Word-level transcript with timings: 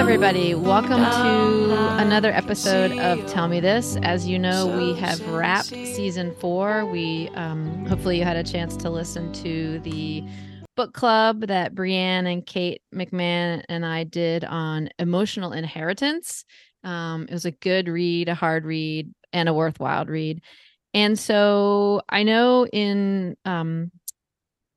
everybody. 0.00 0.54
Welcome 0.54 1.02
to 1.02 1.98
another 1.98 2.32
episode 2.32 2.98
of 2.98 3.30
Tell 3.30 3.48
Me 3.48 3.60
This. 3.60 3.98
As 4.02 4.26
you 4.26 4.38
know, 4.38 4.66
we 4.78 4.98
have 4.98 5.20
wrapped 5.28 5.66
season 5.66 6.34
four. 6.36 6.86
We 6.86 7.28
um, 7.34 7.84
hopefully 7.84 8.16
you 8.16 8.24
had 8.24 8.38
a 8.38 8.42
chance 8.42 8.78
to 8.78 8.88
listen 8.88 9.30
to 9.34 9.78
the 9.80 10.24
book 10.74 10.94
club 10.94 11.48
that 11.48 11.74
Brianne 11.74 12.32
and 12.32 12.46
Kate 12.46 12.80
McMahon 12.94 13.62
and 13.68 13.84
I 13.84 14.04
did 14.04 14.42
on 14.42 14.88
emotional 14.98 15.52
inheritance. 15.52 16.46
Um, 16.82 17.26
it 17.28 17.34
was 17.34 17.44
a 17.44 17.50
good 17.50 17.86
read, 17.86 18.30
a 18.30 18.34
hard 18.34 18.64
read, 18.64 19.12
and 19.34 19.50
a 19.50 19.54
worthwhile 19.54 20.06
read. 20.06 20.40
And 20.94 21.18
so 21.18 22.00
I 22.08 22.22
know 22.22 22.66
in 22.66 23.36
um, 23.44 23.92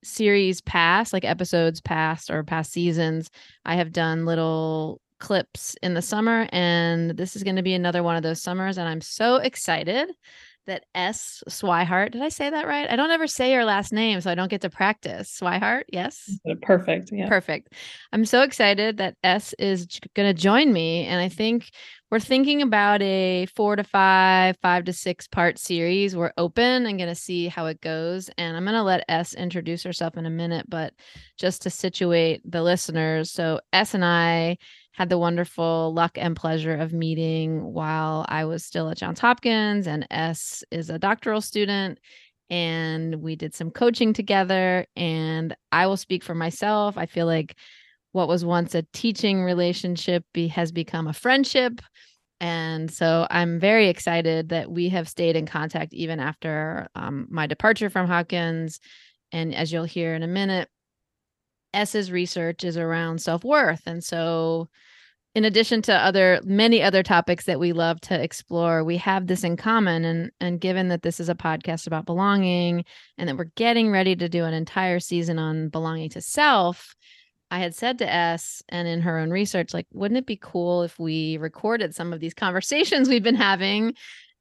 series 0.04 0.60
past, 0.60 1.14
like 1.14 1.24
episodes 1.24 1.80
past 1.80 2.30
or 2.30 2.44
past 2.44 2.74
seasons, 2.74 3.32
I 3.64 3.76
have 3.76 3.94
done 3.94 4.26
little 4.26 5.00
clips 5.24 5.76
in 5.82 5.94
the 5.94 6.02
summer. 6.02 6.50
And 6.52 7.12
this 7.12 7.38
is 7.38 7.44
going 7.44 7.56
to 7.56 7.64
be 7.64 7.74
another 7.74 8.04
one 8.04 8.18
of 8.18 8.24
those 8.24 8.42
summers. 8.42 8.78
And 8.78 8.90
I'm 8.90 9.00
so 9.00 9.38
excited 9.38 10.12
that 10.66 10.86
Es 10.96 11.44
Swihart, 11.50 12.12
did 12.12 12.22
I 12.22 12.30
say 12.30 12.50
that 12.50 12.68
right? 12.68 12.90
I 12.90 12.96
don't 12.96 13.12
ever 13.12 13.28
say 13.28 13.52
your 13.52 13.66
last 13.66 13.92
name, 13.92 14.22
so 14.22 14.32
I 14.32 14.36
don't 14.36 14.50
get 14.50 14.62
to 14.62 14.70
practice. 14.70 15.38
Swihart, 15.42 15.84
yes? 15.92 16.30
Perfect. 16.62 17.10
Yeah. 17.12 17.28
Perfect. 17.28 17.74
I'm 18.14 18.26
so 18.26 18.44
excited 18.44 18.98
that 18.98 19.16
Es 19.24 19.54
is 19.60 19.88
going 20.14 20.34
to 20.34 20.42
join 20.42 20.72
me. 20.72 21.06
And 21.06 21.20
I 21.20 21.30
think 21.30 21.70
we're 22.12 22.20
thinking 22.20 22.62
about 22.62 23.02
a 23.02 23.46
four 23.48 23.76
to 23.76 23.84
five, 23.84 24.56
five 24.62 24.86
to 24.86 24.94
six 24.94 25.28
part 25.28 25.58
series. 25.58 26.16
We're 26.16 26.34
open 26.38 26.86
and 26.86 26.98
going 26.98 27.10
to 27.10 27.16
see 27.16 27.48
how 27.48 27.66
it 27.66 27.82
goes. 27.82 28.30
And 28.38 28.56
I'm 28.56 28.64
going 28.64 28.76
to 28.76 28.84
let 28.84 29.06
Es 29.10 29.34
introduce 29.34 29.84
herself 29.84 30.16
in 30.16 30.26
a 30.26 30.30
minute, 30.30 30.70
but 30.70 30.94
just 31.38 31.64
to 31.64 31.70
situate 31.70 32.42
the 32.50 32.62
listeners. 32.62 33.32
So, 33.32 33.60
Es 33.74 33.94
and 33.94 34.06
I 34.06 34.58
had 34.94 35.10
the 35.10 35.18
wonderful 35.18 35.94
luck 35.94 36.12
and 36.16 36.36
pleasure 36.36 36.76
of 36.76 36.94
meeting 36.94 37.74
while 37.74 38.26
I 38.30 38.46
was 38.46 38.64
still 38.64 38.90
at 38.90 38.98
Johns 38.98 39.20
Hopkins, 39.20 39.88
and 39.88 40.08
Es 40.12 40.64
is 40.72 40.90
a 40.90 41.00
doctoral 41.00 41.42
student. 41.42 42.00
And 42.50 43.16
we 43.16 43.36
did 43.36 43.56
some 43.56 43.72
coaching 43.72 44.14
together. 44.14 44.86
And 44.96 45.56
I 45.72 45.88
will 45.88 45.98
speak 45.98 46.24
for 46.24 46.36
myself. 46.36 46.98
I 46.98 47.08
feel 47.08 47.26
like 47.26 47.58
what 48.12 48.28
was 48.28 48.46
once 48.46 48.76
a 48.76 48.86
teaching 48.94 49.44
relationship 49.44 50.24
be, 50.34 50.48
has 50.50 50.72
become 50.72 51.08
a 51.08 51.14
friendship. 51.14 51.82
And 52.40 52.92
so 52.92 53.26
I'm 53.32 53.60
very 53.60 53.88
excited 53.88 54.50
that 54.50 54.70
we 54.70 54.90
have 54.90 55.10
stayed 55.10 55.36
in 55.36 55.48
contact 55.48 55.94
even 55.94 56.20
after 56.20 56.88
um, 56.94 57.26
my 57.32 57.48
departure 57.48 57.90
from 57.90 58.08
Hopkins. 58.08 58.80
And 59.32 59.56
as 59.56 59.74
you'll 59.74 59.86
hear 59.86 60.14
in 60.14 60.22
a 60.22 60.28
minute, 60.28 60.70
Es's 61.74 62.12
research 62.12 62.64
is 62.64 62.78
around 62.78 63.22
self 63.22 63.44
worth. 63.44 63.82
And 63.86 64.04
so, 64.04 64.70
in 65.36 65.46
addition 65.46 65.82
to 65.84 65.94
other 65.94 66.40
many 66.44 66.84
other 66.84 67.02
topics 67.02 67.46
that 67.46 67.60
we 67.60 67.74
love 67.74 68.00
to 68.02 68.22
explore, 68.22 68.84
we 68.84 68.98
have 68.98 69.28
this 69.28 69.44
in 69.44 69.58
common. 69.58 70.06
And 70.06 70.32
and 70.40 70.62
given 70.62 70.90
that 70.90 71.02
this 71.02 71.20
is 71.20 71.30
a 71.30 71.36
podcast 71.36 71.88
about 71.88 72.06
belonging, 72.06 72.86
and 73.18 73.28
that 73.28 73.38
we're 73.38 73.46
getting 73.56 73.92
ready 73.92 74.16
to 74.16 74.30
do 74.30 74.46
an 74.46 74.54
entire 74.54 75.00
season 75.00 75.40
on 75.40 75.70
belonging 75.70 76.10
to 76.12 76.22
self, 76.22 76.96
I 77.54 77.60
had 77.60 77.76
said 77.76 78.00
to 78.00 78.12
Es 78.12 78.64
and 78.70 78.88
in 78.88 79.02
her 79.02 79.20
own 79.20 79.30
research, 79.30 79.76
like, 79.76 79.86
wouldn't 79.94 80.18
it 80.18 80.26
be 80.26 80.40
cool 80.42 80.82
if 80.82 80.98
we 80.98 81.38
recorded 81.38 81.94
some 81.94 82.12
of 82.12 82.20
these 82.20 82.34
conversations 82.34 83.08
we've 83.08 83.22
been 83.24 83.36
having 83.36 83.94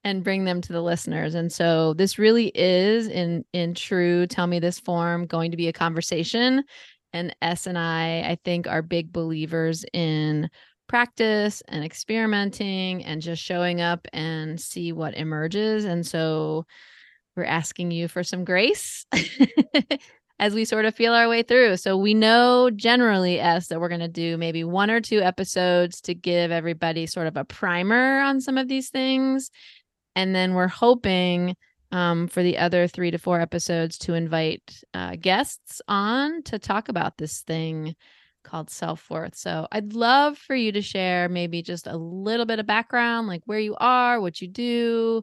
and 0.02 0.24
bring 0.24 0.46
them 0.46 0.62
to 0.62 0.72
the 0.72 0.82
listeners? 0.82 1.34
And 1.34 1.52
so 1.52 1.92
this 1.94 2.18
really 2.18 2.48
is 2.54 3.08
in 3.08 3.44
in 3.52 3.74
true 3.74 4.26
tell 4.26 4.46
me 4.46 4.60
this 4.60 4.78
form 4.78 5.26
going 5.26 5.50
to 5.50 5.58
be 5.58 5.68
a 5.68 5.74
conversation 5.74 6.64
and 7.12 7.34
Es 7.42 7.66
and 7.66 7.78
I, 7.78 8.20
I 8.20 8.38
think, 8.44 8.66
are 8.66 8.82
big 8.82 9.12
believers 9.12 9.84
in 9.92 10.50
practice 10.88 11.62
and 11.68 11.84
experimenting 11.84 13.04
and 13.04 13.22
just 13.22 13.42
showing 13.42 13.80
up 13.80 14.06
and 14.12 14.60
see 14.60 14.92
what 14.92 15.14
emerges. 15.14 15.84
And 15.84 16.06
so 16.06 16.66
we're 17.36 17.44
asking 17.44 17.90
you 17.90 18.08
for 18.08 18.22
some 18.22 18.44
grace 18.44 19.06
as 20.38 20.54
we 20.54 20.64
sort 20.64 20.84
of 20.84 20.94
feel 20.94 21.14
our 21.14 21.28
way 21.28 21.42
through. 21.42 21.76
So 21.78 21.96
we 21.96 22.14
know 22.14 22.68
generally, 22.68 23.40
Es, 23.40 23.68
that 23.68 23.80
we're 23.80 23.88
going 23.88 24.00
to 24.00 24.08
do 24.08 24.36
maybe 24.36 24.64
one 24.64 24.90
or 24.90 25.00
two 25.00 25.20
episodes 25.20 26.00
to 26.02 26.14
give 26.14 26.50
everybody 26.50 27.06
sort 27.06 27.26
of 27.26 27.36
a 27.36 27.44
primer 27.44 28.20
on 28.20 28.40
some 28.40 28.58
of 28.58 28.68
these 28.68 28.90
things. 28.90 29.50
And 30.14 30.34
then 30.34 30.54
we're 30.54 30.68
hoping 30.68 31.56
um, 31.92 32.26
for 32.26 32.42
the 32.42 32.58
other 32.58 32.88
three 32.88 33.10
to 33.10 33.18
four 33.18 33.40
episodes 33.40 33.98
to 33.98 34.14
invite 34.14 34.82
uh, 34.94 35.16
guests 35.20 35.80
on 35.86 36.42
to 36.44 36.58
talk 36.58 36.88
about 36.88 37.18
this 37.18 37.42
thing 37.42 37.94
called 38.42 38.70
self 38.70 39.08
worth. 39.10 39.36
So 39.36 39.68
I'd 39.70 39.92
love 39.92 40.38
for 40.38 40.56
you 40.56 40.72
to 40.72 40.82
share 40.82 41.28
maybe 41.28 41.62
just 41.62 41.86
a 41.86 41.96
little 41.96 42.46
bit 42.46 42.58
of 42.58 42.66
background, 42.66 43.28
like 43.28 43.42
where 43.44 43.60
you 43.60 43.76
are, 43.78 44.20
what 44.20 44.40
you 44.40 44.48
do, 44.48 45.22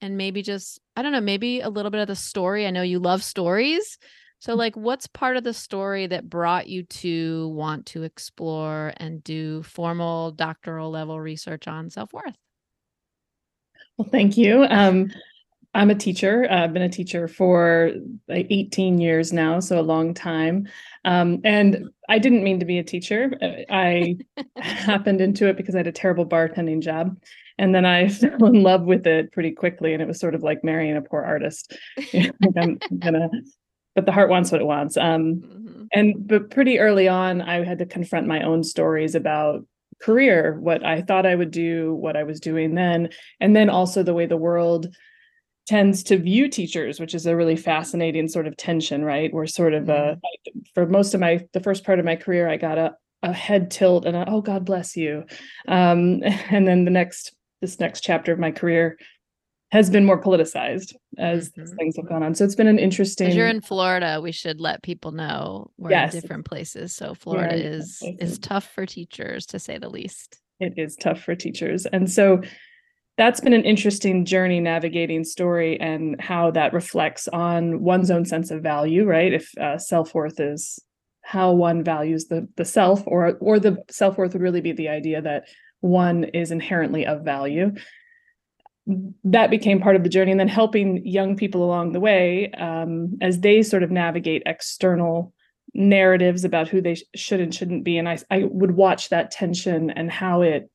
and 0.00 0.16
maybe 0.16 0.42
just, 0.42 0.78
I 0.94 1.02
don't 1.02 1.12
know, 1.12 1.20
maybe 1.20 1.60
a 1.60 1.70
little 1.70 1.90
bit 1.90 2.00
of 2.02 2.06
the 2.06 2.16
story. 2.16 2.66
I 2.66 2.70
know 2.70 2.82
you 2.82 3.00
love 3.00 3.24
stories. 3.24 3.98
So, 4.40 4.54
like, 4.54 4.74
what's 4.74 5.06
part 5.06 5.36
of 5.36 5.44
the 5.44 5.52
story 5.52 6.06
that 6.06 6.30
brought 6.30 6.66
you 6.66 6.84
to 6.84 7.48
want 7.48 7.86
to 7.86 8.04
explore 8.04 8.92
and 8.96 9.22
do 9.22 9.62
formal 9.62 10.30
doctoral 10.30 10.90
level 10.90 11.20
research 11.20 11.68
on 11.68 11.90
self 11.90 12.12
worth? 12.12 12.36
Well, 13.98 14.08
thank 14.10 14.38
you. 14.38 14.64
Um, 14.64 15.10
I'm 15.72 15.90
a 15.90 15.94
teacher. 15.94 16.48
I've 16.50 16.72
been 16.72 16.82
a 16.82 16.88
teacher 16.88 17.28
for 17.28 17.92
like 18.28 18.48
18 18.50 18.98
years 18.98 19.32
now, 19.32 19.60
so 19.60 19.78
a 19.78 19.82
long 19.82 20.14
time. 20.14 20.68
Um, 21.04 21.40
and 21.44 21.90
I 22.08 22.18
didn't 22.18 22.42
mean 22.42 22.58
to 22.58 22.66
be 22.66 22.78
a 22.78 22.84
teacher. 22.84 23.32
I 23.70 24.18
happened 24.56 25.20
into 25.20 25.46
it 25.46 25.56
because 25.56 25.74
I 25.74 25.78
had 25.78 25.86
a 25.86 25.92
terrible 25.92 26.26
bartending 26.26 26.80
job. 26.80 27.16
And 27.56 27.72
then 27.74 27.86
I 27.86 28.08
fell 28.08 28.46
in 28.46 28.62
love 28.62 28.82
with 28.82 29.06
it 29.06 29.30
pretty 29.30 29.52
quickly. 29.52 29.92
And 29.92 30.02
it 30.02 30.08
was 30.08 30.18
sort 30.18 30.34
of 30.34 30.42
like 30.42 30.64
marrying 30.64 30.96
a 30.96 31.02
poor 31.02 31.22
artist. 31.22 31.76
I'm 32.14 32.78
gonna, 32.98 33.30
but 33.94 34.06
the 34.06 34.12
heart 34.12 34.30
wants 34.30 34.50
what 34.50 34.60
it 34.60 34.66
wants. 34.66 34.96
Um, 34.96 35.36
mm-hmm. 35.36 35.84
And 35.92 36.26
but 36.26 36.50
pretty 36.50 36.80
early 36.80 37.06
on, 37.06 37.42
I 37.42 37.64
had 37.64 37.78
to 37.78 37.86
confront 37.86 38.26
my 38.26 38.42
own 38.42 38.64
stories 38.64 39.14
about 39.14 39.64
career, 40.00 40.58
what 40.58 40.84
I 40.84 41.02
thought 41.02 41.26
I 41.26 41.34
would 41.34 41.50
do, 41.50 41.94
what 41.94 42.16
I 42.16 42.22
was 42.22 42.40
doing 42.40 42.74
then, 42.74 43.10
and 43.38 43.54
then 43.54 43.68
also 43.68 44.02
the 44.02 44.14
way 44.14 44.26
the 44.26 44.36
world 44.36 44.94
tends 45.66 46.02
to 46.04 46.18
view 46.18 46.48
teachers, 46.48 46.98
which 46.98 47.14
is 47.14 47.26
a 47.26 47.36
really 47.36 47.56
fascinating 47.56 48.28
sort 48.28 48.46
of 48.46 48.56
tension, 48.56 49.04
right? 49.04 49.32
We're 49.32 49.46
sort 49.46 49.74
of 49.74 49.88
a, 49.88 50.18
mm-hmm. 50.18 50.60
for 50.74 50.86
most 50.86 51.14
of 51.14 51.20
my, 51.20 51.46
the 51.52 51.60
first 51.60 51.84
part 51.84 51.98
of 51.98 52.04
my 52.04 52.16
career, 52.16 52.48
I 52.48 52.56
got 52.56 52.78
a, 52.78 52.94
a 53.22 53.32
head 53.32 53.70
tilt 53.70 54.04
and 54.04 54.16
a, 54.16 54.28
oh, 54.28 54.40
God 54.40 54.64
bless 54.64 54.96
you. 54.96 55.24
Um, 55.68 56.22
and 56.50 56.66
then 56.66 56.84
the 56.84 56.90
next, 56.90 57.34
this 57.60 57.78
next 57.78 58.00
chapter 58.00 58.32
of 58.32 58.38
my 58.38 58.50
career 58.50 58.98
has 59.72 59.88
been 59.88 60.04
more 60.04 60.20
politicized 60.20 60.94
as 61.18 61.50
mm-hmm. 61.50 61.76
things 61.76 61.96
have 61.96 62.08
gone 62.08 62.22
on. 62.22 62.34
So 62.34 62.44
it's 62.44 62.54
been 62.54 62.66
an 62.66 62.78
interesting. 62.78 63.28
As 63.28 63.36
you're 63.36 63.46
in 63.46 63.60
Florida, 63.60 64.20
we 64.20 64.32
should 64.32 64.60
let 64.60 64.82
people 64.82 65.12
know 65.12 65.70
we're 65.78 65.90
yes. 65.90 66.14
in 66.14 66.20
different 66.20 66.44
places. 66.44 66.94
So 66.94 67.14
Florida 67.14 67.54
is 67.54 68.02
is 68.18 68.38
tough 68.38 68.68
for 68.74 68.86
teachers 68.86 69.46
to 69.46 69.58
say 69.58 69.78
the 69.78 69.88
least. 69.88 70.40
It 70.58 70.74
is 70.76 70.96
tough 70.96 71.22
for 71.22 71.34
teachers, 71.34 71.86
and 71.86 72.10
so 72.10 72.42
that's 73.20 73.40
been 73.40 73.52
an 73.52 73.66
interesting 73.66 74.24
journey 74.24 74.60
navigating 74.60 75.24
story 75.24 75.78
and 75.78 76.18
how 76.18 76.50
that 76.50 76.72
reflects 76.72 77.28
on 77.28 77.80
one's 77.80 78.10
own 78.10 78.24
sense 78.24 78.50
of 78.50 78.62
value 78.62 79.04
right? 79.04 79.34
If 79.34 79.56
uh, 79.58 79.76
self-worth 79.76 80.40
is 80.40 80.78
how 81.22 81.52
one 81.52 81.84
values 81.84 82.26
the 82.28 82.48
the 82.56 82.64
self 82.64 83.02
or 83.06 83.36
or 83.40 83.60
the 83.60 83.76
self-worth 83.90 84.32
would 84.32 84.42
really 84.42 84.62
be 84.62 84.72
the 84.72 84.88
idea 84.88 85.20
that 85.20 85.48
one 85.80 86.24
is 86.24 86.50
inherently 86.50 87.04
of 87.06 87.22
value. 87.22 87.72
That 89.24 89.50
became 89.50 89.80
part 89.80 89.96
of 89.96 90.02
the 90.02 90.08
journey 90.08 90.30
and 90.30 90.40
then 90.40 90.48
helping 90.48 91.06
young 91.06 91.36
people 91.36 91.62
along 91.62 91.92
the 91.92 92.00
way 92.00 92.50
um, 92.52 93.18
as 93.20 93.40
they 93.40 93.62
sort 93.62 93.82
of 93.82 93.90
navigate 93.90 94.42
external 94.46 95.34
narratives 95.74 96.44
about 96.44 96.68
who 96.68 96.80
they 96.80 96.96
sh- 96.96 97.04
should 97.14 97.40
and 97.40 97.54
shouldn't 97.54 97.84
be. 97.84 97.98
And 97.98 98.08
I, 98.08 98.18
I 98.30 98.44
would 98.44 98.72
watch 98.72 99.10
that 99.10 99.30
tension 99.30 99.90
and 99.90 100.10
how 100.10 100.40
it 100.40 100.70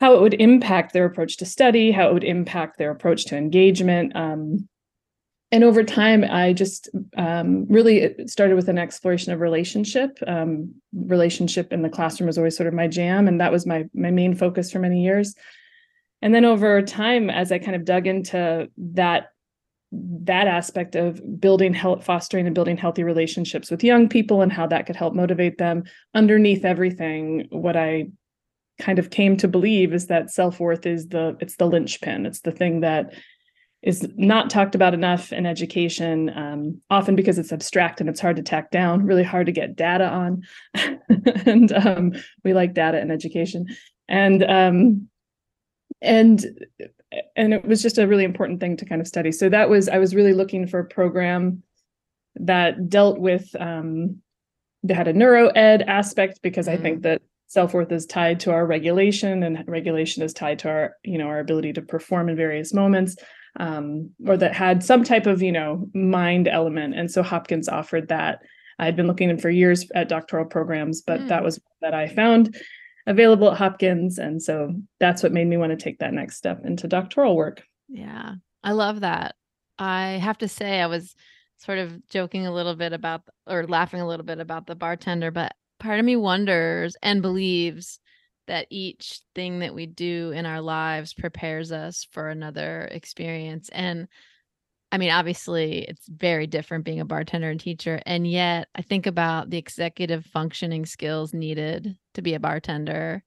how 0.00 0.14
it 0.14 0.20
would 0.20 0.34
impact 0.34 0.92
their 0.92 1.04
approach 1.04 1.36
to 1.38 1.44
study, 1.44 1.90
how 1.92 2.08
it 2.08 2.14
would 2.14 2.24
impact 2.24 2.78
their 2.78 2.90
approach 2.90 3.26
to 3.26 3.36
engagement. 3.36 4.16
Um, 4.16 4.68
and 5.52 5.64
over 5.64 5.82
time, 5.82 6.24
I 6.24 6.52
just 6.52 6.88
um, 7.16 7.66
really 7.66 8.14
started 8.26 8.54
with 8.54 8.68
an 8.68 8.78
exploration 8.78 9.32
of 9.32 9.40
relationship. 9.40 10.18
Um, 10.26 10.74
relationship 10.94 11.72
in 11.72 11.82
the 11.82 11.88
classroom 11.88 12.28
was 12.28 12.38
always 12.38 12.56
sort 12.56 12.68
of 12.68 12.74
my 12.74 12.86
jam, 12.86 13.26
and 13.26 13.40
that 13.40 13.52
was 13.52 13.66
my 13.66 13.84
my 13.92 14.10
main 14.10 14.34
focus 14.34 14.70
for 14.70 14.78
many 14.78 15.02
years. 15.02 15.34
And 16.22 16.34
then 16.34 16.44
over 16.44 16.82
time, 16.82 17.30
as 17.30 17.50
I 17.50 17.58
kind 17.58 17.74
of 17.74 17.84
dug 17.84 18.06
into 18.06 18.70
that 18.78 19.32
that 19.92 20.46
aspect 20.46 20.94
of 20.94 21.40
building 21.40 21.74
health 21.74 22.04
fostering 22.04 22.46
and 22.46 22.54
building 22.54 22.76
healthy 22.76 23.02
relationships 23.02 23.72
with 23.72 23.82
young 23.82 24.08
people 24.08 24.40
and 24.40 24.52
how 24.52 24.66
that 24.68 24.86
could 24.86 24.94
help 24.94 25.14
motivate 25.14 25.58
them 25.58 25.82
underneath 26.14 26.64
everything 26.64 27.48
what 27.50 27.76
i 27.76 28.06
kind 28.80 28.98
of 28.98 29.10
came 29.10 29.36
to 29.36 29.48
believe 29.48 29.92
is 29.92 30.06
that 30.06 30.30
self-worth 30.30 30.86
is 30.86 31.08
the 31.08 31.36
it's 31.40 31.56
the 31.56 31.66
linchpin 31.66 32.26
it's 32.26 32.40
the 32.40 32.52
thing 32.52 32.80
that 32.80 33.12
is 33.82 34.06
not 34.16 34.50
talked 34.50 34.74
about 34.74 34.92
enough 34.92 35.32
in 35.32 35.46
education, 35.46 36.30
um, 36.36 36.80
often 36.90 37.16
because 37.16 37.38
it's 37.38 37.52
abstract 37.52 38.00
and 38.00 38.10
it's 38.10 38.20
hard 38.20 38.36
to 38.36 38.42
tack 38.42 38.70
down, 38.70 39.06
really 39.06 39.22
hard 39.22 39.46
to 39.46 39.52
get 39.52 39.74
data 39.74 40.06
on. 40.06 40.42
and 41.46 41.72
um, 41.72 42.12
we 42.44 42.52
like 42.52 42.74
data 42.74 43.00
in 43.00 43.10
education. 43.10 43.66
And 44.06 44.42
um, 44.42 45.08
and 46.02 46.44
and 47.36 47.54
it 47.54 47.64
was 47.64 47.82
just 47.82 47.98
a 47.98 48.06
really 48.06 48.24
important 48.24 48.60
thing 48.60 48.76
to 48.76 48.84
kind 48.84 49.00
of 49.00 49.08
study. 49.08 49.32
So 49.32 49.48
that 49.48 49.70
was 49.70 49.88
I 49.88 49.98
was 49.98 50.14
really 50.14 50.34
looking 50.34 50.66
for 50.66 50.80
a 50.80 50.84
program 50.84 51.62
that 52.36 52.90
dealt 52.90 53.18
with 53.18 53.48
um, 53.58 54.18
that 54.82 54.94
had 54.94 55.08
a 55.08 55.12
neuro 55.12 55.48
ed 55.48 55.82
aspect 55.82 56.40
because 56.42 56.66
mm-hmm. 56.66 56.78
I 56.78 56.82
think 56.82 56.98
mm. 56.98 57.02
that 57.02 57.22
self-worth 57.50 57.90
is 57.90 58.06
tied 58.06 58.38
to 58.38 58.52
our 58.52 58.64
regulation 58.64 59.42
and 59.42 59.64
regulation 59.66 60.22
is 60.22 60.32
tied 60.32 60.60
to 60.60 60.68
our 60.68 60.96
you 61.02 61.18
know 61.18 61.26
our 61.26 61.40
ability 61.40 61.72
to 61.72 61.82
perform 61.82 62.28
in 62.28 62.36
various 62.36 62.72
moments 62.72 63.16
um, 63.58 64.10
or 64.24 64.36
that 64.36 64.54
had 64.54 64.84
some 64.84 65.02
type 65.02 65.26
of 65.26 65.42
you 65.42 65.50
know 65.50 65.88
mind 65.92 66.46
element. 66.46 66.94
And 66.94 67.10
so 67.10 67.22
hopkins 67.22 67.68
offered 67.68 68.08
that. 68.08 68.40
I 68.78 68.84
had 68.84 68.94
been 68.94 69.08
looking 69.08 69.36
for 69.36 69.50
years 69.50 69.84
at 69.94 70.08
doctoral 70.08 70.46
programs 70.46 71.02
but 71.02 71.20
mm. 71.20 71.28
that 71.28 71.42
was 71.42 71.60
that 71.82 71.92
i 71.92 72.06
found 72.06 72.56
available 73.06 73.50
at 73.50 73.58
hopkins. 73.58 74.18
And 74.18 74.40
so 74.40 74.72
that's 75.00 75.22
what 75.22 75.32
made 75.32 75.48
me 75.48 75.56
want 75.56 75.70
to 75.70 75.84
take 75.84 75.98
that 75.98 76.14
next 76.14 76.36
step 76.36 76.64
into 76.64 76.86
doctoral 76.86 77.36
work. 77.36 77.62
Yeah 77.88 78.34
i 78.62 78.72
love 78.72 79.00
that. 79.00 79.34
I 79.76 80.20
have 80.22 80.38
to 80.38 80.48
say 80.48 80.80
i 80.80 80.86
was 80.86 81.16
sort 81.58 81.78
of 81.78 82.06
joking 82.08 82.46
a 82.46 82.54
little 82.54 82.76
bit 82.76 82.92
about 82.92 83.22
or 83.48 83.66
laughing 83.66 84.00
a 84.00 84.06
little 84.06 84.24
bit 84.24 84.38
about 84.38 84.68
the 84.68 84.76
bartender 84.76 85.32
but 85.32 85.52
part 85.80 85.98
of 85.98 86.04
me 86.04 86.16
wonders 86.16 86.96
and 87.02 87.22
believes 87.22 87.98
that 88.46 88.66
each 88.70 89.20
thing 89.34 89.60
that 89.60 89.74
we 89.74 89.86
do 89.86 90.32
in 90.32 90.46
our 90.46 90.60
lives 90.60 91.14
prepares 91.14 91.72
us 91.72 92.06
for 92.12 92.28
another 92.28 92.88
experience 92.90 93.68
and 93.70 94.08
I 94.92 94.98
mean, 94.98 95.10
obviously, 95.10 95.82
it's 95.82 96.06
very 96.08 96.48
different 96.48 96.84
being 96.84 96.98
a 97.00 97.04
bartender 97.04 97.48
and 97.48 97.60
teacher. 97.60 98.00
And 98.06 98.28
yet, 98.28 98.68
I 98.74 98.82
think 98.82 99.06
about 99.06 99.48
the 99.48 99.56
executive 99.56 100.26
functioning 100.26 100.84
skills 100.84 101.32
needed 101.32 101.96
to 102.14 102.22
be 102.22 102.34
a 102.34 102.40
bartender. 102.40 103.22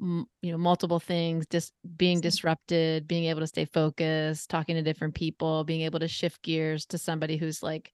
M- 0.00 0.26
you 0.42 0.52
know, 0.52 0.58
multiple 0.58 1.00
things, 1.00 1.46
just 1.50 1.72
being 1.96 2.20
disrupted, 2.20 3.08
being 3.08 3.24
able 3.24 3.40
to 3.40 3.46
stay 3.46 3.64
focused, 3.64 4.50
talking 4.50 4.76
to 4.76 4.82
different 4.82 5.14
people, 5.14 5.64
being 5.64 5.82
able 5.82 6.00
to 6.00 6.08
shift 6.08 6.42
gears 6.42 6.86
to 6.86 6.98
somebody 6.98 7.36
who's 7.38 7.62
like 7.62 7.92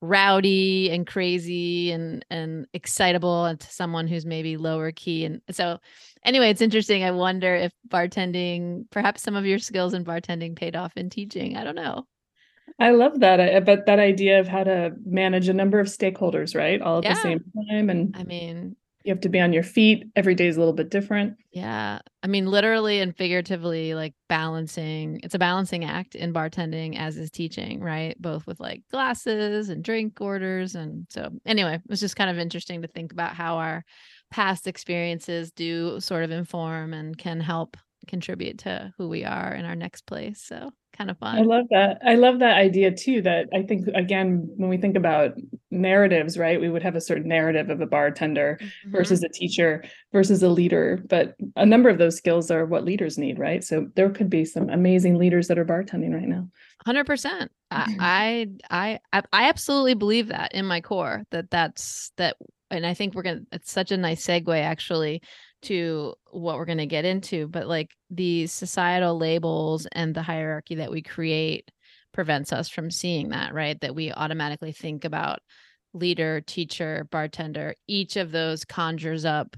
rowdy 0.00 0.90
and 0.90 1.06
crazy 1.06 1.90
and 1.90 2.24
and 2.30 2.66
excitable 2.72 3.46
and 3.46 3.58
to 3.58 3.72
someone 3.72 4.06
who's 4.06 4.24
maybe 4.24 4.56
lower 4.56 4.92
key. 4.92 5.24
And 5.24 5.40
so 5.50 5.78
anyway 6.24 6.50
it's 6.50 6.62
interesting. 6.62 7.02
I 7.04 7.10
wonder 7.10 7.54
if 7.54 7.72
bartending 7.88 8.88
perhaps 8.90 9.22
some 9.22 9.34
of 9.34 9.46
your 9.46 9.58
skills 9.58 9.94
in 9.94 10.04
bartending 10.04 10.56
paid 10.56 10.76
off 10.76 10.92
in 10.96 11.10
teaching. 11.10 11.56
I 11.56 11.64
don't 11.64 11.74
know. 11.74 12.06
I 12.78 12.90
love 12.90 13.20
that. 13.20 13.40
I, 13.40 13.60
but 13.60 13.86
that 13.86 13.98
idea 13.98 14.38
of 14.38 14.46
how 14.46 14.62
to 14.62 14.92
manage 15.04 15.48
a 15.48 15.54
number 15.54 15.80
of 15.80 15.88
stakeholders 15.88 16.54
right? 16.54 16.80
All 16.80 16.98
at 16.98 17.04
yeah. 17.04 17.14
the 17.14 17.20
same 17.20 17.44
time 17.68 17.90
and 17.90 18.16
i 18.16 18.24
mean 18.24 18.76
you 19.08 19.14
have 19.14 19.22
to 19.22 19.28
be 19.30 19.40
on 19.40 19.54
your 19.54 19.62
feet. 19.62 20.04
Every 20.16 20.34
day 20.34 20.46
is 20.48 20.56
a 20.56 20.60
little 20.60 20.74
bit 20.74 20.90
different. 20.90 21.36
Yeah. 21.50 22.00
I 22.22 22.26
mean 22.26 22.46
literally 22.46 23.00
and 23.00 23.16
figuratively 23.16 23.94
like 23.94 24.14
balancing 24.28 25.20
it's 25.24 25.34
a 25.34 25.38
balancing 25.38 25.84
act 25.84 26.14
in 26.14 26.34
bartending 26.34 26.98
as 26.98 27.16
is 27.16 27.30
teaching 27.30 27.80
right? 27.80 28.20
Both 28.20 28.46
with 28.46 28.60
like 28.60 28.82
glasses 28.90 29.70
and 29.70 29.82
drink 29.82 30.20
orders 30.20 30.74
and 30.74 31.06
so 31.08 31.30
anyway 31.46 31.76
it 31.76 31.90
was 31.90 32.00
just 32.00 32.16
kind 32.16 32.28
of 32.30 32.38
interesting 32.38 32.82
to 32.82 32.88
think 32.88 33.10
about 33.10 33.34
how 33.34 33.56
our 33.56 33.82
past 34.30 34.66
experiences 34.66 35.50
do 35.52 35.98
sort 36.00 36.22
of 36.22 36.30
inform 36.30 36.92
and 36.92 37.16
can 37.16 37.40
help 37.40 37.78
contribute 38.08 38.58
to 38.58 38.92
who 38.98 39.08
we 39.08 39.24
are 39.24 39.54
in 39.54 39.64
our 39.64 39.76
next 39.76 40.06
place 40.06 40.42
so 40.42 40.72
kind 40.98 41.10
of 41.10 41.18
fun. 41.18 41.36
I 41.36 41.42
love 41.42 41.66
that. 41.70 41.98
I 42.04 42.14
love 42.16 42.40
that 42.40 42.56
idea 42.56 42.90
too. 42.90 43.22
That 43.22 43.48
I 43.54 43.62
think 43.62 43.86
again, 43.94 44.48
when 44.56 44.68
we 44.68 44.76
think 44.76 44.96
about 44.96 45.34
narratives, 45.70 46.36
right, 46.36 46.60
we 46.60 46.68
would 46.68 46.82
have 46.82 46.96
a 46.96 47.00
certain 47.00 47.28
narrative 47.28 47.70
of 47.70 47.80
a 47.80 47.86
bartender 47.86 48.58
mm-hmm. 48.60 48.90
versus 48.90 49.22
a 49.22 49.28
teacher 49.28 49.84
versus 50.12 50.42
a 50.42 50.48
leader. 50.48 51.02
But 51.08 51.34
a 51.56 51.64
number 51.64 51.88
of 51.88 51.98
those 51.98 52.16
skills 52.16 52.50
are 52.50 52.66
what 52.66 52.84
leaders 52.84 53.16
need, 53.16 53.38
right? 53.38 53.62
So 53.62 53.86
there 53.94 54.10
could 54.10 54.28
be 54.28 54.44
some 54.44 54.68
amazing 54.68 55.16
leaders 55.16 55.48
that 55.48 55.58
are 55.58 55.64
bartending 55.64 56.14
right 56.14 56.28
now. 56.28 56.48
Hundred 56.84 57.04
percent. 57.04 57.52
I 57.70 58.48
I 58.70 58.98
I 59.12 59.22
I 59.32 59.48
absolutely 59.48 59.94
believe 59.94 60.28
that 60.28 60.54
in 60.54 60.66
my 60.66 60.80
core 60.80 61.24
that 61.30 61.50
that's 61.50 62.12
that, 62.16 62.36
and 62.70 62.84
I 62.84 62.94
think 62.94 63.14
we're 63.14 63.22
gonna. 63.22 63.42
It's 63.52 63.70
such 63.70 63.92
a 63.92 63.96
nice 63.96 64.26
segue 64.26 64.60
actually 64.60 65.22
to 65.62 66.14
what 66.30 66.56
we're 66.56 66.64
going 66.64 66.78
to 66.78 66.86
get 66.86 67.04
into 67.04 67.48
but 67.48 67.66
like 67.66 67.90
the 68.10 68.46
societal 68.46 69.18
labels 69.18 69.86
and 69.92 70.14
the 70.14 70.22
hierarchy 70.22 70.76
that 70.76 70.90
we 70.90 71.02
create 71.02 71.70
prevents 72.12 72.52
us 72.52 72.68
from 72.68 72.90
seeing 72.90 73.30
that 73.30 73.54
right? 73.54 73.80
That 73.80 73.94
we 73.94 74.12
automatically 74.12 74.72
think 74.72 75.04
about 75.04 75.40
leader 75.94 76.40
teacher 76.40 77.06
bartender 77.10 77.74
each 77.86 78.16
of 78.16 78.30
those 78.30 78.64
conjures 78.64 79.24
up 79.24 79.56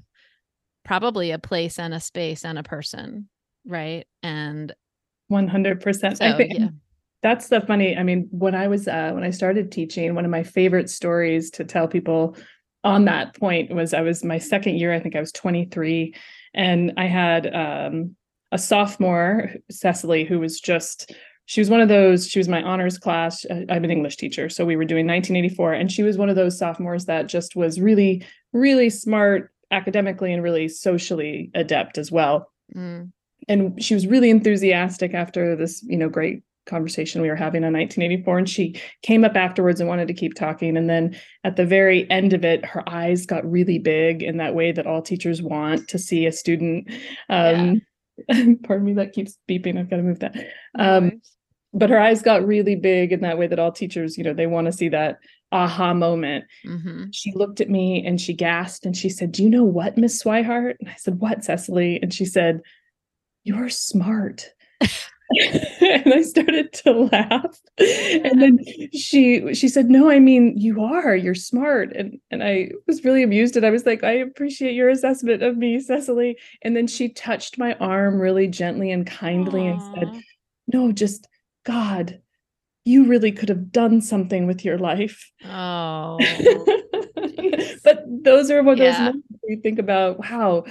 probably 0.85 1.31
a 1.31 1.39
place 1.39 1.79
and 1.79 1.93
a 1.93 2.01
space 2.01 2.45
and 2.45 2.59
a 2.59 2.63
person 2.63 3.29
right? 3.67 4.07
And 4.23 4.73
100% 5.31 6.17
so, 6.17 6.25
i 6.25 6.37
think 6.37 6.53
yeah. 6.55 6.69
that's 7.23 7.49
the 7.49 7.61
funny 7.61 7.97
i 7.97 8.03
mean 8.03 8.29
when 8.33 8.55
i 8.55 8.67
was 8.67 8.89
uh, 8.89 9.13
when 9.13 9.23
i 9.23 9.31
started 9.31 9.71
teaching 9.71 10.15
one 10.15 10.25
of 10.25 10.31
my 10.31 10.43
favorite 10.43 10.91
stories 10.91 11.51
to 11.51 11.65
tell 11.65 11.87
people 11.87 12.37
on 12.85 13.05
that 13.05 13.35
point 13.39 13.75
was 13.75 13.93
I 13.95 14.01
was 14.01 14.25
my 14.25 14.39
second 14.39 14.77
year, 14.77 14.93
I 14.93 15.01
think 15.01 15.17
I 15.17 15.21
was 15.21 15.33
23, 15.33 16.15
and 16.55 16.93
I 16.97 17.07
had 17.07 17.55
um, 17.55 18.17
a 18.53 18.59
sophomore, 18.59 19.51
Cecily, 19.71 20.25
who 20.25 20.39
was 20.41 20.61
just 20.61 21.13
she 21.51 21.61
was 21.61 21.69
one 21.69 21.81
of 21.81 21.89
those 21.89 22.29
she 22.29 22.39
was 22.39 22.49
my 22.49 22.63
honors 22.63 22.97
class 22.97 23.45
uh, 23.47 23.63
i'm 23.69 23.83
an 23.83 23.91
english 23.91 24.17
teacher 24.17 24.49
so 24.49 24.65
we 24.65 24.77
were 24.77 24.85
doing 24.85 25.05
1984 25.05 25.73
and 25.73 25.91
she 25.91 26.05
was 26.05 26.17
one 26.17 26.29
of 26.29 26.37
those 26.37 26.57
sophomores 26.57 27.07
that 27.07 27.27
just 27.27 27.57
was 27.57 27.81
really 27.81 28.25
really 28.53 28.89
smart 28.89 29.53
academically 29.73 30.33
and 30.33 30.45
really 30.45 30.69
socially 30.69 31.51
adept 31.55 31.99
as 31.99 32.13
well 32.13 32.53
mm. 32.75 33.11
and 33.49 33.83
she 33.83 33.95
was 33.95 34.07
really 34.07 34.31
enthusiastic 34.31 35.13
after 35.13 35.57
this 35.57 35.83
you 35.83 35.97
know 35.97 36.09
great 36.09 36.45
conversation 36.71 37.21
we 37.21 37.29
were 37.29 37.37
having 37.37 37.65
on 37.65 37.73
1984 37.73 38.39
and 38.39 38.49
she 38.49 38.81
came 39.03 39.25
up 39.25 39.37
afterwards 39.37 39.81
and 39.81 39.89
wanted 39.89 40.09
to 40.09 40.15
keep 40.15 40.35
talking 40.35 40.77
and 40.77 40.89
then 40.89 41.15
at 41.45 41.57
the 41.57 41.67
very 41.67 42.11
end 42.11 42.33
of 42.33 42.45
it 42.45 42.65
her 42.65 42.89
eyes 42.89 43.27
got 43.27 43.51
really 43.51 43.79
big 43.79 44.23
in 44.23 44.39
that 44.39 44.55
way 44.55 44.73
that 44.73 44.87
all 44.87 45.03
teachers 45.03 45.43
want 45.43 45.89
to 45.89 45.99
see 45.99 46.27
a 46.27 46.33
student 46.33 46.89
um 47.29 47.83
yeah. 48.29 48.45
pardon 48.65 48.87
me 48.87 48.93
that 48.95 49.13
keeps 49.13 49.37
beeping 49.49 49.79
i've 49.79 49.91
got 49.91 49.97
to 49.97 50.03
move 50.03 50.21
that 50.21 50.35
um 50.79 51.21
but 51.73 51.91
her 51.91 52.01
eyes 52.01 52.23
got 52.23 52.47
really 52.47 52.77
big 52.77 53.13
in 53.13 53.21
that 53.21 53.39
way 53.39 53.47
that 53.47 53.59
all 53.59 53.73
teachers 53.73 54.17
you 54.17 54.25
know 54.25 54.35
they 54.35 54.47
want 54.47 54.67
to 54.67 54.73
see 54.73 54.89
that 54.89 55.19
aha 55.53 55.93
moment. 55.95 56.45
Mm-hmm. 56.65 57.07
she 57.13 57.33
looked 57.35 57.61
at 57.61 57.69
me 57.69 58.05
and 58.07 58.21
she 58.21 58.33
gasped 58.35 58.87
and 58.87 58.97
she 58.97 59.09
said 59.09 59.33
do 59.33 59.43
you 59.43 59.51
know 59.51 59.65
what 59.65 59.99
miss 59.99 60.23
swihart? 60.23 60.75
And 60.81 60.89
i 60.89 60.95
said 60.97 61.21
what 61.21 61.45
cecily? 61.45 61.99
And 62.01 62.13
she 62.13 62.25
said 62.25 62.61
you're 63.45 63.69
smart 63.69 64.51
and 65.81 66.13
I 66.13 66.23
started 66.23 66.73
to 66.85 66.93
laugh. 66.93 67.61
And 67.79 68.43
then 68.43 68.59
she 68.93 69.55
she 69.55 69.69
said, 69.69 69.89
"No, 69.89 70.11
I 70.11 70.19
mean 70.19 70.59
you 70.59 70.83
are. 70.83 71.15
You're 71.15 71.35
smart." 71.35 71.93
And 71.95 72.19
and 72.31 72.43
I 72.43 72.71
was 72.87 73.05
really 73.05 73.23
amused 73.23 73.57
and 73.57 73.65
I 73.65 73.71
was 73.71 73.87
like, 73.87 74.03
"I 74.03 74.13
appreciate 74.13 74.75
your 74.75 74.89
assessment 74.89 75.43
of 75.43 75.57
me, 75.57 75.79
Cecily." 75.79 76.37
And 76.63 76.77
then 76.77 76.87
she 76.87 77.11
touched 77.11 77.59
my 77.59 77.75
arm 77.75 78.21
really 78.21 78.49
gently 78.49 78.91
and 78.91 79.07
kindly 79.07 79.63
Aww. 79.63 79.73
and 79.73 79.83
said, 79.95 80.23
"No, 80.67 80.91
just 80.91 81.29
God, 81.65 82.21
you 82.85 83.05
really 83.05 83.31
could 83.31 83.51
have 83.51 83.71
done 83.71 84.01
something 84.01 84.49
with 84.49 84.65
your 84.65 84.79
life." 84.79 85.31
Oh. 85.45 86.19
but 87.85 88.05
those 88.09 88.51
are 88.51 88.63
what 88.65 88.79
yeah. 88.79 88.91
those 88.91 88.99
moments 88.99 89.29
we 89.49 89.57
think 89.57 89.79
about, 89.79 90.19
wow, 90.19 90.65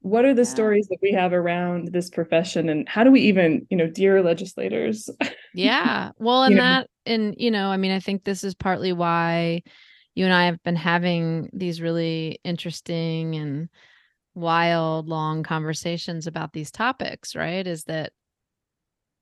what 0.00 0.24
are 0.24 0.34
the 0.34 0.42
yeah. 0.42 0.48
stories 0.48 0.86
that 0.88 0.98
we 1.02 1.12
have 1.12 1.32
around 1.32 1.88
this 1.92 2.08
profession 2.08 2.68
and 2.68 2.88
how 2.88 3.02
do 3.02 3.10
we 3.10 3.20
even 3.22 3.66
you 3.70 3.76
know 3.76 3.86
dear 3.86 4.22
legislators 4.22 5.10
yeah 5.54 6.10
well 6.18 6.42
and 6.44 6.58
that 6.58 6.88
know? 7.06 7.12
and 7.12 7.34
you 7.38 7.50
know 7.50 7.68
i 7.68 7.76
mean 7.76 7.90
i 7.90 8.00
think 8.00 8.24
this 8.24 8.44
is 8.44 8.54
partly 8.54 8.92
why 8.92 9.62
you 10.14 10.24
and 10.24 10.34
i 10.34 10.46
have 10.46 10.62
been 10.62 10.76
having 10.76 11.50
these 11.52 11.80
really 11.80 12.38
interesting 12.44 13.34
and 13.34 13.68
wild 14.34 15.08
long 15.08 15.42
conversations 15.42 16.26
about 16.26 16.52
these 16.52 16.70
topics 16.70 17.34
right 17.34 17.66
is 17.66 17.84
that 17.84 18.12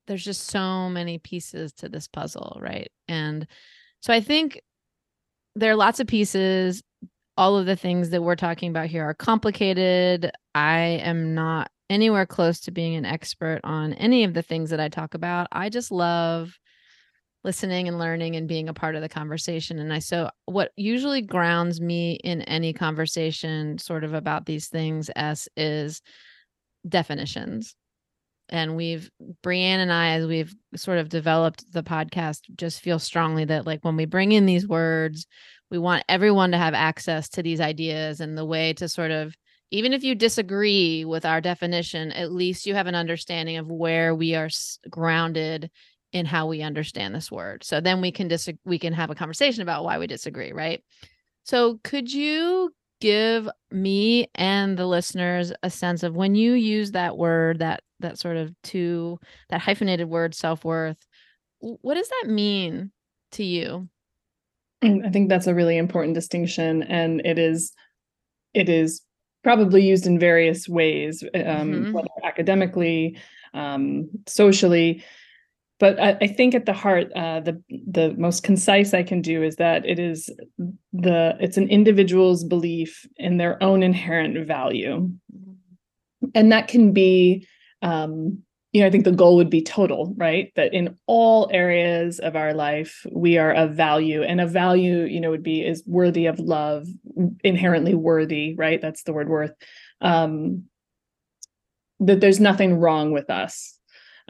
there's 0.07 0.25
just 0.25 0.49
so 0.49 0.89
many 0.91 1.19
pieces 1.19 1.73
to 1.73 1.89
this 1.89 2.07
puzzle 2.07 2.59
right 2.61 2.91
and 3.09 3.47
so 4.01 4.13
i 4.13 4.21
think 4.21 4.61
there 5.55 5.73
are 5.73 5.77
lots 5.77 6.01
of 6.01 6.07
pieces 6.07 6.83
all 7.37 7.57
of 7.59 7.67
the 7.67 7.77
things 7.77 8.11
that 8.11 8.23
we're 8.23 8.37
talking 8.37 8.71
about 8.71 8.87
here 8.87 9.05
are 9.05 9.15
complicated. 9.15 10.31
I 10.55 11.01
am 11.03 11.35
not 11.35 11.71
anywhere 11.89 12.27
close 12.27 12.61
to 12.61 12.71
being 12.71 12.97
an 12.97 13.05
expert 13.05 13.61
on 13.63 13.93
any 13.95 14.25
of 14.25 14.35
the 14.35 14.43
things 14.43 14.71
that 14.71 14.81
I 14.81 14.89
talk 14.89 15.15
about. 15.15 15.47
I 15.53 15.69
just 15.69 15.91
love 15.91 16.59
listening 17.45 17.87
and 17.87 17.99
learning 17.99 18.35
and 18.35 18.49
being 18.49 18.69
a 18.69 18.75
part 18.75 18.97
of 18.97 19.03
the 19.03 19.09
conversation. 19.09 19.79
And 19.79 19.93
I 19.93 20.01
so 20.01 20.31
what 20.47 20.73
usually 20.77 21.23
grounds 21.23 21.81
me 21.81 22.15
in 22.25 22.43
any 22.43 22.73
conversation 22.73 23.79
sort 23.79 24.03
of 24.03 24.15
about 24.15 24.47
these 24.47 24.67
things 24.69 25.11
Es 25.15 25.49
is 25.57 26.03
definitions. 26.89 27.77
and 28.49 28.77
we've 28.77 29.11
Brianne 29.43 29.79
and 29.79 29.93
I, 29.93 30.11
as 30.11 30.27
we've 30.27 30.55
sort 30.77 30.99
of 30.99 31.09
developed 31.09 31.73
the 31.73 31.83
podcast, 31.83 32.43
just 32.57 32.81
feel 32.81 32.99
strongly 32.99 33.45
that 33.47 33.67
like 33.67 33.85
when 33.85 33.97
we 33.97 34.05
bring 34.05 34.33
in 34.33 34.47
these 34.47 34.67
words, 34.67 35.27
we 35.71 35.79
want 35.79 36.05
everyone 36.09 36.53
to 36.53 36.59
have 36.59 36.75
access 36.75 37.29
to 37.31 37.43
these 37.43 37.61
ideas 37.61 38.21
and 38.21 38.37
the 38.37 38.45
way 38.45 38.73
to 38.75 38.89
sort 38.89 39.11
of 39.11 39.35
even 39.73 39.93
if 39.93 40.05
you 40.05 40.15
disagree 40.15 41.05
with 41.05 41.25
our 41.25 41.41
definition, 41.41 42.13
at 42.13 42.31
least 42.31 42.67
you 42.67 42.75
have 42.75 42.87
an 42.87 42.95
understanding 42.95 43.57
of 43.57 43.69
where 43.69 44.15
we 44.15 44.35
are 44.37 44.49
grounded 44.89 45.71
in 46.13 46.25
how 46.25 46.47
we 46.47 46.63
understand 46.63 47.15
this 47.15 47.33
word. 47.33 47.65
So 47.65 47.81
then 47.81 48.01
we 48.01 48.13
can 48.13 48.29
dis- 48.29 48.49
we 48.65 48.79
can 48.79 48.93
have 48.93 49.11
a 49.11 49.15
conversation 49.15 49.63
about 49.63 49.85
why 49.85 49.99
we 49.99 50.07
disagree, 50.07 50.53
right? 50.53 50.85
So 51.43 51.81
could 51.83 52.13
you 52.13 52.73
give 53.01 53.49
me 53.71 54.29
and 54.35 54.79
the 54.79 54.87
listeners 54.87 55.53
a 55.63 55.71
sense 55.71 56.03
of 56.03 56.15
when 56.17 56.35
you 56.35 56.53
use 56.53 56.93
that 56.93 57.17
word 57.17 57.59
that 57.59 57.83
that 58.01 58.19
sort 58.19 58.37
of 58.37 58.55
two 58.63 59.19
that 59.51 59.61
hyphenated 59.61 60.09
word 60.09 60.35
self-worth 60.35 60.97
what 61.59 61.95
does 61.95 62.09
that 62.09 62.31
mean 62.31 62.91
to 63.33 63.45
you 63.45 63.89
i 64.83 65.11
think 65.11 65.29
that's 65.29 65.47
a 65.47 65.55
really 65.55 65.77
important 65.77 66.15
distinction 66.15 66.83
and 66.83 67.21
it 67.25 67.39
is 67.39 67.73
it 68.55 68.69
is 68.69 69.03
probably 69.43 69.87
used 69.87 70.07
in 70.07 70.19
various 70.19 70.69
ways 70.69 71.23
um, 71.23 71.31
mm-hmm. 71.41 71.93
whether 71.93 72.09
academically 72.25 73.17
um, 73.57 74.09
socially. 74.27 75.03
But 75.79 76.01
I, 76.01 76.17
I, 76.23 76.27
think 76.27 76.55
at 76.55 76.65
the 76.65 76.73
heart, 76.73 77.13
uh, 77.15 77.41
the 77.41 77.63
the 77.69 78.15
most 78.17 78.43
concise 78.43 78.95
I 78.95 79.03
can 79.03 79.21
do 79.21 79.43
is 79.43 79.57
that 79.57 79.85
it 79.85 79.99
is 79.99 80.31
the 80.93 81.37
it's 81.39 81.59
an 81.59 81.69
individual's 81.69 82.45
belief 82.45 83.07
in 83.17 83.37
their 83.37 83.63
own 83.63 83.83
inherent 83.83 84.47
value, 84.47 85.11
and 86.35 86.51
that 86.51 86.69
can 86.69 86.93
be, 86.93 87.47
um, 87.83 88.43
you 88.77 88.83
know, 88.83 88.89
I 88.89 88.91
think 88.91 89.07
the 89.07 89.11
goal 89.13 89.37
would 89.37 89.49
be 89.49 89.63
total, 89.63 90.13
right? 90.19 90.53
That 90.55 90.75
in 90.75 90.99
all 91.07 91.49
areas 91.51 92.19
of 92.19 92.37
our 92.37 92.53
life 92.53 93.07
we 93.11 93.39
are 93.39 93.51
of 93.55 93.73
value, 93.73 94.23
and 94.23 94.39
a 94.39 94.47
value, 94.47 95.05
you 95.05 95.19
know, 95.19 95.31
would 95.31 95.43
be 95.43 95.65
is 95.65 95.83
worthy 95.87 96.27
of 96.27 96.39
love, 96.39 96.87
inherently 97.43 97.95
worthy, 97.95 98.55
right? 98.55 98.79
That's 98.79 99.03
the 99.05 99.15
word 99.15 99.31
worth. 99.31 99.53
Um, 100.03 100.65
that 102.01 102.21
there's 102.21 102.39
nothing 102.39 102.75
wrong 102.75 103.13
with 103.13 103.31
us. 103.31 103.79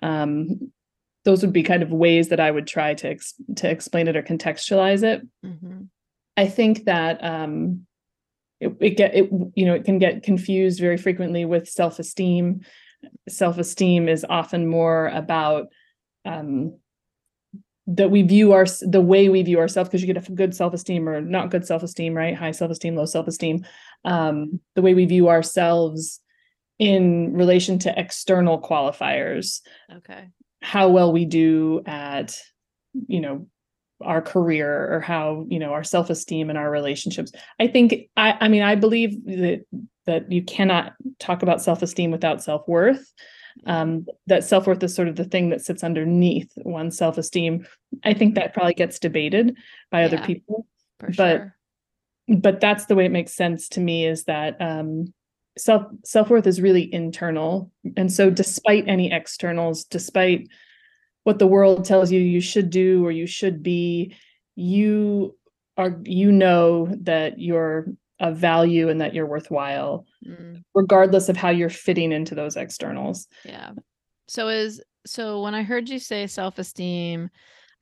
Um, 0.01 0.71
those 1.25 1.43
would 1.43 1.53
be 1.53 1.65
kind 1.65 1.83
of 1.83 1.91
ways 1.91 2.29
that 2.29 2.39
I 2.39 2.53
would 2.53 2.69
try 2.69 2.95
to 2.95 3.09
ex- 3.09 3.35
to 3.57 3.69
explain 3.69 4.07
it 4.07 4.15
or 4.15 4.23
contextualize 4.23 5.03
it. 5.03 5.27
Mm-hmm. 5.45 5.87
I 6.37 6.47
think 6.47 6.85
that 6.85 7.19
um, 7.25 7.85
it, 8.61 8.77
it 8.79 8.91
get 8.91 9.13
it 9.13 9.29
you 9.57 9.67
know 9.67 9.75
it 9.75 9.85
can 9.85 9.99
get 9.99 10.23
confused 10.23 10.79
very 10.79 10.99
frequently 10.99 11.45
with 11.45 11.69
self 11.69 11.99
esteem. 11.99 12.61
Self 13.29 13.59
esteem 13.59 14.09
is 14.09 14.25
often 14.29 14.67
more 14.67 15.09
about 15.09 15.69
um, 16.25 16.79
that 17.89 18.11
we 18.11 18.23
view 18.23 18.53
our 18.53 18.67
the 18.83 19.01
way 19.01 19.29
we 19.29 19.43
view 19.43 19.59
ourselves 19.59 19.89
because 19.89 20.03
you 20.03 20.13
get 20.13 20.29
a 20.29 20.33
good 20.33 20.55
self 20.55 20.75
esteem 20.75 21.09
or 21.09 21.21
not 21.21 21.51
good 21.51 21.67
self 21.67 21.83
esteem, 21.83 22.15
right? 22.15 22.35
High 22.35 22.53
self 22.53 22.71
esteem, 22.71 22.97
low 22.97 23.07
self 23.07 23.29
esteem. 23.29 23.65
Um, 24.05 24.61
the 24.75 24.83
way 24.83 24.95
we 24.95 25.05
view 25.05 25.29
ourselves 25.29 26.21
in 26.79 27.33
relation 27.33 27.79
to 27.81 27.99
external 27.99 28.61
qualifiers. 28.61 29.61
Okay 29.91 30.29
how 30.67 30.89
well 30.89 31.13
we 31.13 31.25
do 31.25 31.81
at 31.87 32.37
you 33.07 33.21
know 33.21 33.47
our 34.01 34.21
career 34.21 34.93
or 34.93 35.01
how 35.01 35.47
you 35.49 35.61
know 35.61 35.73
our 35.73 35.85
self-esteem 35.85 36.51
and 36.51 36.59
our 36.59 36.71
relationships 36.71 37.31
i 37.61 37.69
think 37.69 37.95
i 38.17 38.33
i 38.41 38.49
mean 38.49 38.63
i 38.63 38.75
believe 38.75 39.25
that 39.25 39.65
that 40.07 40.31
you 40.31 40.43
cannot 40.43 40.95
talk 41.19 41.43
about 41.43 41.63
self-esteem 41.63 42.11
without 42.11 42.43
self-worth. 42.43 43.13
Um, 43.65 44.07
that 44.27 44.45
self-worth 44.45 44.83
is 44.83 44.95
sort 44.95 45.09
of 45.09 45.17
the 45.17 45.25
thing 45.25 45.51
that 45.51 45.63
sits 45.63 45.83
underneath 45.83 46.51
one's 46.57 46.99
self-esteem. 46.99 47.67
I 48.05 48.13
think 48.13 48.35
that 48.35 48.53
probably 48.53 48.75
gets 48.75 48.99
debated 48.99 49.57
by 49.91 50.01
yeah, 50.01 50.07
other 50.07 50.19
people 50.19 50.67
but 50.99 51.15
sure. 51.15 51.57
but 52.29 52.61
that's 52.61 52.87
the 52.87 52.95
way 52.95 53.05
it 53.05 53.13
makes 53.13 53.33
sense 53.33 53.69
to 53.71 53.81
me 53.81 54.07
is 54.07 54.25
that 54.25 54.61
um, 54.61 55.13
self 55.59 55.85
self-worth 56.05 56.47
is 56.47 56.61
really 56.61 56.93
internal. 56.93 57.71
And 57.97 58.13
so 58.13 58.31
despite 58.31 58.89
any 58.89 59.13
externals 59.13 59.85
despite 59.85 60.49
what 61.25 61.39
the 61.39 61.47
world 61.47 61.85
tells 61.85 62.13
you 62.13 62.21
you 62.21 62.41
should 62.41 62.71
do 62.71 63.05
or 63.05 63.11
you 63.11 63.27
should 63.27 63.63
be 63.63 64.15
you 64.55 65.37
are 65.77 66.01
you 66.05 66.33
know 66.33 66.89
that 67.03 67.39
you're 67.39 67.89
of 68.21 68.37
value 68.37 68.89
and 68.89 69.01
that 69.01 69.15
you're 69.15 69.27
worthwhile 69.27 70.07
mm. 70.27 70.63
regardless 70.75 71.29
of 71.29 71.37
how 71.37 71.51
you're 71.51 71.69
fitting 71.69 72.13
into 72.13 72.35
those 72.35 72.57
externals 72.57 73.27
yeah 73.45 73.73
so 74.29 74.49
is 74.49 74.83
so 75.07 75.43
when 75.43 75.55
i 75.55 75.63
heard 75.63 75.89
you 75.89 75.99
say 75.99 76.27
self-esteem 76.27 77.29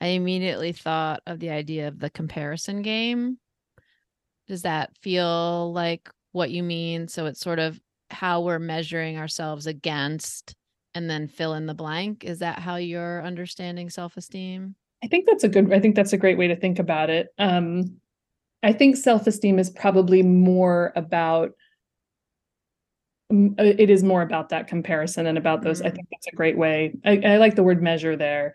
i 0.01 0.09
immediately 0.09 0.73
thought 0.73 1.23
of 1.27 1.39
the 1.39 1.51
idea 1.51 1.89
of 1.89 1.99
the 1.99 2.11
comparison 2.11 2.83
game 2.83 3.39
does 4.47 4.63
that 4.63 4.91
feel 4.99 5.73
like 5.73 6.11
what 6.35 6.51
you 6.51 6.63
mean. 6.63 7.09
So 7.09 7.27
it's 7.27 7.41
sort 7.41 7.59
of 7.59 7.81
how 8.11 8.43
we're 8.43 8.59
measuring 8.59 9.17
ourselves 9.17 9.67
against 9.67 10.55
and 10.95 11.09
then 11.09 11.29
fill 11.29 11.55
in 11.55 11.67
the 11.67 11.75
blank. 11.75 12.25
Is 12.25 12.41
that 12.41 12.59
how 12.59 12.77
you're 12.77 13.25
understanding 13.25 13.89
self-esteem? 13.89 14.75
I 15.03 15.07
think 15.07 15.27
that's 15.27 15.45
a 15.45 15.49
good 15.49 15.73
I 15.73 15.81
think 15.81 15.95
that's 15.95 16.13
a 16.13 16.19
great 16.19 16.39
way 16.39 16.49
to 16.49 16.57
think 16.57 16.79
about 16.79 17.11
it. 17.11 17.29
Um 17.39 17.99
I 18.65 18.73
think 18.73 18.97
self-esteem 18.97 19.59
is 19.59 19.71
probably 19.71 20.23
more 20.23 20.93
about 20.97 21.53
uh, 23.33 23.55
it 23.59 23.91
is 23.91 24.03
more 24.03 24.23
about 24.23 24.49
that 24.49 24.67
comparison 24.67 25.27
and 25.27 25.39
about 25.39 25.63
those. 25.63 25.81
Mm. 25.81 25.87
I 25.87 25.91
think 25.91 26.09
that's 26.11 26.27
a 26.33 26.37
great 26.37 26.57
way. 26.57 26.95
I, 27.05 27.21
I 27.25 27.37
like 27.37 27.55
the 27.55 27.63
word 27.63 27.83
measure 27.83 28.17
there. 28.17 28.55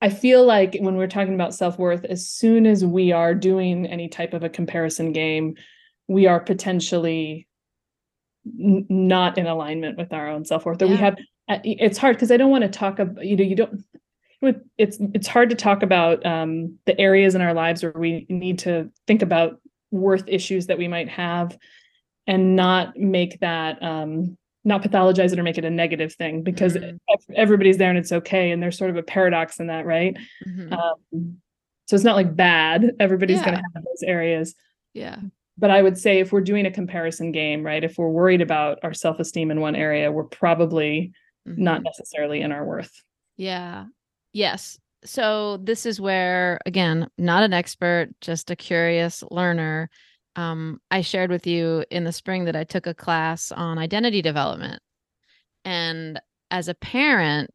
I 0.00 0.08
feel 0.08 0.44
like 0.44 0.76
when 0.80 0.96
we're 0.96 1.06
talking 1.06 1.34
about 1.34 1.54
self 1.54 1.78
worth, 1.78 2.04
as 2.04 2.28
soon 2.28 2.66
as 2.66 2.84
we 2.84 3.12
are 3.12 3.34
doing 3.34 3.86
any 3.86 4.08
type 4.08 4.34
of 4.34 4.42
a 4.42 4.48
comparison 4.48 5.12
game, 5.12 5.54
we 6.08 6.26
are 6.26 6.40
potentially 6.40 7.46
n- 8.46 8.86
not 8.88 9.38
in 9.38 9.46
alignment 9.46 9.96
with 9.98 10.12
our 10.12 10.28
own 10.28 10.44
self-worth 10.44 10.80
or 10.82 10.86
yeah. 10.86 10.90
we 10.90 10.96
have 10.96 11.16
uh, 11.48 11.58
it's 11.64 11.98
hard 11.98 12.16
because 12.16 12.30
i 12.30 12.36
don't 12.36 12.50
want 12.50 12.62
to 12.62 12.68
talk 12.68 12.98
about 12.98 13.24
you 13.24 13.36
know 13.36 13.44
you 13.44 13.56
don't 13.56 13.84
it's 14.78 14.98
it's 15.14 15.26
hard 15.26 15.50
to 15.50 15.56
talk 15.56 15.82
about 15.82 16.24
um, 16.24 16.78
the 16.86 16.98
areas 17.00 17.34
in 17.34 17.40
our 17.40 17.54
lives 17.54 17.82
where 17.82 17.92
we 17.92 18.26
need 18.28 18.60
to 18.60 18.90
think 19.06 19.22
about 19.22 19.60
worth 19.90 20.24
issues 20.26 20.66
that 20.66 20.78
we 20.78 20.88
might 20.88 21.08
have 21.08 21.56
and 22.26 22.56
not 22.56 22.96
make 22.96 23.38
that 23.40 23.82
um, 23.82 24.36
not 24.64 24.82
pathologize 24.82 25.32
it 25.32 25.38
or 25.38 25.42
make 25.42 25.58
it 25.58 25.64
a 25.64 25.70
negative 25.70 26.14
thing 26.14 26.42
because 26.42 26.74
mm-hmm. 26.74 26.96
everybody's 27.34 27.76
there 27.76 27.90
and 27.90 27.98
it's 27.98 28.12
okay 28.12 28.50
and 28.50 28.62
there's 28.62 28.78
sort 28.78 28.90
of 28.90 28.96
a 28.96 29.02
paradox 29.02 29.60
in 29.60 29.66
that 29.66 29.86
right 29.86 30.16
mm-hmm. 30.46 30.72
um, 30.72 31.36
so 31.86 31.94
it's 31.94 32.04
not 32.04 32.16
like 32.16 32.34
bad 32.34 32.92
everybody's 32.98 33.38
yeah. 33.38 33.44
going 33.44 33.56
to 33.56 33.62
have 33.74 33.84
those 33.84 34.02
areas 34.02 34.54
yeah 34.94 35.18
but 35.56 35.70
I 35.70 35.82
would 35.82 35.98
say 35.98 36.18
if 36.18 36.32
we're 36.32 36.40
doing 36.40 36.66
a 36.66 36.70
comparison 36.70 37.30
game, 37.30 37.62
right, 37.62 37.84
if 37.84 37.96
we're 37.96 38.08
worried 38.08 38.40
about 38.40 38.78
our 38.82 38.92
self 38.92 39.20
esteem 39.20 39.50
in 39.50 39.60
one 39.60 39.76
area, 39.76 40.10
we're 40.10 40.24
probably 40.24 41.12
mm-hmm. 41.46 41.62
not 41.62 41.82
necessarily 41.82 42.40
in 42.40 42.52
our 42.52 42.64
worth. 42.64 42.92
Yeah. 43.36 43.86
Yes. 44.34 44.78
So 45.04 45.58
this 45.58 45.86
is 45.86 46.00
where, 46.00 46.58
again, 46.66 47.08
not 47.16 47.42
an 47.42 47.54
expert, 47.54 48.08
just 48.20 48.50
a 48.50 48.56
curious 48.56 49.22
learner. 49.30 49.88
Um, 50.36 50.80
I 50.90 51.00
shared 51.02 51.30
with 51.30 51.46
you 51.46 51.84
in 51.90 52.04
the 52.04 52.12
spring 52.12 52.44
that 52.44 52.56
I 52.56 52.64
took 52.64 52.86
a 52.86 52.94
class 52.94 53.52
on 53.52 53.78
identity 53.78 54.20
development. 54.20 54.82
And 55.64 56.20
as 56.50 56.68
a 56.68 56.74
parent, 56.74 57.50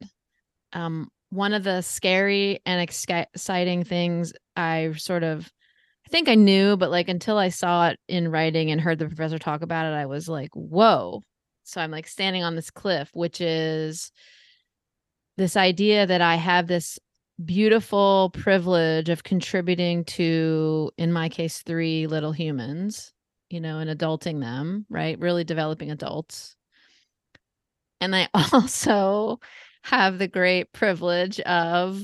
um, 0.74 1.10
one 1.32 1.54
of 1.54 1.64
the 1.64 1.82
scary 1.82 2.60
and 2.66 2.82
exciting 2.82 3.84
things 3.84 4.34
I 4.56 4.94
sort 4.98 5.24
of 5.24 5.52
I 6.08 6.10
think 6.10 6.28
I 6.28 6.36
knew, 6.36 6.76
but 6.76 6.90
like 6.90 7.08
until 7.08 7.38
I 7.38 7.50
saw 7.50 7.90
it 7.90 8.00
in 8.08 8.32
writing 8.32 8.72
and 8.72 8.82
heard 8.82 8.98
the 8.98 9.06
professor 9.06 9.38
talk 9.38 9.62
about 9.62 9.86
it, 9.86 9.96
I 9.96 10.08
was 10.08 10.28
like, 10.28 10.50
whoa. 10.56 11.22
So 11.66 11.82
I'm 11.82 11.92
like 11.92 12.08
standing 12.08 12.44
on 12.44 12.56
this 12.56 12.72
cliff, 12.72 13.12
which 13.14 13.42
is 13.42 14.12
this 15.40 15.56
idea 15.56 16.06
that 16.06 16.20
I 16.20 16.36
have 16.36 16.68
this 16.68 17.00
beautiful 17.44 18.30
privilege 18.34 19.08
of 19.08 19.24
contributing 19.24 20.04
to, 20.04 20.92
in 20.98 21.14
my 21.14 21.30
case, 21.30 21.62
three 21.62 22.08
little 22.08 22.34
humans, 22.34 23.14
you 23.50 23.62
know, 23.62 23.80
and 23.80 23.90
adulting 23.90 24.42
them, 24.42 24.86
right? 24.90 25.18
Really 25.18 25.46
developing 25.46 25.92
adults. 25.92 26.58
And 28.02 28.14
I 28.14 28.28
also 28.34 29.40
have 29.84 30.20
the 30.20 30.28
great 30.28 30.74
privilege 30.74 31.40
of 31.40 32.04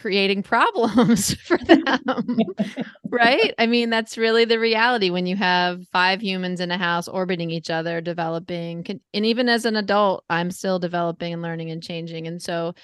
creating 0.00 0.42
problems 0.42 1.34
for 1.46 1.58
them. 1.58 2.38
right? 3.10 3.54
I 3.58 3.66
mean, 3.66 3.90
that's 3.90 4.16
really 4.16 4.44
the 4.44 4.58
reality 4.58 5.10
when 5.10 5.26
you 5.26 5.36
have 5.36 5.86
five 5.88 6.22
humans 6.22 6.60
in 6.60 6.70
a 6.70 6.78
house 6.78 7.06
orbiting 7.06 7.50
each 7.50 7.70
other, 7.70 8.00
developing. 8.00 8.86
And 9.12 9.26
even 9.26 9.48
as 9.48 9.64
an 9.64 9.76
adult, 9.76 10.24
I'm 10.30 10.50
still 10.50 10.78
developing 10.78 11.32
and 11.32 11.42
learning 11.42 11.70
and 11.70 11.82
changing. 11.82 12.26
And 12.26 12.40
so 12.40 12.74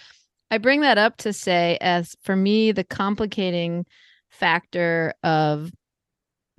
I 0.51 0.59
bring 0.59 0.83
that 0.83 0.99
up 0.99 1.17
to 1.19 1.33
say, 1.33 1.79
as 1.81 2.15
for 2.23 2.37
me, 2.37 2.73
the 2.73 2.85
complicating 2.85 3.87
factor 4.31 5.15
of 5.23 5.71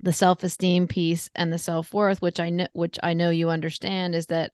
the 0.00 0.12
self-esteem 0.12 0.86
piece 0.86 1.28
and 1.34 1.52
the 1.52 1.58
self-worth 1.58 2.22
which 2.22 2.38
i 2.38 2.50
know 2.50 2.68
which 2.72 2.98
i 3.02 3.12
know 3.12 3.30
you 3.30 3.50
understand 3.50 4.14
is 4.14 4.26
that 4.26 4.52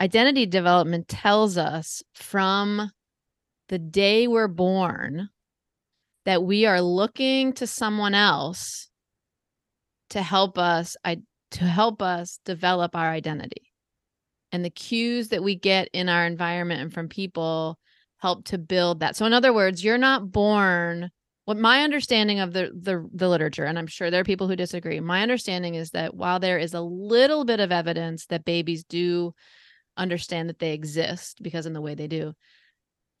identity 0.00 0.46
development 0.46 1.08
tells 1.08 1.58
us 1.58 2.02
from 2.14 2.90
the 3.68 3.78
day 3.78 4.28
we're 4.28 4.48
born 4.48 5.28
that 6.26 6.42
we 6.42 6.66
are 6.66 6.82
looking 6.82 7.54
to 7.54 7.66
someone 7.66 8.14
else 8.14 8.90
to 10.10 10.20
help 10.20 10.58
us 10.58 10.96
I, 11.04 11.22
to 11.52 11.64
help 11.64 12.02
us 12.02 12.40
develop 12.44 12.94
our 12.94 13.08
identity. 13.08 13.72
And 14.52 14.64
the 14.64 14.70
cues 14.70 15.28
that 15.28 15.42
we 15.42 15.54
get 15.56 15.88
in 15.92 16.08
our 16.08 16.26
environment 16.26 16.82
and 16.82 16.92
from 16.92 17.08
people 17.08 17.78
help 18.18 18.44
to 18.46 18.58
build 18.58 19.00
that. 19.00 19.16
So 19.16 19.24
in 19.24 19.32
other 19.32 19.54
words 19.54 19.82
you're 19.82 19.98
not 19.98 20.30
born 20.30 21.10
what 21.46 21.56
my 21.56 21.82
understanding 21.82 22.40
of 22.40 22.52
the, 22.52 22.72
the 22.74 23.08
the 23.14 23.28
literature 23.28 23.64
and 23.64 23.78
i'm 23.78 23.86
sure 23.86 24.10
there 24.10 24.20
are 24.20 24.24
people 24.24 24.48
who 24.48 24.56
disagree 24.56 24.98
my 24.98 25.22
understanding 25.22 25.76
is 25.76 25.90
that 25.90 26.12
while 26.12 26.40
there 26.40 26.58
is 26.58 26.74
a 26.74 26.80
little 26.80 27.44
bit 27.44 27.60
of 27.60 27.70
evidence 27.70 28.26
that 28.26 28.44
babies 28.44 28.82
do 28.82 29.32
understand 29.96 30.48
that 30.48 30.58
they 30.58 30.72
exist 30.72 31.40
because 31.42 31.64
in 31.64 31.72
the 31.72 31.80
way 31.80 31.94
they 31.94 32.08
do 32.08 32.34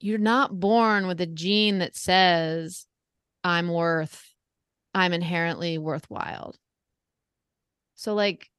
you're 0.00 0.18
not 0.18 0.58
born 0.58 1.06
with 1.06 1.20
a 1.20 1.26
gene 1.26 1.78
that 1.78 1.96
says 1.96 2.85
i'm 3.46 3.68
worth 3.68 4.34
i'm 4.92 5.12
inherently 5.12 5.78
worthwhile. 5.78 6.54
So 7.94 8.14
like 8.14 8.50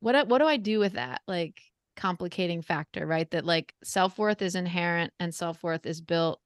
what 0.00 0.26
what 0.28 0.38
do 0.38 0.46
i 0.46 0.56
do 0.56 0.78
with 0.78 0.94
that 0.94 1.20
like 1.28 1.60
complicating 1.96 2.62
factor 2.62 3.06
right? 3.06 3.30
That 3.30 3.44
like 3.44 3.74
self-worth 3.84 4.42
is 4.42 4.54
inherent 4.54 5.12
and 5.20 5.34
self-worth 5.34 5.86
is 5.86 6.00
built 6.00 6.40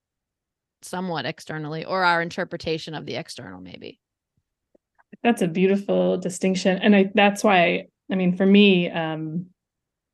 somewhat 0.83 1.27
externally 1.27 1.85
or 1.85 2.05
our 2.05 2.23
interpretation 2.23 2.95
of 2.95 3.07
the 3.07 3.17
external 3.17 3.61
maybe. 3.61 4.01
That's 5.23 5.43
a 5.43 5.49
beautiful 5.49 6.17
distinction 6.17 6.79
and 6.79 6.97
i 6.97 7.11
that's 7.15 7.45
why 7.45 7.87
i 8.11 8.15
mean 8.15 8.37
for 8.37 8.47
me 8.47 8.91
um 8.91 9.47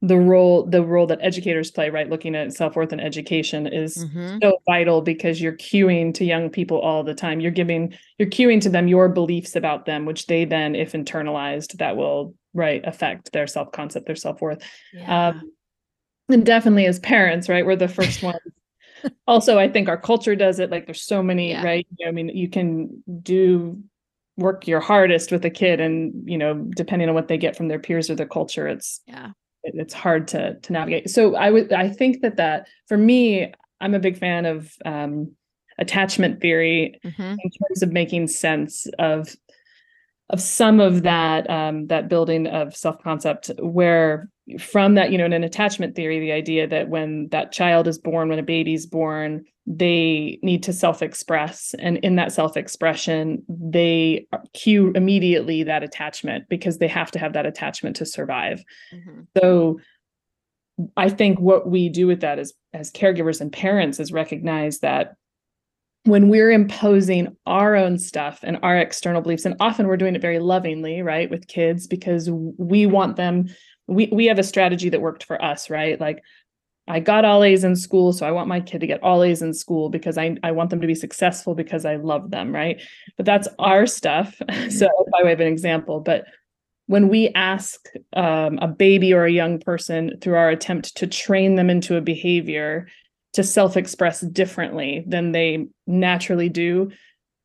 the 0.03 0.19
role 0.19 0.67
the 0.67 0.83
role 0.83 1.07
that 1.07 1.19
educators 1.23 1.71
play 1.71 1.89
right 1.89 2.11
looking 2.11 2.35
at 2.35 2.53
self-worth 2.53 2.93
and 2.93 3.01
education 3.01 3.67
is 3.67 4.05
mm-hmm. 4.05 4.37
so 4.43 4.59
vital 4.67 5.01
because 5.01 5.41
you're 5.41 5.57
cueing 5.57 6.13
to 6.13 6.25
young 6.25 6.51
people 6.51 6.79
all 6.79 7.03
the 7.03 7.15
time 7.15 7.41
you're 7.41 7.51
giving 7.51 7.95
you're 8.19 8.29
cueing 8.29 8.61
to 8.61 8.69
them 8.69 8.89
your 8.89 9.09
beliefs 9.09 9.57
about 9.57 9.87
them 9.87 10.05
which 10.05 10.27
they 10.27 10.45
then 10.45 10.75
if 10.75 10.93
internalized 10.93 11.79
that 11.79 11.97
will 11.97 12.35
right 12.53 12.83
affect 12.87 13.33
their 13.33 13.47
self-concept 13.47 14.07
their 14.07 14.17
self-worth 14.17 14.63
yeah. 14.93 15.29
um, 15.29 15.51
and 16.29 16.45
definitely 16.45 16.85
as 16.85 16.99
parents 16.99 17.49
right 17.49 17.65
we're 17.65 17.75
the 17.75 17.89
first 17.89 18.23
ones 18.23 18.39
also 19.27 19.59
i 19.59 19.67
think 19.67 19.89
our 19.89 19.99
culture 19.99 20.37
does 20.37 20.59
it 20.59 20.71
like 20.71 20.85
there's 20.85 21.03
so 21.03 21.23
many 21.23 21.51
yeah. 21.51 21.65
right 21.65 21.87
you 21.97 22.05
know, 22.05 22.11
i 22.11 22.13
mean 22.13 22.29
you 22.29 22.51
can 22.51 23.03
do 23.23 23.83
work 24.37 24.67
your 24.69 24.81
hardest 24.81 25.33
with 25.33 25.43
a 25.47 25.51
kid 25.51 25.81
and 25.81 26.29
you 26.29 26.37
know 26.37 26.55
depending 26.77 27.09
on 27.09 27.15
what 27.15 27.29
they 27.29 27.39
get 27.39 27.57
from 27.57 27.69
their 27.69 27.79
peers 27.79 28.11
or 28.11 28.15
their 28.15 28.27
culture 28.27 28.69
it's 28.69 29.01
yeah 29.07 29.31
it's 29.75 29.95
hard 29.95 30.29
to 30.29 30.59
to 30.59 30.73
navigate. 30.73 31.11
So 31.11 31.35
I 31.35 31.51
would 31.51 31.73
I 31.73 31.89
think 31.89 32.23
that 32.23 32.37
that 32.37 32.69
for 32.87 32.97
me, 32.97 33.53
I'm 33.81 33.95
a 33.95 33.99
big 33.99 34.19
fan 34.19 34.47
of 34.47 34.73
um, 34.85 35.33
attachment 35.79 36.41
theory 36.41 36.99
mm-hmm. 37.05 37.23
in 37.23 37.51
terms 37.51 37.83
of 37.83 37.93
making 37.93 38.29
sense 38.29 38.87
of 38.99 39.37
of 40.31 40.41
some 40.41 40.81
of 40.81 41.03
that 41.03 41.49
um, 41.49 41.87
that 41.87 42.09
building 42.09 42.47
of 42.47 42.77
self 42.77 43.03
concept 43.03 43.51
where 43.59 44.29
from 44.59 44.95
that 44.95 45.11
you 45.11 45.19
know 45.19 45.25
in 45.25 45.33
an 45.33 45.45
attachment 45.45 45.97
theory 45.97 46.21
the 46.21 46.33
idea 46.33 46.67
that 46.67 46.89
when 46.89 47.29
that 47.29 47.53
child 47.53 47.89
is 47.89 47.99
born 47.99 48.29
when 48.29 48.39
a 48.39 48.45
baby's 48.45 48.87
born 48.87 49.45
they 49.67 50.39
need 50.43 50.63
to 50.63 50.73
self 50.73 51.03
express 51.03 51.75
and 51.79 51.99
in 51.99 52.17
that 52.17 52.33
self 52.33 52.57
expression 52.57 53.43
they 53.49 54.27
cue 54.53 54.93
immediately 54.95 55.63
that 55.63 55.83
attachment 55.83 56.49
because 56.49 56.79
they 56.79 56.89
have 56.89 57.11
to 57.11 57.19
have 57.19 57.33
that 57.33 57.47
attachment 57.47 57.97
to 57.97 58.07
survive 58.07 58.63
mm-hmm. 58.93 59.23
so 59.39 59.81
i 60.97 61.09
think 61.09 61.41
what 61.41 61.69
we 61.69 61.89
do 61.89 62.07
with 62.07 62.21
that 62.21 62.39
as 62.39 62.53
as 62.73 62.93
caregivers 62.93 63.41
and 63.41 63.53
parents 63.53 63.99
is 63.99 64.13
recognize 64.13 64.79
that 64.81 65.17
when 66.07 66.29
we're 66.29 66.51
imposing 66.51 67.37
our 67.47 67.75
own 67.77 67.99
stuff 67.99 68.41
and 68.43 68.59
our 68.63 68.79
external 68.79 69.21
beliefs 69.21 69.45
and 69.45 69.57
often 69.61 69.87
we're 69.87 69.97
doing 69.97 70.15
it 70.15 70.23
very 70.23 70.39
lovingly 70.39 71.03
right 71.03 71.31
with 71.31 71.49
kids 71.49 71.87
because 71.87 72.31
we 72.31 72.87
want 72.87 73.17
them 73.17 73.47
we 73.87 74.09
we 74.13 74.27
have 74.27 74.39
a 74.39 74.45
strategy 74.45 74.89
that 74.89 75.01
worked 75.01 75.25
for 75.25 75.43
us 75.43 75.69
right 75.69 76.01
like 76.01 76.23
I 76.89 77.01
got 77.01 77.25
all 77.25 77.43
A's 77.43 77.65
in 77.65 77.75
school, 77.75 78.13
so 78.13 78.25
I 78.25 78.31
want 78.31 78.47
my 78.47 78.61
kid 78.61 78.81
to 78.81 78.87
get 78.87 79.03
all 79.03 79.25
A's 79.25 79.43
in 79.43 79.53
school 79.53 79.89
because 79.89 80.17
I, 80.17 80.37
I 80.45 80.53
want 80.53 80.71
them 80.71 80.81
to 80.81 80.87
be 80.87 80.95
successful 80.95 81.57
because 81.57 81.85
I 81.85 81.97
love 81.97 82.31
them, 82.31 82.55
right? 82.55 82.81
But 83.17 83.27
that's 83.27 83.49
our 83.59 83.87
stuff. 83.87 84.41
so, 84.71 84.89
by 85.11 85.25
way 85.25 85.33
of 85.33 85.41
an 85.41 85.49
example, 85.49 85.99
but 85.99 86.27
when 86.87 87.09
we 87.09 87.31
ask 87.35 87.89
um, 88.13 88.59
a 88.63 88.69
baby 88.69 89.13
or 89.13 89.25
a 89.25 89.33
young 89.33 89.59
person 89.59 90.13
through 90.21 90.37
our 90.37 90.49
attempt 90.49 90.97
to 90.99 91.07
train 91.09 91.57
them 91.57 91.69
into 91.69 91.97
a 91.97 92.01
behavior 92.01 92.87
to 93.37 93.45
self 93.45 93.77
express 93.77 94.23
differently 94.23 95.05
than 95.07 95.33
they 95.33 95.67
naturally 95.87 96.49
do, 96.49 96.91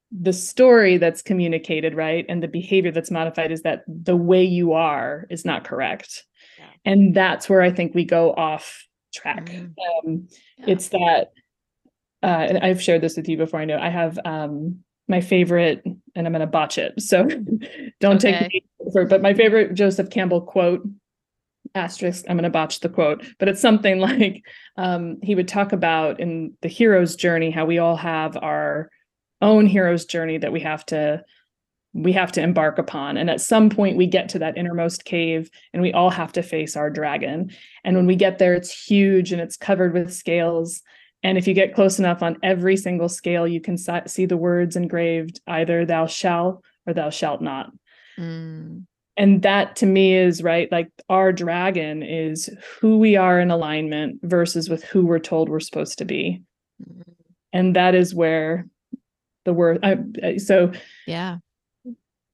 the 0.10 0.32
story 0.32 0.98
that's 0.98 1.22
communicated, 1.22 1.96
right? 1.96 2.26
And 2.30 2.42
the 2.42 2.48
behavior 2.48 2.92
that's 2.92 3.12
modified 3.12 3.52
is 3.52 3.64
that 3.64 3.84
the 3.88 4.16
way 4.16 4.44
you 4.44 4.72
are 4.72 5.28
is 5.30 5.44
not 5.44 5.66
correct. 5.66 6.24
Yeah. 6.58 6.66
And 6.86 7.14
that's 7.14 7.50
where 7.50 7.62
I 7.62 7.72
think 7.72 7.94
we 7.94 8.06
go 8.06 8.34
off 8.34 8.88
track. 9.14 9.48
Mm-hmm. 9.48 10.10
Um, 10.10 10.30
yeah. 10.60 10.66
It's 10.68 10.88
that, 10.90 11.32
uh, 12.24 12.48
and 12.48 12.58
I've 12.60 12.82
shared 12.82 13.02
this 13.02 13.18
with 13.18 13.28
you 13.28 13.36
before. 13.36 13.60
I 13.60 13.66
know 13.66 13.78
I 13.78 13.90
have 13.90 14.18
um, 14.24 14.80
my 15.10 15.20
favorite, 15.20 15.84
and 15.84 16.26
I'm 16.26 16.32
going 16.32 16.40
to 16.40 16.48
botch 16.48 16.78
it. 16.78 17.02
So 17.02 17.28
don't 18.00 18.24
okay. 18.24 18.40
take 18.40 18.54
me 18.54 18.64
for 18.94 19.06
but 19.06 19.22
my 19.22 19.34
favorite 19.34 19.74
Joseph 19.74 20.10
Campbell 20.10 20.42
quote 20.42 20.88
asterisk 21.76 22.26
i'm 22.28 22.36
going 22.36 22.44
to 22.44 22.50
botch 22.50 22.80
the 22.82 22.90
quote 22.90 23.24
but 23.40 23.48
it's 23.48 23.62
something 23.62 24.00
like 24.10 24.44
um, 24.78 25.18
he 25.22 25.36
would 25.36 25.48
talk 25.48 25.72
about 25.74 26.20
in 26.20 26.54
the 26.62 26.68
hero's 26.68 27.16
journey 27.16 27.52
how 27.52 27.66
we 27.66 27.78
all 27.78 27.96
have 27.96 28.38
our 28.42 28.90
own 29.42 29.66
hero's 29.66 30.06
journey 30.06 30.38
that 30.38 30.52
we 30.52 30.60
have 30.60 30.86
to 30.86 31.24
we 31.94 32.14
have 32.14 32.32
to 32.32 32.42
embark 32.42 32.78
upon. 32.78 33.18
And 33.18 33.30
at 33.30 33.42
some 33.42 33.70
point, 33.70 33.98
we 33.98 34.08
get 34.08 34.30
to 34.30 34.40
that 34.40 34.58
innermost 34.58 35.04
cave 35.04 35.50
and 35.74 35.82
we 35.82 35.92
all 35.92 36.10
have 36.10 36.32
to 36.34 36.44
face 36.44 36.78
our 36.78 36.90
dragon. 36.90 37.52
And 37.84 37.96
when 37.98 38.08
we 38.08 38.16
get 38.16 38.40
there, 38.40 38.54
it's 38.54 38.72
huge 38.72 39.32
and 39.32 39.42
it's 39.42 39.58
covered 39.58 39.94
with 39.94 40.14
scales. 40.14 40.82
And 41.24 41.38
if 41.38 41.48
you 41.48 41.54
get 41.54 41.76
close 41.76 42.00
enough 42.00 42.24
on 42.24 42.38
every 42.44 42.78
single 42.78 43.10
scale, 43.10 43.48
you 43.48 43.62
can 43.62 43.78
see 43.78 44.26
the 44.26 44.38
words 44.38 44.76
engraved 44.76 45.42
either 45.48 45.86
thou 45.86 46.08
shalt 46.08 46.64
or 46.88 46.94
thou 46.94 47.10
shalt 47.10 47.42
not. 47.42 47.72
Mm. 48.18 48.86
And 49.18 49.42
that 49.42 49.76
to 49.78 49.86
me 49.86 50.16
is 50.16 50.42
right. 50.42 50.72
Like 50.72 50.90
our 51.10 51.32
dragon 51.34 52.02
is 52.02 52.50
who 52.80 52.98
we 52.98 53.16
are 53.16 53.40
in 53.40 53.52
alignment 53.52 54.20
versus 54.24 54.70
with 54.70 54.84
who 54.84 55.06
we're 55.06 55.20
told 55.20 55.50
we're 55.50 55.60
supposed 55.60 55.98
to 55.98 56.06
be. 56.06 56.42
Mm. 56.82 57.04
And 57.54 57.76
that 57.76 57.94
is 57.94 58.16
where 58.16 58.68
the 59.44 59.54
word, 59.54 59.80
I, 59.84 60.38
so 60.38 60.72
yeah 61.08 61.38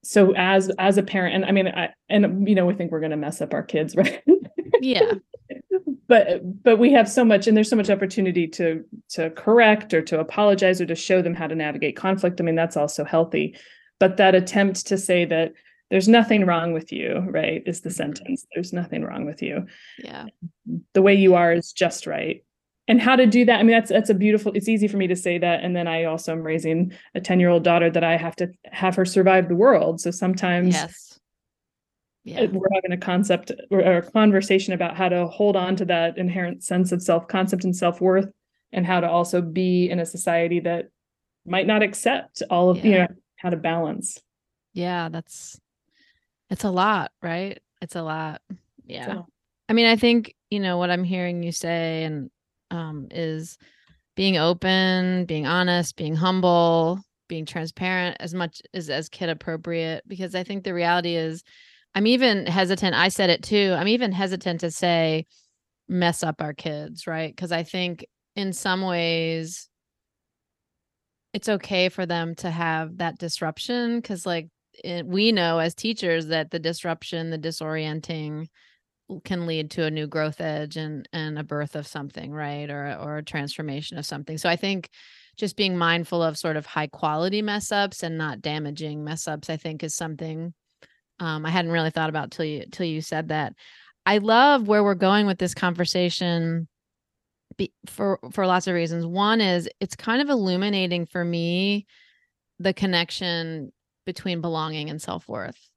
so 0.08 0.34
as 0.38 0.72
as 0.80 0.98
a 0.98 1.04
parent 1.04 1.36
and 1.36 1.46
i 1.46 1.52
mean 1.52 1.68
i 1.68 1.90
and 2.10 2.48
you 2.48 2.56
know 2.56 2.66
we 2.66 2.74
think 2.74 2.92
we're 2.92 3.02
going 3.02 3.12
to 3.12 3.18
mess 3.18 3.42
up 3.42 3.54
our 3.54 3.62
kids 3.62 3.96
right 3.98 4.24
yeah 4.82 5.14
but 6.08 6.42
but 6.64 6.78
we 6.78 6.94
have 6.94 7.10
so 7.10 7.26
much 7.26 7.46
and 7.46 7.58
there's 7.58 7.70
so 7.70 7.76
much 7.76 7.90
opportunity 7.90 8.48
to 8.48 8.86
to 9.10 9.30
correct 9.32 9.94
or 9.94 10.02
to 10.02 10.20
apologize 10.20 10.80
or 10.80 10.86
to 10.86 10.96
show 10.96 11.22
them 11.22 11.34
how 11.34 11.46
to 11.46 11.56
navigate 11.56 11.98
conflict 11.98 12.40
i 12.40 12.44
mean 12.44 12.56
that's 12.56 12.78
also 12.78 13.04
healthy 13.04 13.54
but 14.00 14.16
that 14.16 14.34
attempt 14.34 14.88
to 14.88 14.98
say 14.98 15.26
that 15.26 15.52
there's 15.90 16.08
nothing 16.08 16.46
wrong 16.46 16.74
with 16.74 16.92
you 16.92 17.20
right 17.30 17.64
is 17.66 17.82
the 17.82 17.90
mm-hmm. 17.90 17.96
sentence. 17.96 18.46
There's 18.54 18.74
nothing 18.74 19.04
wrong 19.04 19.26
with 19.26 19.42
you. 19.42 19.66
Yeah. 19.98 20.26
The 20.94 21.02
way 21.02 21.16
you 21.16 21.36
are 21.36 21.54
is 21.54 21.72
just 21.72 22.08
right. 22.08 22.44
And 22.90 23.02
how 23.02 23.18
to 23.18 23.26
do 23.26 23.44
that 23.44 23.60
i 23.60 23.64
mean 23.64 23.74
that's 23.74 23.90
that's 23.90 24.10
a 24.10 24.14
beautiful 24.14 24.54
it's 24.54 24.70
easy 24.70 24.88
for 24.88 24.96
me 24.96 25.08
to 25.08 25.16
say 25.16 25.38
that 25.38 25.62
and 25.62 25.76
then 25.76 25.90
i 25.90 26.06
also 26.06 26.32
am 26.32 26.42
raising 26.42 26.94
a 27.16 27.20
10 27.20 27.38
year 27.38 27.50
old 27.50 27.66
daughter 27.66 27.90
that 27.92 28.06
i 28.06 28.16
have 28.16 28.34
to 28.38 28.50
have 28.64 28.96
her 28.96 29.04
survive 29.04 29.50
the 29.50 29.58
world. 29.58 30.00
So 30.00 30.10
sometimes 30.10 30.74
yes. 30.74 31.20
Yeah. 32.24 32.46
we're 32.46 32.68
having 32.74 32.94
a 32.94 32.98
concept 32.98 33.52
or 33.72 33.80
a 33.80 34.02
conversation 34.02 34.74
about 34.74 34.96
how 34.96 35.10
to 35.10 35.28
hold 35.28 35.58
on 35.58 35.76
to 35.78 35.86
that 35.86 36.18
inherent 36.18 36.64
sense 36.64 36.94
of 36.94 37.02
self-concept 37.02 37.64
and 37.64 37.76
self-worth 37.76 38.30
and 38.72 38.86
how 38.86 39.00
to 39.00 39.10
also 39.10 39.42
be 39.42 39.90
in 39.90 40.00
a 40.00 40.06
society 40.06 40.60
that 40.62 40.90
might 41.46 41.68
not 41.68 41.84
accept 41.84 42.42
all 42.50 42.70
of 42.70 42.78
yeah. 42.78 42.84
you 42.84 42.92
know 43.00 43.08
how 43.38 43.50
to 43.50 43.58
balance. 43.58 44.18
Yeah 44.74 45.10
that's 45.10 45.60
it's 46.50 46.64
a 46.64 46.72
lot 46.72 47.12
right 47.22 47.60
it's 47.82 47.96
a 47.96 48.02
lot 48.02 48.42
yeah 48.86 49.22
i 49.70 49.74
mean 49.74 49.86
i 49.86 49.96
think 49.96 50.34
you 50.50 50.60
know 50.60 50.78
what 50.78 50.90
i'm 50.90 51.04
hearing 51.04 51.44
you 51.44 51.52
say 51.52 52.04
and 52.04 52.30
um, 52.72 53.08
is 53.12 53.58
being 54.18 54.38
open, 54.38 55.26
being 55.26 55.46
honest, 55.46 55.96
being 55.96 56.16
humble, 56.16 57.00
being 57.30 57.46
transparent 57.46 58.18
as 58.20 58.34
much 58.34 58.62
as 58.74 58.90
as 58.90 59.10
kid 59.10 59.30
appropriate. 59.30 60.04
Because 60.08 60.36
I 60.36 60.44
think 60.44 60.64
the 60.64 60.74
reality 60.74 61.16
is, 61.16 61.44
I'm 61.96 62.08
even 62.08 62.46
hesitant. 62.46 62.96
I 62.96 63.10
said 63.10 63.30
it 63.30 63.44
too. 63.44 63.76
I'm 63.78 63.88
even 63.88 64.12
hesitant 64.12 64.62
to 64.62 64.72
say 64.72 65.26
mess 65.88 66.24
up 66.24 66.42
our 66.42 66.54
kids, 66.54 67.08
right? 67.08 67.34
Because 67.34 67.52
I 67.52 67.64
think 67.64 68.06
in 68.36 68.54
some 68.54 68.82
ways 68.82 69.70
it's 71.34 71.50
okay 71.50 71.90
for 71.90 72.06
them 72.06 72.34
to 72.36 72.50
have 72.50 72.98
that 72.98 73.18
disruption 73.20 74.00
because 74.00 74.26
like 74.26 74.48
it, 74.84 75.06
we 75.06 75.32
know 75.32 75.60
as 75.60 75.74
teachers 75.74 76.28
that 76.28 76.52
the 76.52 76.60
disruption 76.60 77.30
the 77.30 77.38
disorienting 77.38 78.48
can 79.24 79.48
lead 79.48 79.72
to 79.72 79.86
a 79.86 79.92
new 79.92 80.06
growth 80.08 80.42
edge 80.42 80.76
and 80.78 81.08
and 81.14 81.40
a 81.40 81.44
birth 81.44 81.76
of 81.76 81.88
something 81.88 82.32
right? 82.32 82.70
Or 82.70 82.98
or 83.00 83.18
a 83.18 83.24
transformation 83.24 83.98
of 83.98 84.06
something. 84.06 84.38
So 84.38 84.50
i 84.50 84.56
think 84.56 84.90
just 85.38 85.56
being 85.56 85.78
mindful 85.78 86.24
of 86.24 86.38
sort 86.38 86.58
of 86.58 86.66
high 86.66 86.88
quality 86.88 87.42
mess 87.42 87.72
ups 87.72 88.02
and 88.02 88.18
not 88.18 88.42
damaging 88.42 89.04
mess 89.04 89.28
ups 89.28 89.52
i 89.52 89.58
think 89.58 89.84
is 89.84 89.96
something 89.96 90.52
um, 91.20 91.46
i 91.46 91.50
hadn't 91.52 91.72
really 91.72 91.92
thought 91.92 92.10
about 92.10 92.32
till 92.32 92.46
you 92.46 92.66
till 92.72 92.86
you 92.86 93.02
said 93.02 93.30
that. 93.30 93.54
I 94.08 94.20
love 94.20 94.70
where 94.70 94.86
we're 94.86 94.96
going 94.96 95.28
with 95.28 95.38
this 95.38 95.54
conversation 95.54 96.70
be, 97.58 97.74
for 97.88 98.20
for 98.32 98.48
lots 98.48 98.68
of 98.68 98.74
reasons. 98.74 99.06
One 99.06 99.42
is 99.42 99.68
it's 99.82 99.98
kind 99.98 100.22
of 100.22 100.30
illuminating 100.30 101.08
for 101.08 101.26
me 101.26 101.88
the 102.58 102.74
connection 102.74 103.74
between 104.08 104.42
belonging 104.42 104.90
and 104.90 105.00
self-worth. 105.00 105.70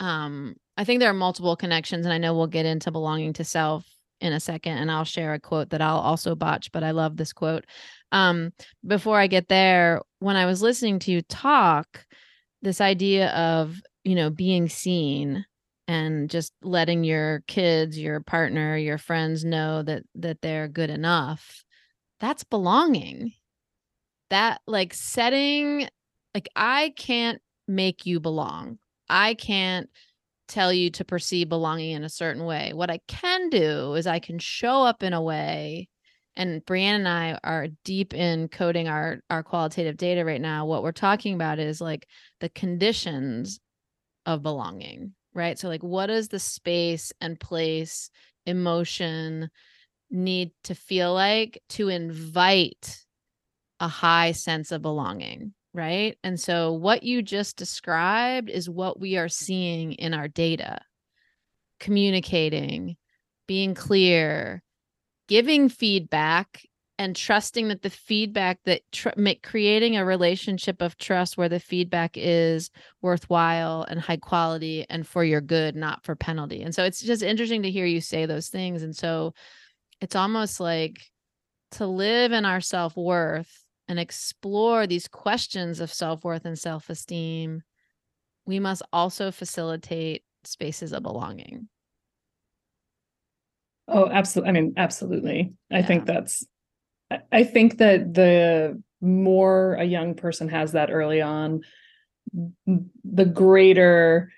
Um 0.00 0.56
i 0.76 0.84
think 0.84 1.00
there 1.00 1.08
are 1.08 1.14
multiple 1.14 1.56
connections 1.56 2.04
and 2.04 2.12
i 2.12 2.18
know 2.18 2.34
we'll 2.34 2.48
get 2.48 2.66
into 2.66 2.90
belonging 2.90 3.32
to 3.34 3.44
self 3.44 3.86
in 4.20 4.32
a 4.32 4.40
second 4.40 4.76
and 4.76 4.90
i'll 4.90 5.04
share 5.04 5.32
a 5.32 5.40
quote 5.40 5.70
that 5.70 5.80
i'll 5.80 5.98
also 5.98 6.34
botch 6.34 6.70
but 6.72 6.82
i 6.82 6.90
love 6.90 7.16
this 7.16 7.32
quote. 7.32 7.64
Um 8.12 8.52
before 8.86 9.18
i 9.18 9.26
get 9.26 9.48
there 9.48 10.02
when 10.18 10.36
i 10.36 10.44
was 10.44 10.60
listening 10.60 10.98
to 11.00 11.12
you 11.12 11.22
talk 11.22 12.04
this 12.60 12.80
idea 12.80 13.30
of 13.30 13.80
you 14.04 14.14
know 14.14 14.28
being 14.28 14.68
seen 14.68 15.46
and 15.88 16.28
just 16.28 16.52
letting 16.62 17.04
your 17.04 17.42
kids 17.46 17.98
your 17.98 18.20
partner 18.20 18.76
your 18.76 18.98
friends 18.98 19.44
know 19.44 19.82
that 19.82 20.02
that 20.16 20.42
they're 20.42 20.68
good 20.68 20.90
enough 20.90 21.64
that's 22.20 22.44
belonging. 22.44 23.32
That 24.30 24.60
like 24.66 24.92
setting 24.92 25.88
like 26.34 26.48
i 26.56 26.92
can't 26.96 27.40
make 27.68 28.06
you 28.06 28.20
belong 28.20 28.78
i 29.08 29.34
can't 29.34 29.88
tell 30.48 30.72
you 30.72 30.90
to 30.90 31.04
perceive 31.04 31.48
belonging 31.48 31.92
in 31.92 32.04
a 32.04 32.08
certain 32.08 32.44
way 32.44 32.72
what 32.72 32.90
i 32.90 32.98
can 33.08 33.48
do 33.48 33.94
is 33.94 34.06
i 34.06 34.18
can 34.18 34.38
show 34.38 34.84
up 34.84 35.02
in 35.02 35.12
a 35.12 35.22
way 35.22 35.88
and 36.36 36.64
Brianne 36.66 36.96
and 36.96 37.08
I 37.08 37.38
are 37.42 37.68
deep 37.84 38.12
in 38.12 38.48
coding 38.48 38.88
our 38.88 39.20
our 39.30 39.42
qualitative 39.42 39.96
data 39.96 40.24
right 40.24 40.40
now. 40.40 40.66
What 40.66 40.82
we're 40.82 40.92
talking 40.92 41.34
about 41.34 41.58
is 41.58 41.80
like 41.80 42.06
the 42.40 42.50
conditions 42.50 43.58
of 44.26 44.42
belonging, 44.42 45.14
right? 45.34 45.58
So 45.58 45.68
like 45.68 45.82
what 45.82 46.06
does 46.06 46.28
the 46.28 46.38
space 46.38 47.12
and 47.20 47.40
place, 47.40 48.10
emotion 48.44 49.48
need 50.10 50.50
to 50.64 50.74
feel 50.74 51.14
like 51.14 51.62
to 51.70 51.88
invite 51.88 53.04
a 53.80 53.88
high 53.88 54.32
sense 54.32 54.72
of 54.72 54.82
belonging, 54.82 55.54
right? 55.76 56.16
And 56.24 56.40
so 56.40 56.72
what 56.72 57.02
you 57.02 57.22
just 57.22 57.56
described 57.56 58.48
is 58.48 58.68
what 58.68 58.98
we 58.98 59.18
are 59.18 59.28
seeing 59.28 59.92
in 59.92 60.14
our 60.14 60.26
data. 60.26 60.80
Communicating, 61.78 62.96
being 63.46 63.74
clear, 63.74 64.62
giving 65.28 65.68
feedback 65.68 66.62
and 66.98 67.14
trusting 67.14 67.68
that 67.68 67.82
the 67.82 67.90
feedback 67.90 68.58
that 68.64 68.80
tr- 68.90 69.10
make, 69.16 69.42
creating 69.42 69.96
a 69.96 70.04
relationship 70.04 70.80
of 70.80 70.96
trust 70.96 71.36
where 71.36 71.50
the 71.50 71.60
feedback 71.60 72.12
is 72.14 72.70
worthwhile 73.02 73.82
and 73.82 74.00
high 74.00 74.16
quality 74.16 74.86
and 74.88 75.06
for 75.06 75.22
your 75.22 75.42
good 75.42 75.76
not 75.76 76.02
for 76.04 76.16
penalty 76.16 76.62
and 76.62 76.74
so 76.74 76.84
it's 76.84 77.02
just 77.02 77.22
interesting 77.22 77.62
to 77.62 77.70
hear 77.70 77.84
you 77.84 78.00
say 78.00 78.24
those 78.24 78.48
things 78.48 78.82
and 78.82 78.96
so 78.96 79.34
it's 80.00 80.16
almost 80.16 80.58
like 80.58 81.02
to 81.72 81.86
live 81.86 82.32
in 82.32 82.46
our 82.46 82.62
self-worth 82.62 83.65
and 83.88 83.98
explore 83.98 84.86
these 84.86 85.08
questions 85.08 85.80
of 85.80 85.92
self-worth 85.92 86.44
and 86.44 86.58
self-esteem 86.58 87.62
we 88.46 88.60
must 88.60 88.82
also 88.92 89.30
facilitate 89.30 90.22
spaces 90.44 90.92
of 90.92 91.02
belonging 91.02 91.68
Oh, 93.88 94.08
absolutely. 94.08 94.48
I 94.48 94.52
mean, 94.52 94.74
absolutely. 94.76 95.52
I 95.70 95.82
think 95.82 96.06
that's, 96.06 96.44
I 97.30 97.44
think 97.44 97.78
that 97.78 98.14
the 98.14 98.82
more 99.00 99.74
a 99.74 99.84
young 99.84 100.14
person 100.14 100.48
has 100.48 100.72
that 100.72 100.90
early 100.90 101.22
on, 101.22 101.60
the 103.04 103.24
greater 103.24 104.32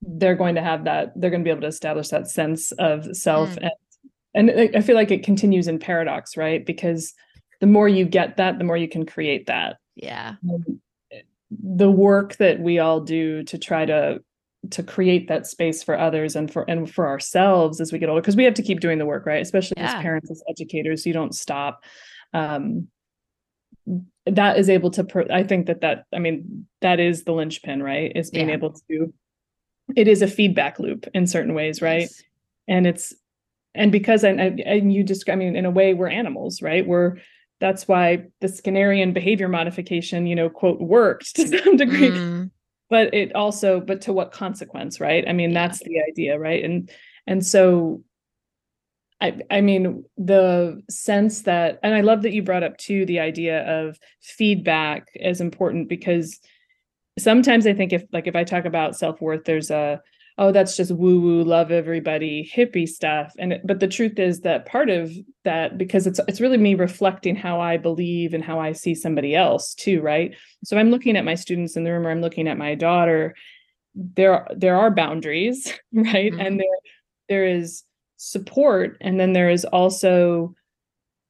they're 0.00 0.36
going 0.36 0.54
to 0.54 0.62
have 0.62 0.84
that, 0.84 1.12
they're 1.16 1.30
going 1.30 1.40
to 1.40 1.44
be 1.44 1.50
able 1.50 1.62
to 1.62 1.66
establish 1.66 2.08
that 2.08 2.30
sense 2.30 2.70
of 2.72 3.16
self. 3.16 3.50
Mm. 3.56 3.70
And, 4.34 4.50
and 4.50 4.76
I 4.76 4.80
feel 4.80 4.94
like 4.94 5.10
it 5.10 5.24
continues 5.24 5.66
in 5.66 5.80
paradox, 5.80 6.36
right? 6.36 6.64
Because 6.64 7.14
the 7.60 7.66
more 7.66 7.88
you 7.88 8.04
get 8.04 8.36
that, 8.36 8.58
the 8.58 8.64
more 8.64 8.76
you 8.76 8.88
can 8.88 9.06
create 9.06 9.46
that. 9.46 9.78
Yeah. 9.96 10.34
the 11.50 11.90
work 11.90 12.36
that 12.36 12.60
we 12.60 12.78
all 12.78 13.00
do 13.00 13.42
to 13.44 13.58
try 13.58 13.84
to 13.84 14.20
to 14.70 14.82
create 14.82 15.28
that 15.28 15.46
space 15.46 15.82
for 15.82 15.98
others 15.98 16.36
and 16.36 16.52
for 16.52 16.68
and 16.68 16.92
for 16.92 17.06
ourselves 17.06 17.80
as 17.80 17.92
we 17.92 17.98
get 17.98 18.08
older 18.08 18.20
because 18.20 18.36
we 18.36 18.44
have 18.44 18.54
to 18.54 18.62
keep 18.62 18.80
doing 18.80 18.98
the 18.98 19.06
work 19.06 19.24
right 19.24 19.40
especially 19.40 19.76
yeah. 19.76 19.96
as 19.96 20.02
parents 20.02 20.30
as 20.30 20.42
educators 20.48 21.06
you 21.06 21.12
don't 21.12 21.34
stop 21.34 21.84
um 22.34 22.88
that 24.26 24.58
is 24.58 24.68
able 24.68 24.90
to 24.90 25.06
i 25.32 25.42
think 25.42 25.66
that 25.66 25.80
that 25.80 26.04
i 26.12 26.18
mean 26.18 26.66
that 26.80 26.98
is 26.98 27.24
the 27.24 27.32
linchpin 27.32 27.82
right 27.82 28.12
is 28.16 28.30
being 28.30 28.48
yeah. 28.48 28.54
able 28.54 28.74
to 28.90 29.12
it 29.96 30.08
is 30.08 30.22
a 30.22 30.28
feedback 30.28 30.78
loop 30.78 31.06
in 31.14 31.26
certain 31.26 31.54
ways 31.54 31.80
right 31.80 32.02
yes. 32.02 32.22
and 32.66 32.86
it's 32.86 33.14
and 33.74 33.92
because 33.92 34.24
and, 34.24 34.40
and 34.40 34.92
you 34.92 35.04
just 35.04 35.28
i 35.30 35.36
mean 35.36 35.56
in 35.56 35.64
a 35.64 35.70
way 35.70 35.94
we're 35.94 36.08
animals 36.08 36.60
right 36.60 36.86
we're 36.86 37.16
that's 37.60 37.88
why 37.88 38.26
the 38.40 38.46
skinnerian 38.46 39.12
behavior 39.12 39.48
modification 39.48 40.26
you 40.26 40.36
know 40.36 40.48
quote 40.48 40.80
worked 40.80 41.36
to 41.36 41.46
some 41.64 41.76
degree. 41.76 42.10
Mm. 42.10 42.50
But 42.90 43.12
it 43.12 43.34
also 43.34 43.80
but 43.80 44.02
to 44.02 44.12
what 44.12 44.32
consequence 44.32 45.00
right? 45.00 45.24
I 45.28 45.32
mean 45.32 45.50
yeah. 45.50 45.66
that's 45.66 45.80
the 45.80 46.00
idea 46.08 46.38
right? 46.38 46.64
And 46.64 46.90
and 47.26 47.44
so 47.44 48.02
I, 49.20 49.40
I 49.50 49.60
mean 49.60 50.04
the 50.16 50.82
sense 50.88 51.42
that 51.42 51.80
and 51.82 51.94
i 51.94 52.02
love 52.02 52.22
that 52.22 52.32
you 52.32 52.42
brought 52.42 52.62
up 52.62 52.76
too 52.78 53.04
the 53.04 53.18
idea 53.18 53.66
of 53.66 53.98
feedback 54.22 55.08
as 55.20 55.40
important 55.40 55.88
because 55.88 56.38
sometimes 57.18 57.66
i 57.66 57.72
think 57.72 57.92
if 57.92 58.04
like 58.12 58.28
if 58.28 58.36
i 58.36 58.44
talk 58.44 58.64
about 58.64 58.96
self-worth 58.96 59.44
there's 59.44 59.70
a 59.70 60.00
oh 60.38 60.52
that's 60.52 60.76
just 60.76 60.92
woo 60.92 61.20
woo 61.20 61.42
love 61.42 61.70
everybody 61.70 62.50
hippie 62.54 62.88
stuff. 62.88 63.34
And 63.38 63.60
but 63.64 63.80
the 63.80 63.88
truth 63.88 64.18
is 64.18 64.40
that 64.42 64.66
part 64.66 64.88
of 64.88 65.12
that 65.44 65.76
because 65.76 66.06
it's 66.06 66.20
it's 66.28 66.40
really 66.40 66.56
me 66.56 66.74
reflecting 66.74 67.36
how 67.36 67.60
i 67.60 67.76
believe 67.76 68.32
and 68.34 68.44
how 68.44 68.60
i 68.60 68.72
see 68.72 68.94
somebody 68.94 69.34
else 69.34 69.74
too 69.74 70.00
right? 70.00 70.34
So 70.64 70.78
i'm 70.78 70.90
looking 70.90 71.16
at 71.16 71.24
my 71.24 71.34
students 71.34 71.76
in 71.76 71.84
the 71.84 71.92
room 71.92 72.06
or 72.06 72.10
i'm 72.10 72.22
looking 72.22 72.48
at 72.48 72.56
my 72.56 72.74
daughter 72.74 73.34
there 73.94 74.46
there 74.56 74.76
are 74.76 74.90
boundaries 74.90 75.72
right? 75.92 76.32
Mm-hmm. 76.32 76.40
and 76.40 76.60
there 76.60 76.78
there 77.28 77.46
is 77.46 77.82
support 78.16 78.96
and 79.00 79.18
then 79.18 79.32
there 79.32 79.50
is 79.50 79.64
also 79.64 80.54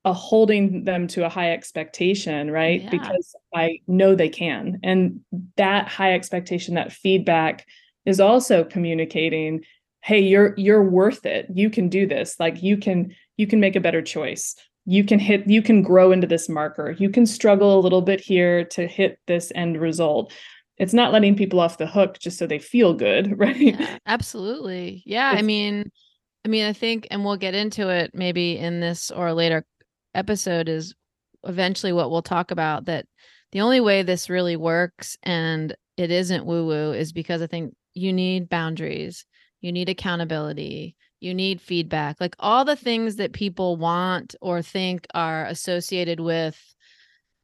a 0.04 0.12
holding 0.12 0.84
them 0.84 1.06
to 1.08 1.24
a 1.26 1.28
high 1.28 1.52
expectation 1.52 2.50
right? 2.50 2.82
Yeah. 2.82 2.90
because 2.90 3.34
i 3.54 3.80
know 3.86 4.14
they 4.14 4.28
can. 4.28 4.80
And 4.82 5.20
that 5.56 5.88
high 5.88 6.12
expectation 6.12 6.74
that 6.74 6.92
feedback 6.92 7.66
is 8.08 8.18
also 8.20 8.64
communicating 8.64 9.62
hey 10.02 10.20
you're 10.20 10.54
you're 10.56 10.82
worth 10.82 11.26
it. 11.26 11.46
You 11.52 11.70
can 11.70 11.88
do 11.88 12.06
this. 12.06 12.36
Like 12.38 12.62
you 12.62 12.76
can 12.76 13.14
you 13.36 13.46
can 13.46 13.60
make 13.60 13.76
a 13.76 13.80
better 13.80 14.02
choice. 14.02 14.54
You 14.84 15.04
can 15.04 15.18
hit 15.18 15.48
you 15.48 15.62
can 15.62 15.82
grow 15.82 16.12
into 16.12 16.26
this 16.26 16.48
marker. 16.48 16.96
You 16.98 17.10
can 17.10 17.26
struggle 17.26 17.78
a 17.78 17.82
little 17.82 18.02
bit 18.02 18.20
here 18.20 18.64
to 18.66 18.86
hit 18.86 19.18
this 19.26 19.52
end 19.54 19.80
result. 19.80 20.32
It's 20.78 20.94
not 20.94 21.12
letting 21.12 21.36
people 21.36 21.60
off 21.60 21.78
the 21.78 21.86
hook 21.86 22.18
just 22.20 22.38
so 22.38 22.46
they 22.46 22.58
feel 22.58 22.94
good 22.94 23.38
right? 23.38 23.56
Yeah, 23.56 23.98
absolutely. 24.06 25.02
Yeah 25.04 25.32
it's, 25.32 25.40
i 25.40 25.42
mean 25.42 25.90
i 26.44 26.48
mean 26.48 26.64
i 26.64 26.72
think 26.72 27.06
and 27.10 27.24
we'll 27.24 27.36
get 27.36 27.54
into 27.54 27.88
it 27.88 28.12
maybe 28.14 28.56
in 28.56 28.80
this 28.80 29.10
or 29.10 29.32
later 29.32 29.64
episode 30.14 30.68
is 30.68 30.94
eventually 31.44 31.92
what 31.92 32.10
we'll 32.10 32.22
talk 32.22 32.50
about 32.50 32.86
that 32.86 33.06
the 33.52 33.60
only 33.60 33.80
way 33.80 34.02
this 34.02 34.30
really 34.30 34.56
works 34.56 35.16
and 35.22 35.76
it 35.96 36.10
isn't 36.10 36.46
woo 36.46 36.66
woo 36.66 36.92
is 36.92 37.12
because 37.12 37.42
i 37.42 37.46
think 37.46 37.74
you 37.94 38.12
need 38.12 38.48
boundaries, 38.48 39.24
you 39.60 39.72
need 39.72 39.88
accountability, 39.88 40.96
you 41.20 41.34
need 41.34 41.60
feedback, 41.60 42.20
like 42.20 42.36
all 42.38 42.64
the 42.64 42.76
things 42.76 43.16
that 43.16 43.32
people 43.32 43.76
want 43.76 44.34
or 44.40 44.62
think 44.62 45.06
are 45.14 45.46
associated 45.46 46.20
with 46.20 46.74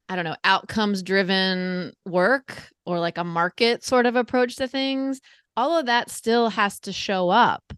I 0.08 0.16
don't 0.16 0.24
know, 0.24 0.36
outcomes 0.44 1.02
driven 1.02 1.92
work 2.04 2.68
or 2.84 2.98
like 3.00 3.16
a 3.16 3.24
market 3.24 3.82
sort 3.82 4.04
of 4.06 4.16
approach 4.16 4.56
to 4.56 4.68
things, 4.68 5.20
all 5.56 5.78
of 5.78 5.86
that 5.86 6.10
still 6.10 6.50
has 6.50 6.78
to 6.80 6.92
show 6.92 7.30
up 7.30 7.72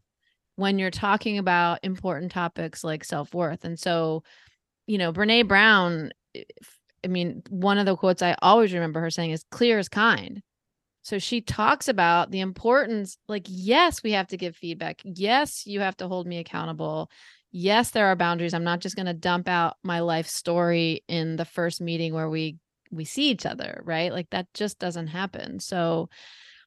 when 0.56 0.78
you're 0.78 0.90
talking 0.90 1.38
about 1.38 1.78
important 1.82 2.32
topics 2.32 2.82
like 2.82 3.04
self 3.04 3.32
worth. 3.34 3.64
And 3.64 3.78
so, 3.78 4.24
you 4.86 4.98
know, 4.98 5.12
Brene 5.12 5.46
Brown, 5.46 6.10
eh, 6.34 6.42
I 7.04 7.08
mean, 7.08 7.42
one 7.48 7.78
of 7.78 7.86
the 7.86 7.94
quotes 7.94 8.22
I 8.22 8.34
always 8.42 8.74
remember 8.74 9.00
her 9.00 9.10
saying 9.10 9.30
is 9.30 9.44
clear 9.50 9.78
is 9.78 9.88
kind. 9.88 10.42
So 11.06 11.20
she 11.20 11.40
talks 11.40 11.86
about 11.86 12.32
the 12.32 12.40
importance 12.40 13.16
like, 13.28 13.46
yes, 13.48 14.02
we 14.02 14.10
have 14.10 14.26
to 14.26 14.36
give 14.36 14.56
feedback. 14.56 15.00
Yes, 15.04 15.64
you 15.64 15.78
have 15.78 15.96
to 15.98 16.08
hold 16.08 16.26
me 16.26 16.38
accountable. 16.38 17.12
Yes, 17.52 17.92
there 17.92 18.06
are 18.06 18.16
boundaries. 18.16 18.52
I'm 18.52 18.64
not 18.64 18.80
just 18.80 18.96
going 18.96 19.06
to 19.06 19.14
dump 19.14 19.46
out 19.46 19.76
my 19.84 20.00
life 20.00 20.26
story 20.26 21.04
in 21.06 21.36
the 21.36 21.44
first 21.44 21.80
meeting 21.80 22.12
where 22.12 22.28
we 22.28 22.56
we 22.90 23.04
see 23.04 23.30
each 23.30 23.46
other, 23.46 23.82
right? 23.84 24.12
Like 24.12 24.30
that 24.30 24.52
just 24.52 24.80
doesn't 24.80 25.06
happen. 25.06 25.60
So 25.60 26.08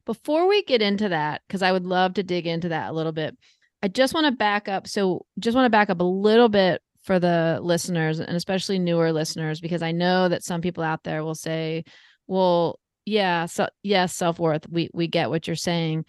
before 0.06 0.48
we 0.48 0.64
get 0.64 0.82
into 0.82 1.10
that 1.10 1.42
cuz 1.50 1.62
I 1.62 1.74
would 1.74 1.86
love 1.86 2.14
to 2.14 2.24
dig 2.24 2.48
into 2.48 2.70
that 2.70 2.92
a 2.92 2.94
little 2.94 3.12
bit. 3.12 3.38
I 3.84 3.90
just 3.90 4.14
want 4.14 4.26
to 4.28 4.32
back 4.32 4.70
up. 4.70 4.88
So, 4.88 5.26
just 5.38 5.54
want 5.56 5.66
to 5.66 5.70
back 5.70 5.90
up 5.90 6.00
a 6.00 6.04
little 6.04 6.48
bit 6.48 6.82
for 7.04 7.20
the 7.20 7.60
listeners 7.62 8.22
and 8.22 8.38
especially 8.38 8.80
newer 8.80 9.12
listeners, 9.12 9.60
because 9.60 9.82
I 9.82 9.92
know 9.92 10.30
that 10.30 10.46
some 10.46 10.62
people 10.62 10.84
out 10.84 11.04
there 11.04 11.26
will 11.26 11.36
say, 11.36 11.84
well, 12.26 12.80
yeah, 13.10 13.48
so 13.48 13.68
yes, 13.82 14.16
self-worth. 14.16 14.70
We 14.70 14.92
we 14.94 15.08
get 15.08 15.32
what 15.32 15.48
you're 15.48 15.56
saying. 15.56 16.06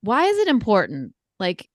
Why 0.00 0.24
is 0.24 0.38
it 0.38 0.48
important? 0.48 1.12
Like 1.38 1.68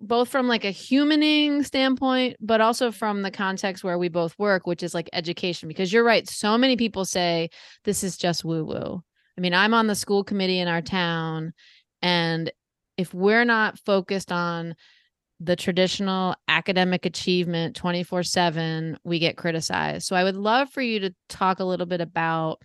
both 0.00 0.28
from 0.28 0.48
like 0.48 0.64
a 0.64 0.72
humaning 0.72 1.64
standpoint, 1.64 2.36
but 2.40 2.60
also 2.60 2.90
from 2.90 3.22
the 3.22 3.30
context 3.30 3.84
where 3.84 3.98
we 3.98 4.08
both 4.08 4.36
work, 4.38 4.66
which 4.66 4.82
is 4.82 4.92
like 4.92 5.08
education. 5.12 5.68
Because 5.68 5.92
you're 5.92 6.02
right, 6.02 6.28
so 6.28 6.58
many 6.58 6.76
people 6.76 7.04
say 7.04 7.48
this 7.84 8.02
is 8.02 8.16
just 8.16 8.44
woo-woo. 8.44 9.02
I 9.38 9.40
mean, 9.40 9.54
I'm 9.54 9.74
on 9.74 9.86
the 9.86 9.94
school 9.94 10.24
committee 10.24 10.58
in 10.58 10.66
our 10.66 10.82
town, 10.82 11.52
and 12.02 12.50
if 12.96 13.14
we're 13.14 13.44
not 13.44 13.78
focused 13.78 14.32
on 14.32 14.74
the 15.38 15.54
traditional 15.54 16.34
academic 16.48 17.06
achievement 17.06 17.76
24 17.76 18.24
7, 18.24 18.98
we 19.04 19.20
get 19.20 19.36
criticized. 19.36 20.08
So 20.08 20.16
I 20.16 20.24
would 20.24 20.36
love 20.36 20.70
for 20.70 20.82
you 20.82 20.98
to 21.00 21.14
talk 21.28 21.60
a 21.60 21.64
little 21.64 21.86
bit 21.86 22.00
about 22.00 22.62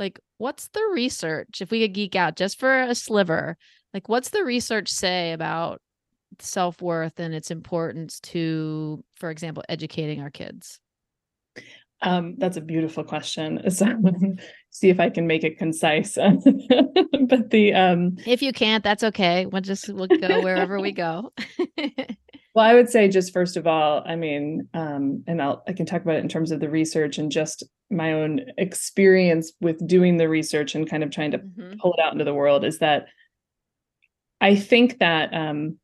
like, 0.00 0.18
what's 0.38 0.68
the 0.68 0.82
research? 0.92 1.60
If 1.60 1.70
we 1.70 1.80
could 1.80 1.94
geek 1.94 2.16
out 2.16 2.36
just 2.36 2.58
for 2.58 2.80
a 2.82 2.94
sliver, 2.94 3.56
like, 3.94 4.08
what's 4.08 4.30
the 4.30 4.44
research 4.44 4.88
say 4.88 5.32
about 5.32 5.80
self 6.40 6.80
worth 6.80 7.20
and 7.20 7.34
its 7.34 7.50
importance 7.50 8.18
to, 8.20 9.04
for 9.14 9.30
example, 9.30 9.62
educating 9.68 10.20
our 10.20 10.30
kids? 10.30 10.80
Um, 12.02 12.36
that's 12.38 12.56
a 12.56 12.62
beautiful 12.62 13.04
question. 13.04 13.60
So 13.70 13.86
see 14.70 14.88
if 14.88 15.00
I 15.00 15.10
can 15.10 15.26
make 15.26 15.44
it 15.44 15.58
concise. 15.58 16.14
but 16.14 17.50
the 17.50 17.74
um 17.74 18.16
if 18.24 18.40
you 18.40 18.52
can't, 18.52 18.82
that's 18.82 19.02
okay. 19.02 19.46
We'll 19.46 19.62
just 19.62 19.88
we'll 19.88 20.06
go 20.06 20.40
wherever 20.40 20.80
we 20.80 20.92
go. 20.92 21.32
well, 22.54 22.64
I 22.64 22.74
would 22.74 22.88
say 22.90 23.08
just 23.08 23.32
first 23.32 23.56
of 23.56 23.66
all, 23.66 24.02
I 24.06 24.16
mean, 24.16 24.68
um, 24.74 25.22
and 25.26 25.40
I'll 25.40 25.62
I 25.68 25.72
can 25.72 25.86
talk 25.86 26.02
about 26.02 26.16
it 26.16 26.22
in 26.22 26.28
terms 26.28 26.50
of 26.50 26.60
the 26.60 26.68
research 26.68 27.18
and 27.18 27.30
just 27.30 27.62
my 27.90 28.12
own 28.12 28.40
experience 28.58 29.52
with 29.60 29.84
doing 29.86 30.16
the 30.16 30.28
research 30.28 30.74
and 30.74 30.88
kind 30.88 31.02
of 31.02 31.10
trying 31.10 31.30
to 31.32 31.38
mm-hmm. 31.38 31.78
pull 31.80 31.94
it 31.94 32.00
out 32.02 32.12
into 32.12 32.24
the 32.24 32.34
world 32.34 32.64
is 32.64 32.78
that 32.78 33.06
I 34.40 34.56
think 34.56 34.98
that 34.98 35.32
um 35.34 35.78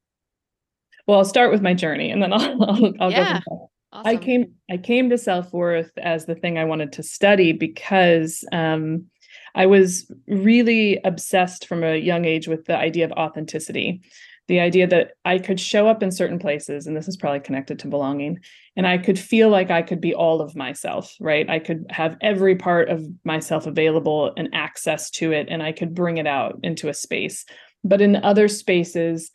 well, 1.07 1.19
I'll 1.19 1.25
start 1.25 1.53
with 1.53 1.63
my 1.63 1.75
journey 1.75 2.11
and 2.11 2.23
then 2.23 2.33
I'll 2.35 2.63
I'll, 2.63 2.93
I'll 3.01 3.11
yeah. 3.11 3.41
go 3.49 3.71
Awesome. 3.97 4.09
I 4.09 4.17
came 4.17 4.53
I 4.71 4.77
came 4.77 5.09
to 5.09 5.17
self-worth 5.17 5.91
as 5.97 6.27
the 6.27 6.35
thing 6.35 6.59
I 6.59 6.65
wanted 6.65 6.93
to 6.93 7.03
study 7.03 7.53
because 7.53 8.45
um, 8.53 9.07
I 9.57 9.67
was 9.67 10.13
really 10.29 11.01
obsessed 11.03 11.67
from 11.67 11.83
a 11.83 11.97
young 11.97 12.27
age 12.27 12.47
with 12.47 12.67
the 12.67 12.77
idea 12.77 13.07
of 13.07 13.13
authenticity. 13.13 14.03
The 14.49 14.61
idea 14.61 14.87
that 14.87 15.15
I 15.25 15.39
could 15.39 15.59
show 15.59 15.89
up 15.89 16.05
in 16.05 16.13
certain 16.13 16.39
places, 16.39 16.87
and 16.87 16.97
this 16.97 17.09
is 17.09 17.17
probably 17.17 17.41
connected 17.41 17.81
to 17.81 17.89
belonging, 17.89 18.39
and 18.77 18.87
I 18.87 18.99
could 18.99 19.19
feel 19.19 19.49
like 19.49 19.73
I 19.73 19.83
could 19.83 20.01
be 20.01 20.15
all 20.15 20.41
of 20.41 20.55
myself, 20.55 21.13
right? 21.19 21.49
I 21.51 21.59
could 21.59 21.87
have 21.91 22.17
every 22.21 22.55
part 22.55 22.89
of 22.91 23.05
myself 23.25 23.67
available 23.67 24.33
and 24.37 24.51
access 24.53 25.11
to 25.13 25.33
it, 25.33 25.49
and 25.51 25.63
I 25.63 25.73
could 25.73 25.95
bring 25.95 26.19
it 26.19 26.29
out 26.29 26.61
into 26.63 26.89
a 26.89 26.95
space. 26.95 27.45
But 27.83 28.01
in 28.01 28.17
other 28.17 28.47
spaces, 28.47 29.33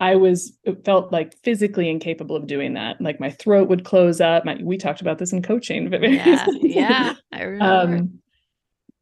I 0.00 0.16
was 0.16 0.58
felt 0.84 1.12
like 1.12 1.36
physically 1.42 1.88
incapable 1.88 2.36
of 2.36 2.46
doing 2.46 2.74
that. 2.74 3.00
Like 3.00 3.20
my 3.20 3.30
throat 3.30 3.68
would 3.68 3.84
close 3.84 4.20
up. 4.20 4.44
My, 4.44 4.58
we 4.62 4.76
talked 4.78 5.00
about 5.00 5.18
this 5.18 5.32
in 5.32 5.42
coaching. 5.42 5.90
Yeah, 5.92 6.46
yeah, 6.60 7.14
I 7.32 7.42
remember. 7.42 7.96
Um, 7.96 8.20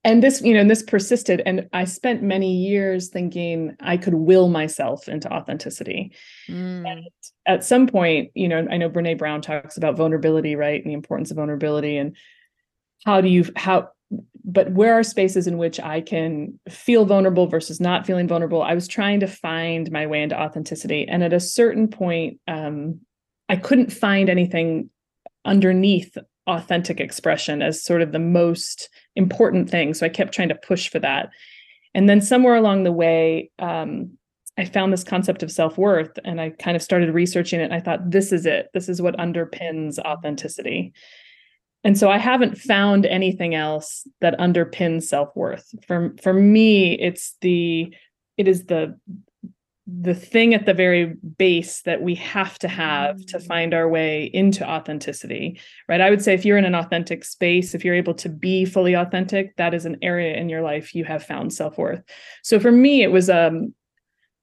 and 0.05 0.23
this, 0.23 0.41
you 0.41 0.55
know, 0.55 0.61
and 0.61 0.71
this 0.71 0.83
persisted. 0.83 1.43
And 1.45 1.69
I 1.73 1.85
spent 1.85 2.23
many 2.23 2.55
years 2.55 3.09
thinking 3.09 3.77
I 3.81 3.97
could 3.97 4.15
will 4.15 4.49
myself 4.49 5.09
into 5.09 5.33
authenticity. 5.33 6.13
Mm. 6.49 6.91
And 6.91 7.05
at 7.47 7.65
some 7.65 7.87
point, 7.87 8.31
you 8.35 8.49
know, 8.49 8.67
I 8.71 8.77
know 8.77 8.89
Brene 8.89 9.19
Brown 9.19 9.43
talks 9.43 9.77
about 9.77 9.97
vulnerability, 9.97 10.57
right, 10.57 10.81
and 10.81 10.91
the 10.91 10.95
importance 10.95 11.31
of 11.31 11.37
vulnerability, 11.37 11.97
and 11.97 12.17
how 13.05 13.21
do 13.21 13.29
you 13.29 13.45
how 13.57 13.91
but 14.45 14.73
where 14.73 14.95
are 14.95 15.03
spaces 15.03 15.47
in 15.47 15.59
which 15.59 15.79
I 15.79 16.01
can 16.01 16.59
feel 16.71 17.05
vulnerable 17.05 17.47
versus 17.47 17.81
not 17.81 18.07
feeling 18.07 18.27
vulnerable? 18.27 18.63
I 18.63 18.75
was 18.75 18.89
trying 18.89 19.21
to 19.21 19.27
find 19.27 19.91
my 19.93 20.07
way 20.07 20.23
into 20.23 20.41
authenticity. 20.41 21.07
And 21.07 21.23
at 21.23 21.35
a 21.35 21.41
certain 21.41 21.89
point, 21.89 22.41
um, 22.49 23.01
I 23.51 23.57
couldn't 23.57 23.93
find 23.93 24.31
anything 24.31 24.89
underneath 25.45 26.17
authentic 26.49 27.01
expression 27.01 27.63
as 27.63 27.83
sort 27.83 28.03
of 28.03 28.13
the 28.13 28.19
most 28.19 28.89
important 29.17 29.71
thing. 29.71 29.95
So 29.95 30.07
I 30.07 30.09
kept 30.09 30.35
trying 30.35 30.49
to 30.49 30.55
push 30.55 30.89
for 30.89 30.99
that. 30.99 31.31
And 31.95 32.09
then 32.09 32.21
somewhere 32.21 32.57
along 32.57 32.85
the 32.85 32.93
way, 32.93 33.51
um, 33.59 34.19
I 34.57 34.65
found 34.65 34.93
this 34.93 35.05
concept 35.05 35.43
of 35.45 35.53
self 35.53 35.79
worth 35.79 36.19
and 36.25 36.41
I 36.41 36.51
kind 36.51 36.77
of 36.77 36.83
started 36.83 37.15
researching 37.15 37.61
it. 37.61 37.65
And 37.65 37.75
I 37.75 37.81
thought, 37.81 38.11
this 38.11 38.33
is 38.33 38.45
it. 38.45 38.69
This 38.75 38.89
is 38.89 39.01
what 39.01 39.17
underpins 39.17 39.99
authenticity. 40.01 40.93
And 41.85 41.97
so 41.97 42.11
I 42.11 42.19
haven't 42.19 42.59
found 42.59 43.07
anything 43.07 43.55
else 43.55 44.07
that 44.21 44.39
underpins 44.39 45.05
self-worth. 45.05 45.75
For 45.87 46.15
for 46.21 46.33
me, 46.33 46.95
it's 46.99 47.37
the 47.41 47.95
it 48.37 48.49
is 48.49 48.65
the 48.65 48.99
the 49.91 50.15
thing 50.15 50.53
at 50.53 50.67
the 50.67 50.75
very 50.75 51.15
base 51.39 51.81
that 51.83 52.03
we 52.03 52.15
have 52.15 52.59
to 52.59 52.69
have 52.69 53.25
to 53.25 53.39
mm. 53.39 53.47
find 53.47 53.73
our 53.73 53.89
way 53.89 54.25
into 54.25 54.69
authenticity 54.69 55.59
right 55.89 56.03
i 56.03 56.11
would 56.11 56.21
say 56.21 56.35
if 56.35 56.45
you're 56.45 56.59
in 56.59 56.67
an 56.67 56.75
authentic 56.75 57.25
space 57.25 57.75
if 57.75 57.85
you're 57.85 57.95
able 57.95 58.13
to 58.13 58.29
be 58.29 58.67
fully 58.67 58.93
authentic 58.93 59.57
that 59.57 59.73
is 59.73 59.87
an 59.87 59.97
area 60.03 60.37
in 60.37 60.51
your 60.51 60.61
life 60.61 60.95
you 60.95 61.05
have 61.05 61.25
found 61.25 61.53
self-worth 61.53 62.03
so 62.43 62.61
for 62.61 62.71
me 62.71 63.03
it 63.03 63.11
was 63.11 63.31
um 63.31 63.73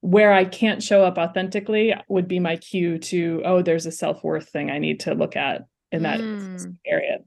where 0.01 0.33
i 0.33 0.43
can't 0.43 0.81
show 0.81 1.03
up 1.03 1.17
authentically 1.17 1.93
would 2.07 2.27
be 2.27 2.39
my 2.39 2.55
cue 2.55 2.97
to 2.97 3.43
oh 3.45 3.61
there's 3.61 3.85
a 3.85 3.91
self-worth 3.91 4.49
thing 4.49 4.71
i 4.71 4.79
need 4.79 4.99
to 4.99 5.13
look 5.13 5.35
at 5.35 5.61
in 5.91 6.01
that 6.01 6.19
mm. 6.19 6.75
area 6.87 7.19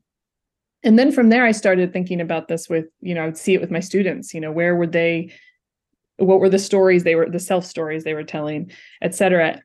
and 0.82 0.98
then 0.98 1.12
from 1.12 1.28
there 1.28 1.44
i 1.44 1.52
started 1.52 1.92
thinking 1.92 2.20
about 2.20 2.48
this 2.48 2.68
with 2.68 2.86
you 3.00 3.14
know 3.14 3.22
i 3.22 3.26
would 3.26 3.38
see 3.38 3.54
it 3.54 3.60
with 3.60 3.70
my 3.70 3.80
students 3.80 4.34
you 4.34 4.40
know 4.40 4.50
where 4.50 4.74
would 4.74 4.90
they 4.90 5.32
what 6.18 6.40
were 6.40 6.48
the 6.48 6.58
stories 6.58 7.04
they 7.04 7.14
were 7.14 7.28
the 7.28 7.38
self 7.38 7.64
stories 7.64 8.04
they 8.04 8.14
were 8.14 8.24
telling 8.24 8.70
et 9.00 9.14
cetera 9.14 9.60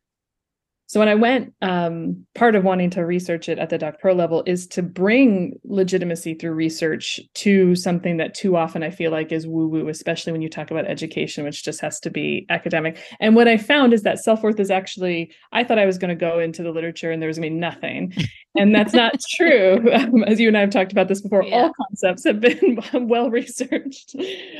so 0.87 0.99
when 0.99 1.09
I 1.09 1.15
went, 1.15 1.53
um, 1.61 2.25
part 2.35 2.55
of 2.55 2.63
wanting 2.63 2.89
to 2.91 3.05
research 3.05 3.47
it 3.49 3.57
at 3.57 3.69
the 3.69 3.77
doctoral 3.77 4.15
level 4.15 4.43
is 4.45 4.67
to 4.67 4.83
bring 4.83 5.59
legitimacy 5.63 6.35
through 6.35 6.51
research 6.51 7.19
to 7.35 7.73
something 7.75 8.17
that 8.17 8.33
too 8.33 8.57
often 8.57 8.83
I 8.83 8.89
feel 8.89 9.09
like 9.09 9.31
is 9.31 9.47
woo 9.47 9.67
woo, 9.67 9.87
especially 9.87 10.33
when 10.33 10.41
you 10.41 10.49
talk 10.49 10.71
about 10.71 10.85
education, 10.85 11.45
which 11.45 11.63
just 11.63 11.79
has 11.81 11.99
to 12.01 12.11
be 12.11 12.45
academic. 12.49 12.97
And 13.19 13.35
what 13.35 13.47
I 13.47 13.57
found 13.57 13.93
is 13.93 14.03
that 14.03 14.19
self 14.19 14.43
worth 14.43 14.59
is 14.59 14.69
actually, 14.69 15.33
I 15.51 15.63
thought 15.63 15.79
I 15.79 15.85
was 15.85 15.97
going 15.97 16.09
to 16.09 16.15
go 16.15 16.39
into 16.39 16.63
the 16.63 16.71
literature 16.71 17.11
and 17.11 17.21
there 17.21 17.27
was 17.27 17.39
going 17.39 17.49
to 17.49 17.55
be 17.55 17.59
nothing. 17.59 18.13
And 18.55 18.75
that's 18.75 18.93
not 18.93 19.15
true. 19.35 19.91
Um, 19.93 20.23
as 20.25 20.39
you 20.39 20.47
and 20.47 20.57
I 20.57 20.61
have 20.61 20.69
talked 20.69 20.91
about 20.91 21.07
this 21.07 21.21
before, 21.21 21.43
yeah. 21.43 21.55
all 21.55 21.73
concepts 21.73 22.23
have 22.25 22.41
been 22.41 22.79
well 23.07 23.31
researched. 23.31 24.15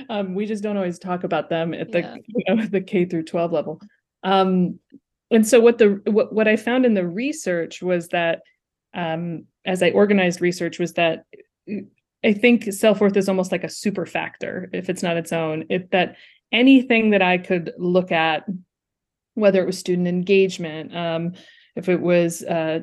Um, 0.09 0.36
we 0.36 0.45
just 0.45 0.63
don't 0.63 0.77
always 0.77 0.97
talk 0.97 1.23
about 1.23 1.49
them 1.49 1.73
at 1.73 1.91
the, 1.91 1.99
yeah. 1.99 2.15
you 2.27 2.55
know, 2.55 2.65
the 2.65 2.81
K 2.81 3.05
through 3.05 3.23
12 3.23 3.51
level. 3.51 3.79
Um, 4.23 4.79
and 5.34 5.46
so 5.48 5.60
what 5.60 5.78
the 5.78 6.02
what, 6.06 6.32
what 6.32 6.48
i 6.48 6.56
found 6.56 6.86
in 6.86 6.93
the 6.93 7.06
research 7.06 7.82
was 7.82 8.08
that 8.10 8.41
um, 8.93 9.46
as 9.65 9.84
i 9.84 9.89
organized 9.89 10.41
research 10.41 10.80
was 10.80 10.93
that 10.93 11.26
i 12.24 12.34
think 12.34 12.72
self-worth 12.72 13.17
is 13.17 13.28
almost 13.28 13.52
like 13.52 13.63
a 13.63 13.69
super 13.69 14.06
factor 14.06 14.69
if 14.72 14.89
it's 14.89 15.04
not 15.04 15.17
its 15.17 15.34
own 15.34 15.65
it 15.69 15.91
that 15.91 16.15
anything 16.52 17.10
that 17.10 17.22
i 17.22 17.38
could 17.38 17.74
look 17.78 18.12
at 18.12 18.46
whether 19.34 19.62
it 19.62 19.65
was 19.65 19.78
student 19.78 20.08
engagement 20.08 20.96
um, 20.96 21.34
if 21.76 21.89
it 21.89 22.00
was 22.00 22.43
uh, 22.43 22.80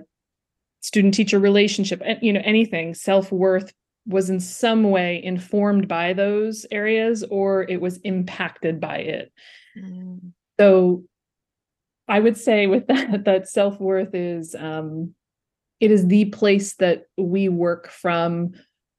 student 0.80 1.14
teacher 1.14 1.38
relationship 1.38 2.02
you 2.20 2.32
know 2.32 2.42
anything 2.44 2.94
self-worth 2.94 3.72
was 4.06 4.30
in 4.30 4.40
some 4.40 4.90
way 4.90 5.22
informed 5.22 5.86
by 5.86 6.12
those 6.12 6.66
areas 6.70 7.22
or 7.30 7.62
it 7.68 7.80
was 7.80 7.98
impacted 7.98 8.80
by 8.80 8.96
it 8.96 9.32
mm. 9.78 10.18
so 10.58 11.04
I 12.10 12.20
would 12.20 12.36
say 12.36 12.66
with 12.66 12.86
that 12.88 13.24
that 13.24 13.48
self-worth 13.48 14.14
is 14.14 14.54
um 14.54 15.14
it 15.78 15.90
is 15.90 16.06
the 16.06 16.26
place 16.26 16.74
that 16.74 17.04
we 17.16 17.48
work 17.48 17.88
from 17.88 18.52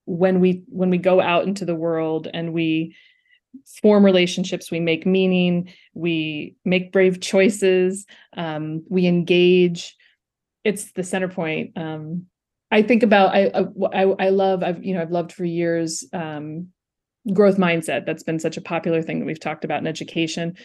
when 0.06 0.40
we 0.40 0.64
when 0.68 0.90
we 0.90 0.98
go 0.98 1.22
out 1.22 1.46
into 1.46 1.66
the 1.66 1.76
world 1.76 2.28
and 2.34 2.54
we 2.54 2.96
form 3.82 4.04
relationships 4.04 4.72
we 4.72 4.80
make 4.80 5.06
meaning 5.06 5.72
we 5.94 6.56
make 6.64 6.92
brave 6.92 7.20
choices 7.20 8.06
um, 8.38 8.84
we 8.90 9.06
engage. 9.06 9.96
It's 10.64 10.94
the 10.94 11.04
center 11.04 11.28
point. 11.28 11.78
Um, 11.78 12.28
i 12.74 12.82
think 12.82 13.04
about 13.04 13.36
I, 13.36 13.52
I 13.94 14.04
i 14.04 14.30
love 14.30 14.64
i've 14.64 14.82
you 14.82 14.94
know 14.94 15.02
i've 15.02 15.12
loved 15.12 15.34
for 15.34 15.44
years 15.44 16.06
um, 16.14 16.68
growth 17.34 17.58
mindset. 17.58 18.06
That's 18.06 18.24
been 18.24 18.40
such 18.40 18.58
a 18.58 18.62
popular 18.62 19.02
thing 19.02 19.20
that 19.20 19.26
we've 19.26 19.40
talked 19.40 19.66
about 19.66 19.82
in 19.82 19.88
education 19.88 20.56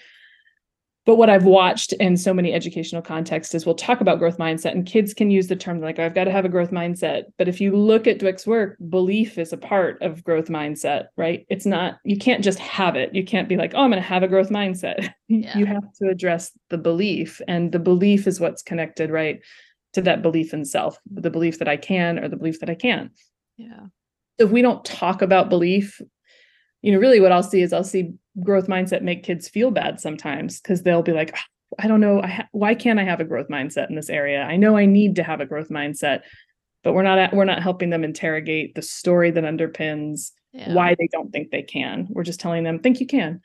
but 1.06 1.16
what 1.16 1.30
I've 1.30 1.44
watched 1.44 1.92
in 1.94 2.16
so 2.16 2.34
many 2.34 2.52
educational 2.52 3.00
contexts 3.00 3.54
is 3.54 3.64
we'll 3.64 3.76
talk 3.76 4.00
about 4.00 4.18
growth 4.18 4.38
mindset 4.38 4.72
and 4.72 4.84
kids 4.84 5.14
can 5.14 5.30
use 5.30 5.46
the 5.46 5.54
term 5.54 5.80
like, 5.80 6.00
I've 6.00 6.16
got 6.16 6.24
to 6.24 6.32
have 6.32 6.44
a 6.44 6.48
growth 6.48 6.72
mindset. 6.72 7.26
But 7.38 7.46
if 7.46 7.60
you 7.60 7.76
look 7.76 8.08
at 8.08 8.18
Dweck's 8.18 8.44
work, 8.44 8.76
belief 8.88 9.38
is 9.38 9.52
a 9.52 9.56
part 9.56 10.02
of 10.02 10.24
growth 10.24 10.48
mindset, 10.48 11.06
right? 11.16 11.46
It's 11.48 11.64
not, 11.64 11.98
you 12.04 12.18
can't 12.18 12.42
just 12.42 12.58
have 12.58 12.96
it. 12.96 13.14
You 13.14 13.24
can't 13.24 13.48
be 13.48 13.56
like, 13.56 13.72
oh, 13.76 13.82
I'm 13.82 13.90
going 13.90 14.02
to 14.02 14.08
have 14.08 14.24
a 14.24 14.28
growth 14.28 14.50
mindset. 14.50 15.12
Yeah. 15.28 15.58
you 15.58 15.66
have 15.66 15.92
to 16.00 16.08
address 16.08 16.52
the 16.70 16.78
belief. 16.78 17.40
And 17.48 17.72
the 17.72 17.80
belief 17.80 18.28
is 18.28 18.38
what's 18.38 18.62
connected, 18.62 19.10
right? 19.10 19.40
To 19.94 20.02
that 20.02 20.22
belief 20.22 20.54
in 20.54 20.64
self, 20.64 21.00
the 21.12 21.30
belief 21.30 21.58
that 21.58 21.66
I 21.66 21.76
can 21.76 22.20
or 22.20 22.28
the 22.28 22.36
belief 22.36 22.60
that 22.60 22.70
I 22.70 22.76
can't. 22.76 23.10
Yeah. 23.56 23.86
So 24.38 24.46
if 24.46 24.50
we 24.52 24.62
don't 24.62 24.84
talk 24.84 25.22
about 25.22 25.48
belief, 25.48 26.00
you 26.86 26.92
know, 26.92 27.00
really 27.00 27.18
what 27.18 27.32
I'll 27.32 27.42
see 27.42 27.62
is 27.62 27.72
I'll 27.72 27.82
see 27.82 28.12
growth 28.40 28.68
mindset 28.68 29.02
make 29.02 29.24
kids 29.24 29.48
feel 29.48 29.72
bad 29.72 29.98
sometimes 29.98 30.60
because 30.60 30.84
they'll 30.84 31.02
be 31.02 31.10
like, 31.10 31.36
I 31.80 31.88
don't 31.88 31.98
know, 31.98 32.22
I 32.22 32.28
ha- 32.28 32.48
why 32.52 32.76
can't 32.76 33.00
I 33.00 33.02
have 33.02 33.18
a 33.18 33.24
growth 33.24 33.48
mindset 33.48 33.90
in 33.90 33.96
this 33.96 34.08
area? 34.08 34.42
I 34.42 34.56
know 34.56 34.76
I 34.76 34.86
need 34.86 35.16
to 35.16 35.24
have 35.24 35.40
a 35.40 35.46
growth 35.46 35.68
mindset, 35.68 36.20
but 36.84 36.92
we're 36.92 37.02
not 37.02 37.18
at, 37.18 37.34
we're 37.34 37.44
not 37.44 37.60
helping 37.60 37.90
them 37.90 38.04
interrogate 38.04 38.76
the 38.76 38.82
story 38.82 39.32
that 39.32 39.42
underpins 39.42 40.30
yeah. 40.52 40.72
why 40.74 40.94
they 40.96 41.08
don't 41.10 41.32
think 41.32 41.50
they 41.50 41.62
can. 41.62 42.06
We're 42.08 42.22
just 42.22 42.38
telling 42.38 42.62
them, 42.62 42.78
think 42.78 43.00
you 43.00 43.06
can. 43.08 43.40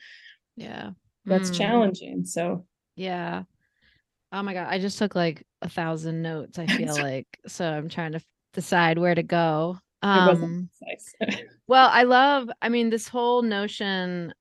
Yeah, 0.56 0.92
that's 1.26 1.50
mm. 1.50 1.58
challenging. 1.58 2.26
So 2.26 2.68
yeah. 2.96 3.42
Oh 4.32 4.44
my 4.44 4.54
god, 4.54 4.68
I 4.70 4.78
just 4.78 5.00
took 5.00 5.16
like 5.16 5.48
a 5.64 5.70
thousand 5.70 6.22
notes. 6.22 6.60
I 6.60 6.68
feel 6.78 6.96
like 6.96 7.40
so 7.48 7.66
I'm 7.66 7.90
trying 7.90 8.12
to 8.12 8.22
decide 8.54 9.00
where 9.00 9.16
to 9.16 9.24
go. 9.24 9.80
Um, 10.04 10.70
well, 11.68 11.90
I 11.92 12.04
love. 12.04 12.50
I 12.62 12.70
mean, 12.70 12.90
this 12.90 13.08
whole 13.08 13.42
notion 13.42 14.34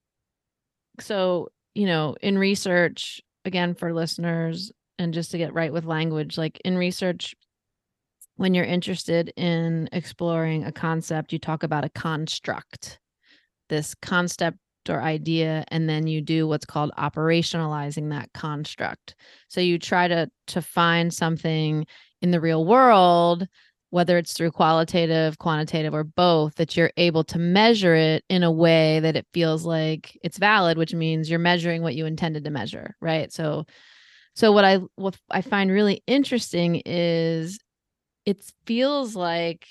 so 1.01 1.49
you 1.75 1.87
know 1.87 2.17
in 2.21 2.39
research 2.39 3.21
again 3.45 3.75
for 3.75 3.93
listeners 3.93 4.73
and 4.99 5.15
just 5.15 5.31
to 5.31 5.39
get 5.39 5.55
right 5.55 5.73
with 5.73 5.85
language 5.85 6.37
like 6.37 6.61
in 6.65 6.77
research 6.77 7.35
when 8.37 8.55
you're 8.55 8.65
interested 8.65 9.33
in 9.37 9.89
exploring 9.93 10.65
a 10.65 10.73
concept 10.73 11.33
you 11.33 11.39
talk 11.39 11.63
about 11.63 11.85
a 11.85 11.91
construct 11.91 12.99
this 13.69 13.95
concept 14.03 14.59
or 14.89 15.03
idea 15.03 15.65
and 15.69 15.89
then 15.89 16.07
you 16.07 16.21
do 16.21 16.49
what's 16.49 16.65
called 16.65 16.91
operationalizing 16.99 18.11
that 18.11 18.33
construct 18.33 19.15
so 19.49 19.61
you 19.61 19.79
try 19.79 20.09
to 20.09 20.29
to 20.47 20.61
find 20.63 21.13
something 21.13 21.87
in 22.23 22.31
the 22.31 22.41
real 22.41 22.65
world 22.65 23.47
whether 23.91 24.19
it's 24.19 24.33
through 24.33 24.53
qualitative, 24.53 25.39
quantitative, 25.39 25.95
or 25.95 26.05
both, 26.05 26.55
that 26.57 26.77
you're 26.77 26.93
able 26.97 27.25
to 27.25 27.39
measure 27.39 27.95
it 27.95 28.25
in 28.29 28.43
a 28.43 28.51
way 28.51 29.01
that 29.01 29.17
it 29.17 29.27
feels 29.35 29.65
like 29.65 30.19
it's 30.23 30.39
valid, 30.39 30.79
which 30.79 30.95
means 30.95 31.29
you're 31.29 31.39
measuring 31.39 31.83
what 31.83 31.95
you 31.95 32.07
intended 32.07 32.45
to 32.45 32.51
measure, 32.51 32.97
right? 33.01 33.33
So, 33.33 33.67
so 34.35 34.53
what 34.53 34.65
I 34.65 34.81
what 34.95 35.17
I 35.31 35.43
find 35.43 35.71
really 35.71 36.03
interesting 36.07 36.83
is 36.87 37.59
it 38.25 38.43
feels 38.67 39.17
like 39.17 39.67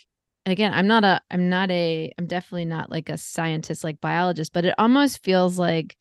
again 0.46 0.74
i'm 0.74 0.88
not 0.88 1.04
a 1.04 1.22
i'm 1.32 1.50
not 1.50 1.70
a 1.72 2.12
i'm 2.18 2.26
definitely 2.28 2.66
not 2.66 2.90
like 2.90 3.10
a 3.10 3.18
scientist 3.18 3.84
like 3.84 4.02
biologist 4.02 4.54
but 4.54 4.66
it 4.66 4.74
almost 4.78 5.24
feels 5.24 5.60
like 5.60 5.96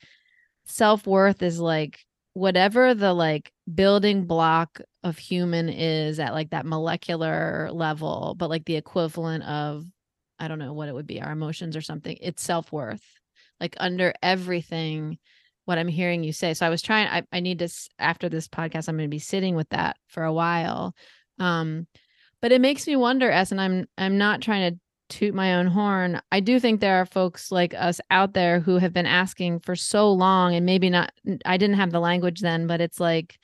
self-worth 0.64 1.42
is 1.42 1.58
like 1.60 2.00
whatever 2.38 2.94
the 2.94 3.12
like 3.12 3.52
building 3.72 4.24
block 4.24 4.80
of 5.02 5.18
human 5.18 5.68
is 5.68 6.20
at 6.20 6.32
like 6.32 6.50
that 6.50 6.64
molecular 6.64 7.68
level 7.72 8.36
but 8.38 8.48
like 8.48 8.64
the 8.64 8.76
equivalent 8.76 9.42
of 9.44 9.84
i 10.38 10.46
don't 10.46 10.60
know 10.60 10.72
what 10.72 10.88
it 10.88 10.94
would 10.94 11.06
be 11.06 11.20
our 11.20 11.32
emotions 11.32 11.76
or 11.76 11.80
something 11.80 12.16
it's 12.20 12.42
self-worth. 12.42 13.02
Like 13.60 13.74
under 13.80 14.14
everything 14.22 15.18
what 15.64 15.78
i'm 15.78 15.88
hearing 15.88 16.22
you 16.22 16.32
say 16.32 16.54
so 16.54 16.64
i 16.64 16.70
was 16.70 16.80
trying 16.80 17.08
i, 17.08 17.24
I 17.32 17.40
need 17.40 17.58
to 17.58 17.68
after 17.98 18.28
this 18.28 18.46
podcast 18.46 18.88
i'm 18.88 18.96
going 18.96 19.10
to 19.10 19.14
be 19.14 19.18
sitting 19.18 19.56
with 19.56 19.68
that 19.70 19.96
for 20.06 20.22
a 20.22 20.32
while 20.32 20.94
um 21.40 21.88
but 22.40 22.52
it 22.52 22.60
makes 22.60 22.86
me 22.86 22.94
wonder 22.94 23.28
as 23.28 23.50
and 23.50 23.60
i'm 23.60 23.86
i'm 23.98 24.16
not 24.16 24.42
trying 24.42 24.72
to 24.72 24.80
toot 25.08 25.34
my 25.34 25.54
own 25.54 25.66
horn, 25.66 26.20
I 26.32 26.40
do 26.40 26.60
think 26.60 26.80
there 26.80 27.00
are 27.00 27.06
folks 27.06 27.50
like 27.50 27.74
us 27.74 28.00
out 28.10 28.34
there 28.34 28.60
who 28.60 28.78
have 28.78 28.92
been 28.92 29.06
asking 29.06 29.60
for 29.60 29.76
so 29.76 30.12
long 30.12 30.54
and 30.54 30.66
maybe 30.66 30.90
not 30.90 31.12
I 31.44 31.56
didn't 31.56 31.76
have 31.76 31.92
the 31.92 32.00
language 32.00 32.40
then, 32.40 32.66
but 32.66 32.80
it's 32.80 33.00
like 33.00 33.38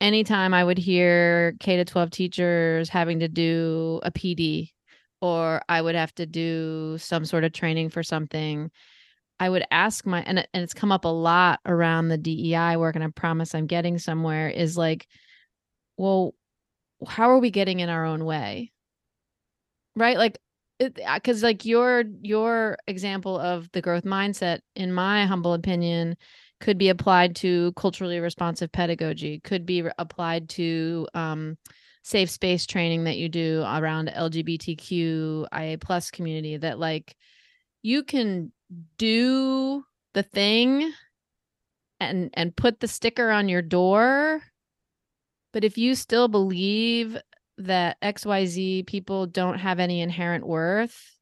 anytime 0.00 0.54
I 0.54 0.64
would 0.64 0.78
hear 0.78 1.54
K 1.60 1.76
to 1.76 1.84
12 1.84 2.10
teachers 2.10 2.88
having 2.88 3.20
to 3.20 3.28
do 3.28 4.00
a 4.02 4.10
PD 4.10 4.70
or 5.20 5.62
I 5.68 5.82
would 5.82 5.94
have 5.94 6.14
to 6.16 6.26
do 6.26 6.96
some 6.98 7.24
sort 7.24 7.44
of 7.44 7.52
training 7.52 7.90
for 7.90 8.02
something, 8.02 8.70
I 9.38 9.48
would 9.48 9.64
ask 9.70 10.06
my 10.06 10.22
and 10.22 10.38
and 10.38 10.62
it's 10.62 10.74
come 10.74 10.92
up 10.92 11.04
a 11.04 11.08
lot 11.08 11.60
around 11.66 12.08
the 12.08 12.18
DEI 12.18 12.76
work 12.76 12.94
and 12.94 13.04
I 13.04 13.08
promise 13.08 13.54
I'm 13.54 13.66
getting 13.66 13.98
somewhere 13.98 14.48
is 14.48 14.76
like 14.76 15.06
well 15.96 16.34
how 17.06 17.30
are 17.30 17.38
we 17.38 17.50
getting 17.50 17.80
in 17.80 17.88
our 17.88 18.04
own 18.04 18.24
way? 18.24 18.72
Right? 19.96 20.18
Like 20.18 20.38
because 20.80 21.44
uh, 21.44 21.46
like 21.46 21.64
your 21.64 22.04
your 22.22 22.78
example 22.86 23.38
of 23.38 23.70
the 23.72 23.82
growth 23.82 24.04
mindset 24.04 24.60
in 24.74 24.92
my 24.92 25.26
humble 25.26 25.52
opinion 25.52 26.16
could 26.60 26.78
be 26.78 26.88
applied 26.88 27.36
to 27.36 27.72
culturally 27.72 28.18
responsive 28.18 28.72
pedagogy 28.72 29.40
could 29.40 29.66
be 29.66 29.84
applied 29.98 30.48
to 30.48 31.06
um, 31.14 31.56
safe 32.02 32.30
space 32.30 32.66
training 32.66 33.04
that 33.04 33.18
you 33.18 33.28
do 33.28 33.62
around 33.66 34.08
lgbtqia 34.16 35.80
plus 35.80 36.10
community 36.10 36.56
that 36.56 36.78
like 36.78 37.14
you 37.82 38.02
can 38.02 38.50
do 38.96 39.84
the 40.14 40.22
thing 40.22 40.92
and 41.98 42.30
and 42.34 42.56
put 42.56 42.80
the 42.80 42.88
sticker 42.88 43.30
on 43.30 43.48
your 43.48 43.62
door 43.62 44.42
but 45.52 45.64
if 45.64 45.76
you 45.76 45.94
still 45.94 46.28
believe 46.28 47.18
that 47.66 48.00
XYZ 48.00 48.86
people 48.86 49.26
don't 49.26 49.58
have 49.58 49.78
any 49.78 50.00
inherent 50.00 50.46
worth, 50.46 51.16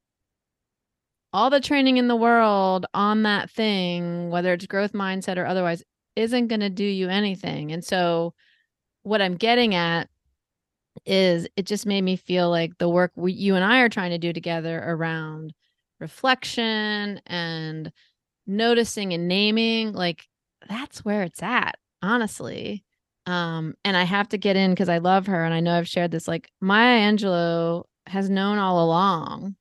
all 1.33 1.51
the 1.51 1.61
training 1.61 1.99
in 1.99 2.09
the 2.09 2.17
world 2.17 2.87
on 2.95 3.23
that 3.25 3.51
thing, 3.51 4.31
whether 4.31 4.53
it's 4.53 4.67
growth 4.67 4.93
mindset 4.93 5.37
or 5.37 5.47
otherwise, 5.47 5.83
isn't 6.17 6.49
going 6.49 6.61
to 6.61 6.71
do 6.71 6.85
you 6.85 7.09
anything. 7.09 7.73
And 7.73 7.85
so, 7.85 8.35
what 9.03 9.23
I'm 9.23 9.37
getting 9.37 9.75
at 9.75 10.09
is 11.07 11.47
it 11.57 11.67
just 11.67 11.87
made 11.87 12.03
me 12.03 12.17
feel 12.17 12.51
like 12.51 12.77
the 12.79 12.89
work 12.89 13.13
we, 13.15 13.33
you 13.33 13.55
and 13.55 13.65
I 13.65 13.81
are 13.81 13.89
trying 13.89 14.11
to 14.11 14.19
do 14.19 14.33
together 14.33 14.83
around 14.85 15.55
reflection 16.01 17.21
and 17.27 17.93
noticing 18.47 19.13
and 19.13 19.29
naming, 19.29 19.93
like 19.93 20.27
that's 20.69 21.05
where 21.05 21.23
it's 21.23 21.43
at, 21.43 21.77
honestly. 22.03 22.85
Um, 23.29 23.75
and 23.85 23.95
I 23.95 24.05
have 24.05 24.31
to 24.31 24.39
get 24.39 24.57
in 24.57 24.71
because 24.73 24.89
I 24.89 24.99
love 24.99 25.27
her 25.27 25.45
and 25.45 25.53
I 25.53 25.61
know 25.61 25.77
I've 25.77 25.87
shared 25.87 26.11
this. 26.11 26.27
Like 26.27 26.51
Maya 26.63 26.99
Angelou 27.13 27.85
has 28.07 28.31
known 28.31 28.57
all 28.57 28.83
along 28.83 29.55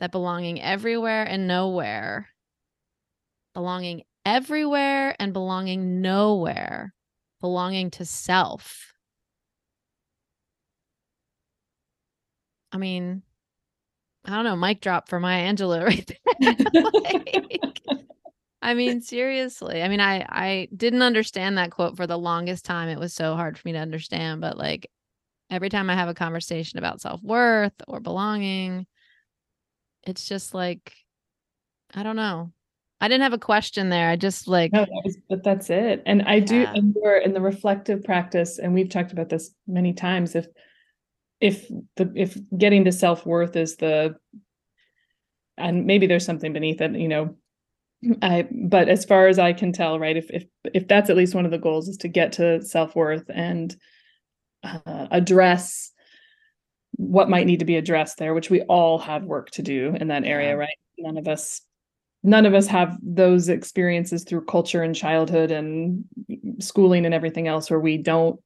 that 0.00 0.10
belonging 0.12 0.60
everywhere 0.60 1.22
and 1.24 1.46
nowhere, 1.46 2.28
belonging 3.54 4.02
everywhere 4.24 5.14
and 5.20 5.32
belonging 5.32 6.00
nowhere, 6.00 6.92
belonging 7.40 7.92
to 7.92 8.04
self. 8.04 8.92
I 12.72 12.78
mean, 12.78 13.22
I 14.24 14.30
don't 14.34 14.44
know, 14.44 14.56
mic 14.56 14.80
drop 14.80 15.08
for 15.08 15.20
Maya 15.20 15.52
Angelou 15.52 15.84
right 15.86 16.06
there. 16.40 16.54
like, 17.04 17.95
I 18.62 18.74
mean, 18.74 19.00
seriously. 19.00 19.82
I 19.82 19.88
mean, 19.88 20.00
I 20.00 20.24
I 20.28 20.68
didn't 20.74 21.02
understand 21.02 21.58
that 21.58 21.70
quote 21.70 21.96
for 21.96 22.06
the 22.06 22.18
longest 22.18 22.64
time. 22.64 22.88
It 22.88 22.98
was 22.98 23.14
so 23.14 23.34
hard 23.34 23.58
for 23.58 23.68
me 23.68 23.72
to 23.72 23.78
understand, 23.78 24.40
but 24.40 24.56
like 24.56 24.90
every 25.50 25.68
time 25.68 25.90
I 25.90 25.94
have 25.94 26.08
a 26.08 26.14
conversation 26.14 26.78
about 26.78 27.00
self-worth 27.00 27.74
or 27.86 28.00
belonging, 28.00 28.86
it's 30.04 30.26
just 30.26 30.54
like 30.54 30.92
I 31.94 32.02
don't 32.02 32.16
know. 32.16 32.52
I 33.00 33.08
didn't 33.08 33.24
have 33.24 33.34
a 33.34 33.38
question 33.38 33.90
there. 33.90 34.08
I 34.08 34.16
just 34.16 34.48
like 34.48 34.72
no, 34.72 34.80
that 34.80 35.02
was, 35.04 35.18
but 35.28 35.44
that's 35.44 35.68
it. 35.68 36.02
And 36.06 36.22
I 36.22 36.36
yeah. 36.36 36.44
do 36.44 36.66
and 36.74 36.96
we're 36.98 37.18
in 37.18 37.34
the 37.34 37.40
reflective 37.42 38.02
practice, 38.04 38.58
and 38.58 38.72
we've 38.72 38.88
talked 38.88 39.12
about 39.12 39.28
this 39.28 39.50
many 39.66 39.92
times. 39.92 40.34
If 40.34 40.46
if 41.40 41.68
the 41.96 42.10
if 42.16 42.38
getting 42.56 42.84
to 42.86 42.92
self-worth 42.92 43.54
is 43.54 43.76
the 43.76 44.16
and 45.58 45.86
maybe 45.86 46.06
there's 46.06 46.24
something 46.24 46.52
beneath 46.52 46.80
it, 46.80 46.92
you 46.92 47.08
know, 47.08 47.36
I 48.22 48.48
but 48.50 48.88
as 48.88 49.04
far 49.04 49.28
as 49.28 49.38
I 49.38 49.52
can 49.52 49.72
tell, 49.72 49.98
right, 49.98 50.16
if 50.16 50.30
if 50.30 50.44
if 50.72 50.88
that's 50.88 51.10
at 51.10 51.16
least 51.16 51.34
one 51.34 51.44
of 51.44 51.50
the 51.50 51.58
goals 51.58 51.88
is 51.88 51.96
to 51.98 52.08
get 52.08 52.32
to 52.32 52.62
self-worth 52.62 53.24
and 53.28 53.74
uh, 54.62 55.06
address 55.10 55.92
what 56.92 57.28
might 57.28 57.46
need 57.46 57.58
to 57.60 57.64
be 57.64 57.76
addressed 57.76 58.18
there, 58.18 58.34
which 58.34 58.50
we 58.50 58.62
all 58.62 58.98
have 58.98 59.24
work 59.24 59.50
to 59.50 59.62
do 59.62 59.94
in 60.00 60.08
that 60.08 60.24
area, 60.24 60.50
yeah. 60.50 60.54
right? 60.54 60.78
None 60.98 61.18
of 61.18 61.28
us 61.28 61.62
none 62.22 62.46
of 62.46 62.54
us 62.54 62.66
have 62.66 62.98
those 63.02 63.48
experiences 63.48 64.24
through 64.24 64.44
culture 64.44 64.82
and 64.82 64.94
childhood 64.94 65.50
and 65.50 66.04
schooling 66.58 67.04
and 67.06 67.14
everything 67.14 67.46
else 67.46 67.70
where 67.70 67.80
we 67.80 67.98
don't 67.98 68.40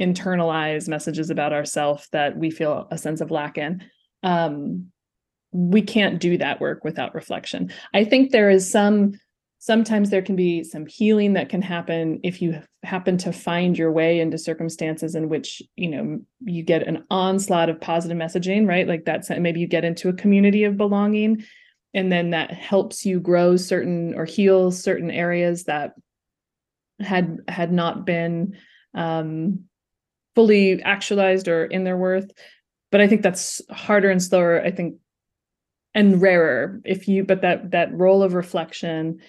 internalize 0.00 0.88
messages 0.88 1.30
about 1.30 1.52
ourselves 1.52 2.08
that 2.12 2.36
we 2.36 2.50
feel 2.50 2.86
a 2.90 2.98
sense 2.98 3.20
of 3.20 3.30
lack 3.30 3.58
in. 3.58 3.82
Um, 4.22 4.92
we 5.54 5.80
can't 5.80 6.20
do 6.20 6.36
that 6.36 6.60
work 6.60 6.84
without 6.84 7.14
reflection. 7.14 7.72
I 7.94 8.04
think 8.04 8.32
there 8.32 8.50
is 8.50 8.68
some 8.68 9.12
sometimes 9.64 10.10
there 10.10 10.20
can 10.20 10.36
be 10.36 10.62
some 10.62 10.84
healing 10.84 11.32
that 11.32 11.48
can 11.48 11.62
happen 11.62 12.20
if 12.22 12.42
you 12.42 12.60
happen 12.82 13.16
to 13.16 13.32
find 13.32 13.78
your 13.78 13.90
way 13.90 14.20
into 14.20 14.36
circumstances 14.36 15.14
in 15.14 15.30
which 15.30 15.62
you 15.76 15.88
know 15.88 16.20
you 16.40 16.62
get 16.62 16.86
an 16.86 17.02
onslaught 17.08 17.70
of 17.70 17.80
positive 17.80 18.18
messaging 18.18 18.68
right 18.68 18.86
like 18.86 19.06
that's 19.06 19.30
maybe 19.30 19.60
you 19.60 19.66
get 19.66 19.84
into 19.84 20.10
a 20.10 20.12
community 20.12 20.64
of 20.64 20.76
belonging 20.76 21.42
and 21.94 22.12
then 22.12 22.30
that 22.30 22.52
helps 22.52 23.06
you 23.06 23.18
grow 23.18 23.56
certain 23.56 24.12
or 24.16 24.26
heal 24.26 24.70
certain 24.70 25.10
areas 25.10 25.64
that 25.64 25.94
had 27.00 27.38
had 27.48 27.72
not 27.72 28.04
been 28.04 28.58
um, 28.92 29.60
fully 30.34 30.82
actualized 30.82 31.48
or 31.48 31.64
in 31.64 31.84
their 31.84 31.96
worth 31.96 32.30
but 32.90 33.00
i 33.00 33.06
think 33.06 33.22
that's 33.22 33.62
harder 33.70 34.10
and 34.10 34.22
slower 34.22 34.60
i 34.60 34.70
think 34.70 34.96
and 35.94 36.20
rarer 36.20 36.80
if 36.84 37.08
you 37.08 37.24
but 37.24 37.42
that 37.42 37.70
that 37.70 37.92
role 37.92 38.22
of 38.22 38.34
reflection 38.34 39.20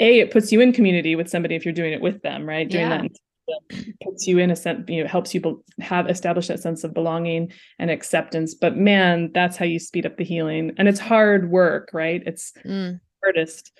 a 0.00 0.20
it 0.20 0.30
puts 0.30 0.52
you 0.52 0.60
in 0.60 0.72
community 0.72 1.16
with 1.16 1.28
somebody 1.28 1.54
if 1.54 1.64
you're 1.64 1.74
doing 1.74 1.92
it 1.92 2.00
with 2.00 2.22
them 2.22 2.46
right? 2.46 2.68
Doing 2.68 2.90
yeah. 2.90 3.02
that 3.02 3.96
puts 4.02 4.26
you 4.26 4.38
in 4.38 4.50
a 4.50 4.56
sense 4.56 4.84
you 4.88 5.02
know 5.02 5.08
helps 5.08 5.34
you 5.34 5.62
have 5.80 6.08
establish 6.10 6.48
that 6.48 6.60
sense 6.60 6.84
of 6.84 6.92
belonging 6.94 7.52
and 7.78 7.90
acceptance. 7.90 8.54
But 8.54 8.76
man 8.76 9.30
that's 9.32 9.56
how 9.56 9.64
you 9.64 9.78
speed 9.78 10.06
up 10.06 10.16
the 10.16 10.24
healing. 10.24 10.72
And 10.78 10.88
it's 10.88 11.00
hard 11.00 11.50
work 11.50 11.90
right? 11.92 12.22
It's 12.26 12.52
mm. 12.64 13.00
hardest. 13.22 13.72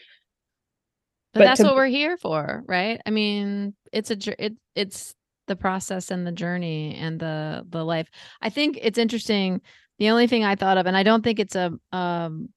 But, 1.35 1.41
but 1.41 1.45
that's 1.45 1.61
to, 1.61 1.67
what 1.67 1.77
we're 1.77 1.87
here 1.87 2.17
for 2.17 2.62
right? 2.67 3.01
I 3.05 3.11
mean 3.11 3.75
it's 3.93 4.11
a 4.11 4.45
it, 4.45 4.55
it's 4.75 5.14
the 5.49 5.57
process 5.57 6.11
and 6.11 6.27
the 6.27 6.33
journey 6.33 6.95
and 6.95 7.21
the 7.21 7.67
the 7.69 7.85
life. 7.85 8.09
I 8.41 8.49
think 8.49 8.79
it's 8.81 8.99
interesting 8.99 9.61
the 9.99 10.11
only 10.11 10.26
thing 10.26 10.44
i 10.44 10.55
thought 10.55 10.78
of 10.78 10.86
and 10.86 10.97
i 10.97 11.03
don't 11.03 11.22
think 11.22 11.38
it's 11.38 11.57
a 11.57 11.72
um 11.92 12.49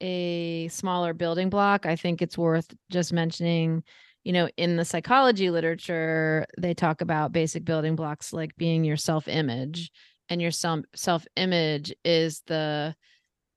a 0.00 0.68
smaller 0.68 1.14
building 1.14 1.48
block, 1.48 1.86
I 1.86 1.96
think 1.96 2.20
it's 2.20 2.36
worth 2.36 2.74
just 2.90 3.12
mentioning, 3.12 3.82
you 4.22 4.32
know, 4.32 4.48
in 4.56 4.76
the 4.76 4.84
psychology 4.84 5.50
literature, 5.50 6.46
they 6.58 6.74
talk 6.74 7.00
about 7.00 7.32
basic 7.32 7.64
building 7.64 7.96
blocks 7.96 8.32
like 8.32 8.54
being 8.56 8.84
your 8.84 8.96
self 8.96 9.28
image. 9.28 9.90
And 10.28 10.40
your 10.40 10.50
self 10.50 11.26
image 11.36 11.94
is 12.04 12.42
the 12.46 12.94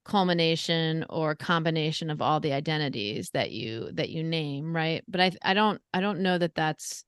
culmination 0.05 1.05
or 1.09 1.35
combination 1.35 2.09
of 2.09 2.21
all 2.21 2.39
the 2.39 2.53
identities 2.53 3.29
that 3.31 3.51
you 3.51 3.89
that 3.91 4.09
you 4.09 4.23
name 4.23 4.73
right 4.73 5.03
but 5.09 5.19
i 5.19 5.29
i 5.41 5.53
don't 5.53 5.81
i 5.93 5.99
don't 5.99 6.21
know 6.21 6.37
that 6.37 6.55
that's 6.55 7.03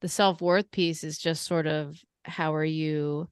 the 0.00 0.08
self-worth 0.08 0.68
piece 0.72 1.04
is 1.04 1.18
just 1.18 1.44
sort 1.44 1.68
of 1.68 1.96
how 2.24 2.52
are 2.52 2.64
you 2.64 3.28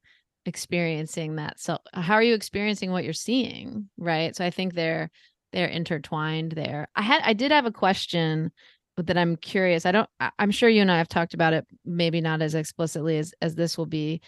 experiencing 0.47 1.37
that 1.37 1.59
so 1.59 1.79
how 1.95 2.15
are 2.15 2.23
you 2.23 2.35
experiencing 2.35 2.91
what 2.91 3.05
you're 3.05 3.13
seeing 3.13 3.89
right? 3.97 4.37
So 4.37 4.45
i 4.45 4.51
think 4.51 4.75
they're 4.75 5.11
they're 5.53 5.69
intertwined 5.69 6.53
there. 6.53 6.89
I 6.97 7.03
had 7.03 7.23
i 7.25 7.33
did 7.33 7.51
have 7.53 7.67
a 7.67 7.73
question 7.73 8.53
that 8.97 9.19
i'm 9.19 9.37
curious 9.37 9.87
i 9.87 9.93
don't 9.93 10.09
i'm 10.39 10.51
sure 10.53 10.69
you 10.69 10.81
and 10.81 10.93
i 10.93 10.99
have 10.99 11.09
talked 11.09 11.35
about 11.35 11.53
it 11.53 11.67
maybe 11.85 12.21
not 12.21 12.43
as 12.43 12.55
explicitly 12.55 13.19
as 13.19 13.35
as 13.41 13.55
this 13.55 13.77
will 13.79 13.87
be. 13.87 14.21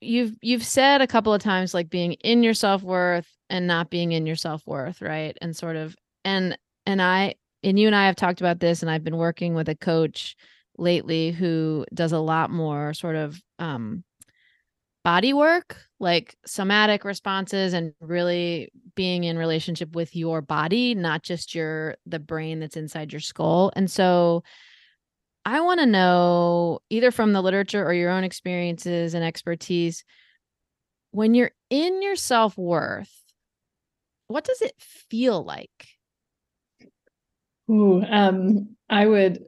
You've 0.00 0.36
you've 0.40 0.64
said 0.64 1.02
a 1.02 1.06
couple 1.08 1.34
of 1.34 1.42
times 1.42 1.74
like 1.74 1.90
being 1.90 2.12
in 2.12 2.42
your 2.42 2.54
self-worth 2.54 3.28
and 3.50 3.66
not 3.66 3.90
being 3.90 4.12
in 4.12 4.26
your 4.26 4.36
self-worth 4.36 5.02
right? 5.02 5.36
And 5.42 5.56
sort 5.56 5.76
of 5.76 5.96
and 6.24 6.56
and 6.86 7.02
i 7.02 7.34
and 7.62 7.78
you 7.78 7.86
and 7.86 7.96
i 7.96 8.06
have 8.06 8.16
talked 8.16 8.40
about 8.40 8.60
this 8.60 8.82
and 8.82 8.90
i've 8.90 9.04
been 9.04 9.16
working 9.16 9.54
with 9.54 9.68
a 9.68 9.74
coach 9.74 10.36
lately 10.76 11.32
who 11.32 11.84
does 11.92 12.12
a 12.12 12.18
lot 12.18 12.50
more 12.50 12.94
sort 12.94 13.16
of 13.16 13.40
um 13.58 14.04
body 15.04 15.32
work, 15.32 15.76
like 16.00 16.36
somatic 16.44 17.04
responses 17.04 17.72
and 17.72 17.94
really 18.00 18.70
being 18.94 19.24
in 19.24 19.38
relationship 19.38 19.94
with 19.94 20.14
your 20.14 20.42
body, 20.42 20.94
not 20.94 21.22
just 21.22 21.54
your 21.54 21.96
the 22.06 22.18
brain 22.18 22.60
that's 22.60 22.76
inside 22.76 23.12
your 23.12 23.20
skull. 23.20 23.72
And 23.74 23.90
so 23.90 24.42
I 25.44 25.60
want 25.60 25.80
to 25.80 25.86
know 25.86 26.80
either 26.90 27.10
from 27.10 27.32
the 27.32 27.40
literature 27.40 27.84
or 27.84 27.94
your 27.94 28.10
own 28.10 28.24
experiences 28.24 29.14
and 29.14 29.24
expertise 29.24 30.04
when 31.10 31.34
you're 31.34 31.52
in 31.70 32.02
your 32.02 32.16
self-worth, 32.16 33.12
what 34.26 34.44
does 34.44 34.60
it 34.60 34.74
feel 34.78 35.42
like? 35.42 35.88
Ooh, 37.70 38.02
um, 38.02 38.76
I 38.90 39.06
would 39.06 39.42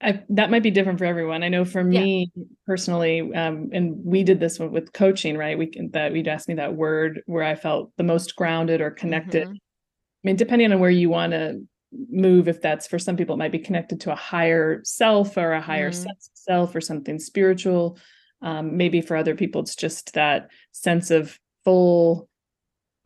I, 0.00 0.22
that 0.30 0.50
might 0.50 0.62
be 0.62 0.70
different 0.70 0.98
for 0.98 1.06
everyone. 1.06 1.42
I 1.42 1.48
know 1.48 1.64
for 1.64 1.82
me 1.82 2.30
yeah. 2.34 2.44
personally, 2.66 3.20
um, 3.34 3.70
and 3.72 3.96
we 4.04 4.24
did 4.24 4.40
this 4.40 4.58
with 4.58 4.92
coaching, 4.92 5.38
right? 5.38 5.56
We 5.56 5.68
can, 5.68 5.90
that 5.92 6.12
we'd 6.12 6.28
ask 6.28 6.48
me 6.48 6.54
that 6.54 6.74
word 6.74 7.22
where 7.26 7.42
I 7.42 7.54
felt 7.54 7.92
the 7.96 8.02
most 8.02 8.36
grounded 8.36 8.82
or 8.82 8.90
connected. 8.90 9.44
Mm-hmm. 9.44 9.52
I 9.54 10.22
mean, 10.22 10.36
depending 10.36 10.72
on 10.72 10.80
where 10.80 10.90
you 10.90 11.08
want 11.08 11.32
to 11.32 11.62
move, 12.10 12.46
if 12.46 12.60
that's 12.60 12.86
for 12.86 12.98
some 12.98 13.16
people, 13.16 13.36
it 13.36 13.38
might 13.38 13.52
be 13.52 13.58
connected 13.58 14.00
to 14.02 14.12
a 14.12 14.16
higher 14.16 14.82
self 14.84 15.38
or 15.38 15.52
a 15.52 15.62
higher 15.62 15.90
mm-hmm. 15.90 16.02
sense 16.02 16.30
of 16.30 16.36
self 16.38 16.74
or 16.74 16.80
something 16.82 17.18
spiritual. 17.18 17.98
Um, 18.42 18.76
maybe 18.76 19.00
for 19.00 19.16
other 19.16 19.34
people, 19.34 19.62
it's 19.62 19.76
just 19.76 20.12
that 20.12 20.50
sense 20.72 21.10
of 21.10 21.38
full 21.64 22.28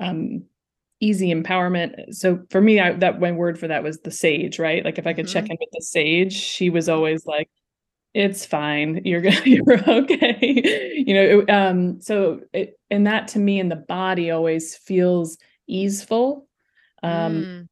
um, 0.01 0.45
easy 1.01 1.35
empowerment. 1.35 2.15
So 2.15 2.41
for 2.51 2.61
me, 2.61 2.79
I, 2.79 2.93
that 2.93 3.21
my 3.21 3.33
word 3.33 3.59
for 3.59 3.69
that 3.69 3.83
was 3.83 4.01
the 4.01 4.11
sage, 4.11 4.59
right? 4.59 4.85
Like 4.85 4.99
if 4.99 5.07
I 5.07 5.15
could 5.15 5.27
mm-hmm. 5.27 5.33
check 5.33 5.51
in 5.51 5.57
with 5.59 5.71
the 5.73 5.83
sage, 5.83 6.35
she 6.35 6.71
was 6.71 6.89
always 6.89 7.27
like, 7.27 7.49
"It's 8.15 8.45
fine, 8.47 9.03
you're 9.05 9.23
gonna, 9.23 9.41
you're 9.45 9.91
okay," 9.91 10.93
you 11.07 11.15
know. 11.15 11.41
It, 11.41 11.51
um, 11.51 12.01
so 12.01 12.41
it, 12.53 12.79
and 12.91 13.07
that 13.07 13.29
to 13.29 13.39
me 13.39 13.59
in 13.59 13.69
the 13.69 13.77
body 13.77 14.31
always 14.31 14.77
feels 14.77 15.39
easeful. 15.67 16.47
Um, 17.03 17.43
mm. 17.43 17.67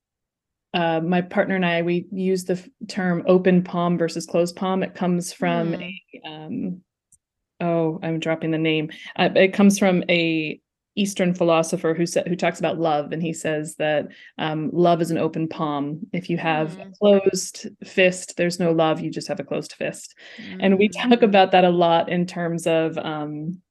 Uh, 0.74 1.00
my 1.00 1.22
partner 1.22 1.56
and 1.56 1.64
I, 1.64 1.82
we 1.82 2.06
use 2.12 2.44
the 2.44 2.62
term 2.88 3.24
open 3.26 3.62
palm 3.62 3.98
versus 3.98 4.26
closed 4.26 4.56
palm. 4.56 4.82
It 4.82 4.94
comes 4.94 5.32
from 5.32 5.72
mm. 5.72 5.94
a, 6.24 6.28
um, 6.28 6.82
oh, 7.60 7.98
I'm 8.02 8.20
dropping 8.20 8.50
the 8.50 8.58
name. 8.58 8.90
Uh, 9.16 9.30
it 9.34 9.54
comes 9.54 9.78
from 9.78 10.04
a 10.08 10.60
Eastern 10.98 11.32
philosopher 11.32 11.94
who 11.94 12.06
said 12.06 12.26
who 12.26 12.36
talks 12.36 12.58
about 12.58 12.78
love, 12.78 13.12
and 13.12 13.22
he 13.22 13.32
says 13.32 13.76
that 13.76 14.08
um, 14.38 14.70
love 14.72 15.00
is 15.00 15.10
an 15.10 15.18
open 15.18 15.48
palm. 15.48 16.00
If 16.12 16.28
you 16.28 16.36
have 16.38 16.76
mm. 16.76 16.88
a 16.88 16.92
closed 16.98 17.68
fist, 17.84 18.36
there's 18.36 18.58
no 18.58 18.72
love. 18.72 19.00
You 19.00 19.10
just 19.10 19.28
have 19.28 19.40
a 19.40 19.44
closed 19.44 19.72
fist, 19.72 20.14
mm. 20.42 20.58
and 20.60 20.78
we 20.78 20.88
talk 20.88 21.20
mm. 21.20 21.22
about 21.22 21.52
that 21.52 21.64
a 21.64 21.70
lot 21.70 22.08
in 22.08 22.26
terms 22.26 22.66
of 22.66 22.98
um, 22.98 23.62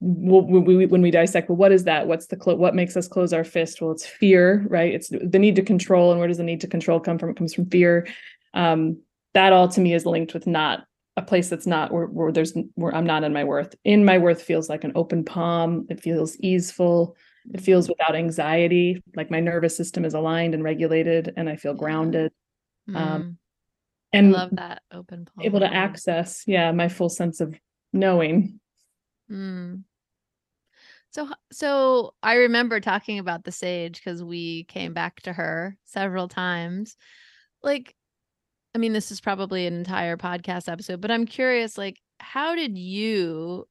when 0.00 0.64
we, 0.64 0.86
when 0.86 1.02
we 1.02 1.10
dissect. 1.10 1.48
Well, 1.48 1.56
what 1.56 1.72
is 1.72 1.84
that? 1.84 2.06
What's 2.06 2.26
the 2.26 2.36
clo- 2.36 2.56
what 2.56 2.74
makes 2.74 2.96
us 2.96 3.08
close 3.08 3.32
our 3.32 3.44
fist? 3.44 3.80
Well, 3.80 3.92
it's 3.92 4.06
fear, 4.06 4.66
right? 4.68 4.94
It's 4.94 5.08
the 5.08 5.38
need 5.38 5.56
to 5.56 5.62
control, 5.62 6.10
and 6.10 6.18
where 6.18 6.28
does 6.28 6.38
the 6.38 6.44
need 6.44 6.60
to 6.60 6.68
control 6.68 7.00
come 7.00 7.18
from? 7.18 7.30
It 7.30 7.36
comes 7.36 7.54
from 7.54 7.70
fear. 7.70 8.06
Um, 8.54 9.00
that 9.34 9.52
all 9.52 9.68
to 9.68 9.80
me 9.80 9.94
is 9.94 10.06
linked 10.06 10.34
with 10.34 10.46
not 10.46 10.84
a 11.18 11.22
place 11.22 11.48
that's 11.48 11.66
not 11.66 11.92
where, 11.92 12.06
where 12.06 12.32
there's 12.32 12.54
where 12.76 12.94
I'm 12.94 13.04
not 13.04 13.24
in 13.24 13.32
my 13.32 13.44
worth. 13.44 13.74
In 13.84 14.04
my 14.04 14.18
worth 14.18 14.40
feels 14.40 14.68
like 14.68 14.84
an 14.84 14.92
open 14.94 15.24
palm. 15.24 15.86
It 15.90 16.00
feels 16.00 16.36
easeful. 16.38 17.16
It 17.52 17.60
feels 17.60 17.88
without 17.88 18.14
anxiety. 18.14 19.02
Like 19.16 19.30
my 19.30 19.40
nervous 19.40 19.76
system 19.76 20.04
is 20.04 20.14
aligned 20.14 20.54
and 20.54 20.62
regulated, 20.62 21.32
and 21.36 21.48
I 21.48 21.56
feel 21.56 21.74
grounded. 21.74 22.32
Mm. 22.88 22.96
Um, 22.96 23.38
and 24.12 24.34
I 24.34 24.38
love 24.38 24.50
that 24.52 24.82
open 24.92 25.26
palm. 25.26 25.44
Able 25.44 25.60
to 25.60 25.72
access, 25.72 26.44
yeah, 26.46 26.70
my 26.72 26.88
full 26.88 27.08
sense 27.08 27.40
of 27.40 27.58
knowing. 27.92 28.60
Mm. 29.30 29.82
So, 31.10 31.28
so 31.50 32.14
I 32.22 32.34
remember 32.34 32.80
talking 32.80 33.18
about 33.18 33.42
the 33.42 33.52
sage 33.52 33.98
because 33.98 34.22
we 34.22 34.64
came 34.64 34.92
back 34.92 35.22
to 35.22 35.32
her 35.32 35.76
several 35.84 36.28
times. 36.28 36.96
Like, 37.62 37.94
I 38.78 38.80
mean, 38.80 38.92
this 38.92 39.10
is 39.10 39.20
probably 39.20 39.66
an 39.66 39.74
entire 39.74 40.16
podcast 40.16 40.70
episode, 40.70 41.00
but 41.00 41.10
I'm 41.10 41.26
curious, 41.26 41.76
like, 41.76 42.00
how 42.20 42.54
did 42.54 42.78
you, 42.78 43.66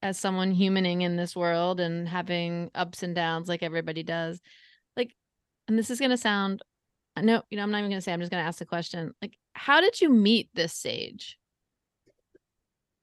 as 0.00 0.18
someone 0.18 0.54
humaning 0.54 1.02
in 1.02 1.16
this 1.16 1.36
world 1.36 1.80
and 1.80 2.08
having 2.08 2.70
ups 2.74 3.02
and 3.02 3.14
downs 3.14 3.46
like 3.46 3.62
everybody 3.62 4.02
does, 4.02 4.40
like, 4.96 5.14
and 5.68 5.78
this 5.78 5.90
is 5.90 5.98
going 5.98 6.12
to 6.12 6.16
sound, 6.16 6.62
no, 7.20 7.42
you 7.50 7.58
know, 7.58 7.62
I'm 7.62 7.70
not 7.70 7.80
even 7.80 7.90
going 7.90 7.98
to 7.98 8.02
say, 8.02 8.10
I'm 8.10 8.20
just 8.20 8.32
going 8.32 8.42
to 8.42 8.48
ask 8.48 8.58
the 8.58 8.64
question, 8.64 9.12
like, 9.20 9.36
how 9.52 9.82
did 9.82 10.00
you 10.00 10.08
meet 10.08 10.48
this 10.54 10.72
sage? 10.72 11.36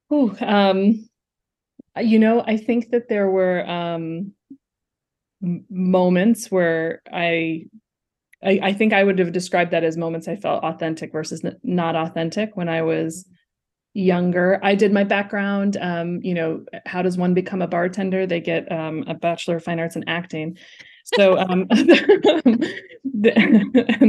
Oh, 0.09 0.35
um, 0.41 1.07
you 2.01 2.17
know, 2.17 2.43
I 2.43 2.57
think 2.57 2.89
that 2.89 3.07
there 3.07 3.29
were 3.29 3.69
um, 3.69 4.31
moments 5.69 6.49
where 6.49 7.03
I 7.13 7.67
I, 8.45 8.59
I, 8.61 8.73
think 8.73 8.93
I 8.93 9.03
would 9.03 9.19
have 9.19 9.31
described 9.31 9.71
that 9.71 9.83
as 9.83 9.97
moments 9.97 10.27
I 10.27 10.35
felt 10.35 10.63
authentic 10.63 11.11
versus 11.11 11.43
not 11.63 11.95
authentic 11.95 12.55
when 12.55 12.69
I 12.69 12.81
was 12.81 13.27
younger. 13.93 14.59
I 14.61 14.75
did 14.75 14.93
my 14.93 15.03
background. 15.03 15.77
Um, 15.81 16.19
you 16.21 16.33
know, 16.33 16.65
how 16.85 17.01
does 17.01 17.17
one 17.17 17.33
become 17.33 17.61
a 17.61 17.67
bartender? 17.67 18.27
They 18.27 18.41
get 18.41 18.71
um, 18.71 19.03
a 19.07 19.13
bachelor 19.13 19.57
of 19.57 19.63
fine 19.63 19.79
arts 19.79 19.95
in 19.95 20.07
acting. 20.07 20.57
So, 21.15 21.37
um, 21.37 21.67
and 21.69 22.65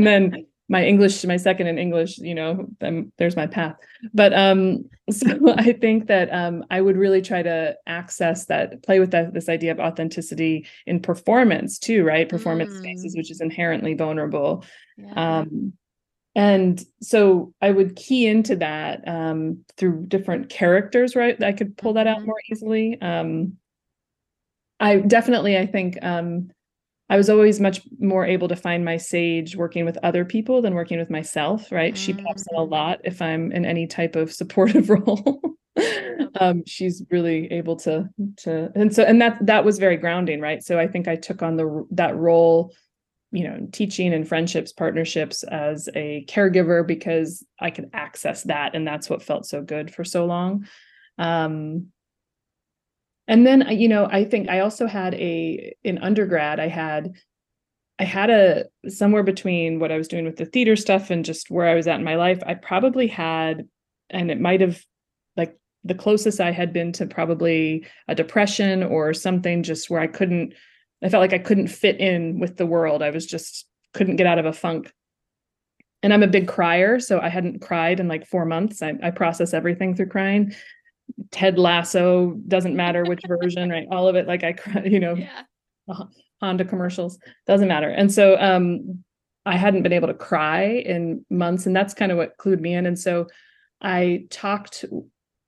then 0.07 0.47
my 0.69 0.85
English, 0.85 1.25
my 1.25 1.37
second 1.37 1.69
in 1.69 1.79
English, 1.79 2.19
you 2.19 2.35
know, 2.35 2.67
then 2.81 3.13
there's 3.19 3.37
my 3.37 3.47
path. 3.47 3.77
But 4.13 4.33
um, 4.35 4.85
so 5.11 5.55
I 5.57 5.73
think 5.73 6.09
that 6.09 6.33
um, 6.33 6.65
I 6.71 6.81
would 6.81 6.97
really 6.97 7.23
try 7.23 7.43
to 7.43 7.77
access 7.87 8.47
that, 8.47 8.83
play 8.83 8.99
with 8.99 9.13
that 9.13 9.33
this 9.33 9.49
idea 9.49 9.73
of 9.73 9.81
authenticity 9.81 10.67
in 10.87 11.01
performance 11.01 11.79
too, 11.79 12.05
right? 12.05 12.29
Performance 12.29 12.73
mm. 12.73 12.79
spaces, 12.79 13.17
which 13.17 13.31
is 13.31 13.41
inherently 13.41 13.95
vulnerable. 13.95 14.65
Yeah. 14.97 15.41
Um, 15.41 15.75
and 16.35 16.85
so 17.01 17.55
I 17.63 17.71
would 17.71 17.97
key 17.97 18.27
into 18.27 18.57
that 18.57 19.09
um, 19.09 19.65
through 19.79 20.07
different 20.07 20.51
characters, 20.51 21.17
right? 21.17 21.43
I 21.43 21.53
could 21.53 21.79
pull 21.79 21.95
that 21.95 22.07
out 22.07 22.19
mm-hmm. 22.19 22.27
more 22.27 22.41
easily. 22.51 23.01
Um, 23.01 23.55
I 24.79 24.97
definitely, 24.99 25.57
I 25.57 25.65
think, 25.65 25.97
um, 26.03 26.51
I 27.09 27.17
was 27.17 27.31
always 27.31 27.61
much 27.61 27.83
more 28.01 28.25
able 28.25 28.49
to 28.49 28.57
find 28.57 28.85
my 28.85 28.97
sage 28.97 29.57
working 29.57 29.85
with 29.85 29.99
other 30.03 30.25
people 30.25 30.61
than 30.61 30.75
working 30.75 30.99
with 30.99 31.11
myself, 31.11 31.71
right? 31.71 31.95
Mm. 31.95 31.97
She 31.97 32.13
pops 32.13 32.45
in 32.51 32.59
a 32.59 32.63
lot 32.63 33.01
if 33.05 33.23
I'm 33.23 33.53
in 33.53 33.65
any 33.65 33.87
type 33.87 34.17
of 34.17 34.33
supportive 34.33 34.91
role. 34.91 35.41
um, 36.41 36.65
she's 36.67 37.05
really 37.11 37.53
able 37.53 37.77
to 37.77 38.09
to 38.39 38.73
and 38.75 38.95
so 38.95 39.03
and 39.05 39.21
that 39.21 39.39
that 39.47 39.65
was 39.65 39.79
very 39.79 39.97
grounding, 39.97 40.41
right? 40.41 40.63
So 40.63 40.79
I 40.79 40.89
think 40.89 41.07
I 41.07 41.17
took 41.17 41.43
on 41.43 41.57
the 41.57 41.87
that 41.93 42.17
role, 42.17 42.75
you 43.31 43.45
know, 43.45 43.69
teaching 43.73 44.13
and 44.13 44.27
friendships, 44.27 44.73
partnerships 44.73 45.45
as 45.45 45.89
a 45.95 46.25
caregiver 46.29 46.85
because 46.85 47.45
I 47.61 47.71
could 47.71 47.91
access 47.93 48.43
that 48.45 48.75
and 48.75 48.87
that's 48.87 49.09
what 49.09 49.23
felt 49.23 49.47
so 49.47 49.63
good 49.63 49.95
for 49.95 50.03
so 50.03 50.27
long. 50.27 50.67
Um, 51.19 51.89
and 53.29 53.47
then 53.47 53.67
uh, 53.67 53.71
you 53.71 53.89
know 53.89 54.07
i 54.11 54.25
think 54.25 54.49
i 54.49 54.61
also 54.61 54.87
had 54.87 55.15
a 55.15 55.75
in 55.85 55.99
undergrad 55.99 56.61
i 56.61 56.69
had 56.69 57.13
i 57.99 58.05
had 58.05 58.31
a 58.31 58.65
somewhere 58.89 59.23
between 59.23 59.79
what 59.79 59.93
i 59.93 59.97
was 59.97 60.09
doing 60.09 60.25
with 60.25 60.37
the 60.37 60.45
theater 60.47 60.77
stuff 60.77 61.11
and 61.11 61.25
just 61.25 61.51
where 61.51 61.67
i 61.67 61.75
was 61.75 61.87
at 61.87 61.99
in 61.99 62.05
my 62.05 62.17
life 62.17 62.43
i 62.47 62.55
probably 62.55 63.07
had 63.07 63.69
and 64.11 64.31
it 64.31 64.41
might 64.41 64.61
have 64.61 64.83
like 65.37 65.57
the 65.85 65.95
closest 65.95 66.41
i 66.41 66.51
had 66.51 66.73
been 66.73 66.93
to 66.93 67.07
probably 67.07 67.87
a 68.09 68.15
depression 68.15 68.83
or 68.83 69.13
something 69.13 69.63
just 69.63 69.91
where 69.91 70.01
i 70.01 70.07
couldn't 70.07 70.55
i 71.03 71.09
felt 71.09 71.21
like 71.21 71.33
i 71.33 71.39
couldn't 71.39 71.69
fit 71.69 72.01
in 72.01 72.39
with 72.39 72.57
the 72.57 72.67
world. 72.67 73.03
I 73.03 73.11
was 73.11 73.27
just 73.27 73.67
couldn't 73.93 74.17
get 74.17 74.27
out 74.27 74.39
of 74.39 74.47
a 74.47 74.53
funk. 74.53 74.93
And 76.03 76.13
i'm 76.13 76.23
a 76.23 76.29
big 76.29 76.47
crier 76.47 77.01
so 77.01 77.19
i 77.21 77.29
hadn't 77.29 77.61
cried 77.61 77.99
in 77.99 78.09
like 78.09 78.27
four 78.27 78.45
months. 78.45 78.83
I, 78.83 78.95
I 79.03 79.11
process 79.11 79.55
everything 79.55 79.95
through 79.95 80.09
crying 80.09 80.55
Ted 81.31 81.59
Lasso, 81.59 82.33
doesn't 82.49 82.77
matter 82.77 83.05
which 83.05 83.23
version, 83.27 83.71
right? 83.71 83.87
All 83.91 84.09
of 84.09 84.17
it, 84.17 84.27
like 84.27 84.45
I, 84.45 84.57
you 84.85 85.01
know, 85.01 85.15
yeah. 85.15 85.43
Honda 86.41 86.65
commercials, 86.65 87.19
doesn't 87.47 87.69
matter. 87.69 87.89
And 87.89 88.13
so 88.13 88.37
um, 88.39 89.03
I 89.45 89.57
hadn't 89.57 89.83
been 89.83 89.93
able 89.93 90.09
to 90.09 90.15
cry 90.15 90.65
in 90.65 91.25
months, 91.31 91.67
and 91.67 91.75
that's 91.75 91.95
kind 91.95 92.13
of 92.13 92.19
what 92.19 92.37
clued 92.39 92.61
me 92.61 92.75
in. 92.75 92.87
And 92.87 92.99
so 92.99 93.27
I 93.81 94.27
talked 94.31 94.85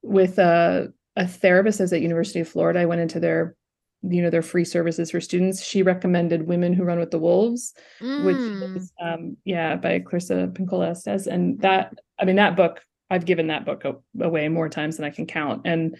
with 0.03 0.39
a, 0.39 0.93
a 1.17 1.27
therapist 1.27 1.81
as 1.81 1.93
at 1.93 2.01
University 2.01 2.41
of 2.41 2.49
Florida. 2.49 2.81
I 2.81 2.87
went 2.87 3.01
into 3.01 3.21
their 3.21 3.57
you 4.03 4.23
know 4.23 4.31
their 4.31 4.43
free 4.43 4.65
services 4.65 5.11
for 5.11 5.21
students 5.21 5.65
she 5.65 5.83
recommended 5.83 6.47
women 6.47 6.73
who 6.73 6.85
run 6.85 7.01
with 7.01 7.11
the 7.11 7.19
wolves 7.19 7.75
mm. 8.01 8.25
which 8.25 8.77
is 8.77 8.93
um 9.03 9.37
yeah 9.45 9.75
by 9.75 9.99
clarissa 9.99 10.49
pinkola 10.53 10.91
estes 10.91 11.27
and 11.27 11.61
that 11.61 11.93
i 12.21 12.25
mean 12.25 12.37
that 12.37 12.55
book 12.55 12.81
I've 13.11 13.25
given 13.25 13.49
that 13.49 13.65
book 13.65 13.85
away 14.21 14.49
more 14.49 14.69
times 14.69 14.97
than 14.97 15.05
I 15.05 15.11
can 15.11 15.27
count. 15.27 15.63
And 15.65 15.97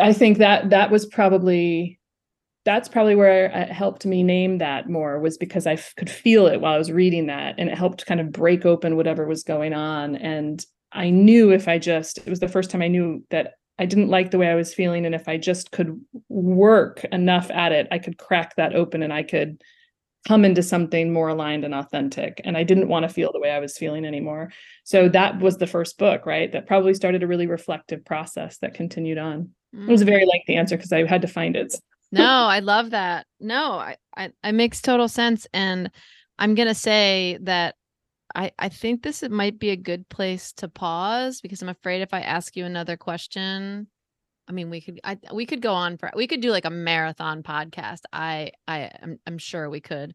I 0.00 0.12
think 0.12 0.38
that 0.38 0.70
that 0.70 0.90
was 0.90 1.06
probably 1.06 2.00
that's 2.64 2.88
probably 2.88 3.14
where 3.14 3.46
it 3.46 3.70
helped 3.70 4.06
me 4.06 4.22
name 4.22 4.58
that 4.58 4.88
more 4.88 5.20
was 5.20 5.36
because 5.36 5.66
I 5.66 5.76
could 5.96 6.08
feel 6.08 6.46
it 6.46 6.62
while 6.62 6.74
I 6.74 6.78
was 6.78 6.90
reading 6.90 7.26
that 7.26 7.56
and 7.58 7.68
it 7.68 7.76
helped 7.76 8.06
kind 8.06 8.20
of 8.20 8.32
break 8.32 8.64
open 8.64 8.96
whatever 8.96 9.26
was 9.26 9.44
going 9.44 9.74
on 9.74 10.16
and 10.16 10.64
I 10.90 11.10
knew 11.10 11.52
if 11.52 11.68
I 11.68 11.78
just 11.78 12.18
it 12.18 12.28
was 12.28 12.40
the 12.40 12.48
first 12.48 12.70
time 12.70 12.80
I 12.80 12.88
knew 12.88 13.22
that 13.30 13.54
I 13.78 13.84
didn't 13.84 14.08
like 14.08 14.30
the 14.30 14.38
way 14.38 14.48
I 14.48 14.54
was 14.54 14.72
feeling 14.72 15.04
and 15.04 15.14
if 15.14 15.28
I 15.28 15.36
just 15.36 15.72
could 15.72 16.00
work 16.30 17.04
enough 17.12 17.50
at 17.50 17.72
it 17.72 17.86
I 17.90 17.98
could 17.98 18.16
crack 18.16 18.56
that 18.56 18.74
open 18.74 19.02
and 19.02 19.12
I 19.12 19.24
could 19.24 19.62
come 20.26 20.44
into 20.44 20.62
something 20.62 21.12
more 21.12 21.28
aligned 21.28 21.64
and 21.64 21.74
authentic 21.74 22.40
and 22.44 22.56
i 22.56 22.62
didn't 22.62 22.88
want 22.88 23.02
to 23.04 23.08
feel 23.08 23.30
the 23.32 23.40
way 23.40 23.50
i 23.50 23.58
was 23.58 23.76
feeling 23.76 24.04
anymore. 24.04 24.50
So 24.84 25.08
that 25.10 25.40
was 25.40 25.56
the 25.56 25.66
first 25.66 25.98
book 25.98 26.26
right 26.26 26.50
that 26.52 26.66
probably 26.66 26.94
started 26.94 27.22
a 27.22 27.26
really 27.26 27.46
reflective 27.46 28.04
process 28.04 28.58
that 28.58 28.74
continued 28.74 29.18
on. 29.18 29.50
Mm. 29.74 29.88
it 29.88 29.92
was 29.92 30.02
a 30.02 30.06
very 30.06 30.26
lengthy 30.26 30.56
answer 30.56 30.76
because 30.76 30.92
i 30.92 31.06
had 31.06 31.22
to 31.22 31.28
find 31.28 31.56
it. 31.56 31.74
No 32.12 32.22
i 32.24 32.60
love 32.60 32.90
that. 32.90 33.26
No 33.40 33.72
I, 33.72 33.96
I 34.16 34.30
it 34.42 34.52
makes 34.52 34.80
total 34.80 35.08
sense 35.08 35.46
and 35.52 35.90
i'm 36.38 36.54
gonna 36.54 36.74
say 36.74 37.38
that 37.42 37.74
I, 38.34 38.50
I 38.58 38.68
think 38.68 39.02
this 39.02 39.22
might 39.22 39.58
be 39.58 39.70
a 39.70 39.76
good 39.76 40.08
place 40.08 40.52
to 40.54 40.68
pause 40.68 41.40
because 41.40 41.62
I'm 41.62 41.68
afraid 41.68 42.02
if 42.02 42.12
I 42.12 42.20
ask 42.20 42.56
you 42.56 42.64
another 42.64 42.96
question, 42.96 43.86
I 44.48 44.52
mean, 44.52 44.70
we 44.70 44.80
could 44.80 45.00
I 45.04 45.18
we 45.32 45.46
could 45.46 45.62
go 45.62 45.72
on 45.72 45.96
for 45.96 46.10
we 46.14 46.26
could 46.26 46.40
do 46.40 46.50
like 46.50 46.64
a 46.64 46.70
marathon 46.70 47.42
podcast. 47.42 48.00
I 48.12 48.52
I 48.68 48.90
I'm, 49.02 49.18
I'm 49.26 49.38
sure 49.38 49.70
we 49.70 49.80
could. 49.80 50.14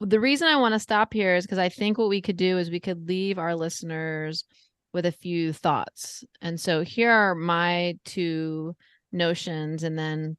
The 0.00 0.20
reason 0.20 0.48
I 0.48 0.56
want 0.56 0.74
to 0.74 0.80
stop 0.80 1.12
here 1.12 1.36
is 1.36 1.46
because 1.46 1.58
I 1.58 1.68
think 1.68 1.96
what 1.96 2.08
we 2.08 2.20
could 2.20 2.36
do 2.36 2.58
is 2.58 2.70
we 2.70 2.80
could 2.80 3.06
leave 3.08 3.38
our 3.38 3.54
listeners 3.54 4.44
with 4.92 5.06
a 5.06 5.12
few 5.12 5.52
thoughts. 5.52 6.24
And 6.40 6.60
so 6.60 6.82
here 6.82 7.10
are 7.10 7.34
my 7.34 7.98
two 8.04 8.74
notions 9.12 9.82
and 9.82 9.98
then 9.98 10.36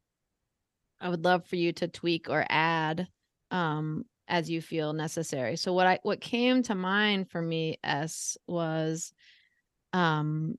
I 0.99 1.09
would 1.09 1.23
love 1.23 1.45
for 1.45 1.55
you 1.55 1.73
to 1.73 1.87
tweak 1.87 2.29
or 2.29 2.45
add 2.49 3.07
um 3.51 4.05
as 4.27 4.49
you 4.49 4.61
feel 4.61 4.93
necessary. 4.93 5.57
So 5.57 5.73
what 5.73 5.87
I 5.87 5.99
what 6.03 6.21
came 6.21 6.63
to 6.63 6.75
mind 6.75 7.29
for 7.29 7.41
me 7.41 7.77
Es 7.83 8.37
was 8.47 9.13
um 9.91 10.55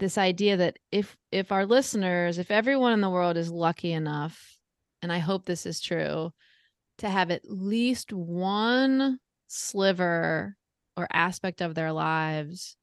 this 0.00 0.18
idea 0.18 0.56
that 0.56 0.78
if 0.90 1.16
if 1.30 1.52
our 1.52 1.66
listeners 1.66 2.38
if 2.38 2.50
everyone 2.50 2.92
in 2.92 3.00
the 3.00 3.10
world 3.10 3.36
is 3.36 3.50
lucky 3.50 3.92
enough 3.92 4.56
and 5.02 5.12
i 5.12 5.18
hope 5.18 5.44
this 5.44 5.66
is 5.66 5.80
true 5.80 6.32
to 6.98 7.08
have 7.08 7.30
at 7.30 7.42
least 7.44 8.12
one 8.12 9.18
sliver 9.46 10.56
or 10.96 11.06
aspect 11.12 11.60
of 11.60 11.74
their 11.74 11.92
lives 11.92 12.76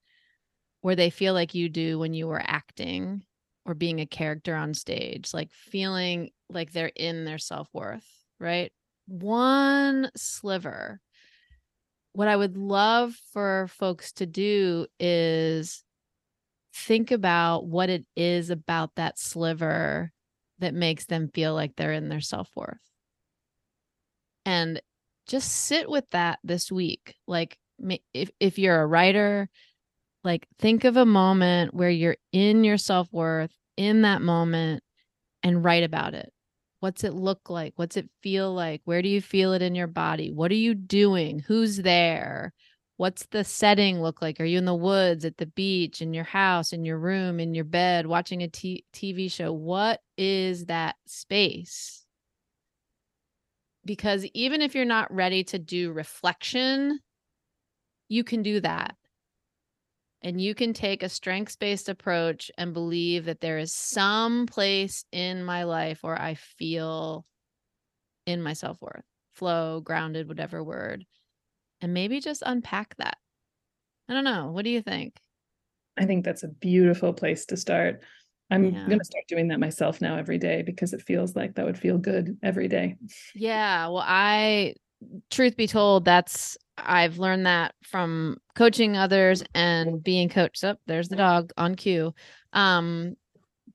where 0.81 0.95
they 0.95 1.09
feel 1.09 1.33
like 1.33 1.53
you 1.53 1.69
do 1.69 1.99
when 1.99 2.13
you 2.13 2.27
were 2.27 2.41
acting 2.41 3.21
or 3.65 3.73
being 3.73 3.99
a 3.99 4.05
character 4.05 4.55
on 4.55 4.73
stage 4.73 5.33
like 5.33 5.51
feeling 5.51 6.29
like 6.49 6.71
they're 6.71 6.91
in 6.95 7.25
their 7.25 7.37
self-worth 7.37 8.05
right? 8.39 8.71
One 9.07 10.11
sliver. 10.15 10.99
What 12.13 12.27
i 12.27 12.35
would 12.35 12.57
love 12.57 13.13
for 13.31 13.67
folks 13.69 14.11
to 14.13 14.25
do 14.25 14.87
is 14.99 15.83
think 16.77 17.11
about 17.11 17.65
what 17.65 17.89
it 17.89 18.05
is 18.15 18.49
about 18.49 18.91
that 18.95 19.17
sliver 19.17 20.11
that 20.59 20.73
makes 20.73 21.05
them 21.05 21.29
feel 21.33 21.53
like 21.53 21.75
they're 21.75 21.93
in 21.93 22.09
their 22.09 22.21
self-worth. 22.21 22.77
And 24.45 24.81
just 25.27 25.51
sit 25.51 25.89
with 25.89 26.05
that 26.11 26.39
this 26.43 26.71
week. 26.71 27.15
Like 27.27 27.57
if 28.13 28.31
if 28.39 28.57
you're 28.57 28.81
a 28.81 28.87
writer 28.87 29.49
like 30.23 30.47
think 30.57 30.83
of 30.83 30.97
a 30.97 31.05
moment 31.05 31.73
where 31.73 31.89
you're 31.89 32.17
in 32.31 32.63
your 32.63 32.77
self-worth 32.77 33.51
in 33.75 34.01
that 34.01 34.21
moment 34.21 34.83
and 35.43 35.63
write 35.63 35.83
about 35.83 36.13
it. 36.13 36.31
What's 36.79 37.03
it 37.03 37.13
look 37.13 37.49
like? 37.49 37.73
What's 37.75 37.97
it 37.97 38.09
feel 38.21 38.53
like? 38.53 38.81
Where 38.85 39.01
do 39.01 39.09
you 39.09 39.21
feel 39.21 39.53
it 39.53 39.61
in 39.61 39.75
your 39.75 39.87
body? 39.87 40.31
What 40.31 40.51
are 40.51 40.55
you 40.55 40.73
doing? 40.75 41.39
Who's 41.39 41.77
there 41.77 42.53
what's 42.97 43.27
the 43.27 43.43
setting 43.43 44.01
look 44.01 44.21
like? 44.21 44.39
Are 44.39 44.45
you 44.45 44.57
in 44.57 44.65
the 44.65 44.75
woods, 44.75 45.23
at 45.23 45.37
the 45.37 45.45
beach, 45.45 46.01
in 46.01 46.13
your 46.13 46.23
house, 46.23 46.73
in 46.73 46.83
your 46.83 46.97
room, 46.97 47.39
in 47.39 47.53
your 47.53 47.63
bed, 47.63 48.07
watching 48.07 48.43
a 48.43 48.47
t- 48.47 48.85
TV 48.91 49.31
show? 49.31 49.53
What 49.53 50.01
is 50.17 50.65
that 50.65 50.95
space? 51.05 52.03
Because 53.85 54.25
even 54.33 54.61
if 54.61 54.75
you're 54.75 54.83
not 54.83 55.13
ready 55.13 55.43
to 55.45 55.59
do 55.59 55.93
reflection, 55.93 56.99
you 58.09 58.23
can 58.23 58.41
do 58.41 58.59
that. 58.61 58.95
And 60.23 60.41
you 60.41 60.55
can 60.55 60.73
take 60.73 61.03
a 61.03 61.09
strengths 61.09 61.55
based 61.55 61.87
approach 61.87 62.49
and 62.57 62.73
believe 62.73 63.25
that 63.25 63.39
there 63.39 63.59
is 63.59 63.71
some 63.71 64.47
place 64.47 65.05
in 65.11 65.45
my 65.45 65.63
life 65.63 65.99
where 66.01 66.19
I 66.19 66.33
feel 66.33 67.25
in 68.25 68.41
my 68.41 68.53
self 68.53 68.81
worth, 68.81 69.05
flow, 69.33 69.79
grounded, 69.79 70.27
whatever 70.27 70.63
word 70.63 71.05
and 71.81 71.93
maybe 71.93 72.19
just 72.19 72.43
unpack 72.45 72.95
that. 72.97 73.17
I 74.09 74.13
don't 74.13 74.23
know. 74.23 74.51
What 74.51 74.63
do 74.63 74.69
you 74.69 74.81
think? 74.81 75.15
I 75.97 76.05
think 76.05 76.23
that's 76.23 76.43
a 76.43 76.47
beautiful 76.47 77.13
place 77.13 77.45
to 77.47 77.57
start. 77.57 78.03
I'm 78.49 78.63
yeah. 78.63 78.85
going 78.87 78.99
to 78.99 79.05
start 79.05 79.25
doing 79.27 79.49
that 79.49 79.59
myself 79.59 79.99
now 79.99 80.15
every 80.15 80.37
day 80.37 80.61
because 80.61 80.93
it 80.93 81.01
feels 81.01 81.35
like 81.35 81.55
that 81.55 81.65
would 81.65 81.77
feel 81.77 81.97
good 81.97 82.37
every 82.41 82.67
day. 82.67 82.95
Yeah. 83.35 83.87
Well, 83.87 84.03
I, 84.05 84.75
truth 85.29 85.57
be 85.57 85.67
told, 85.67 86.05
that's, 86.05 86.57
I've 86.77 87.17
learned 87.17 87.45
that 87.45 87.75
from 87.83 88.37
coaching 88.55 88.95
others 88.95 89.43
and 89.53 90.01
being 90.01 90.29
coached. 90.29 90.63
Up 90.63 90.77
oh, 90.79 90.83
there's 90.87 91.09
the 91.09 91.17
dog 91.17 91.51
on 91.57 91.75
cue. 91.75 92.13
Um, 92.53 93.15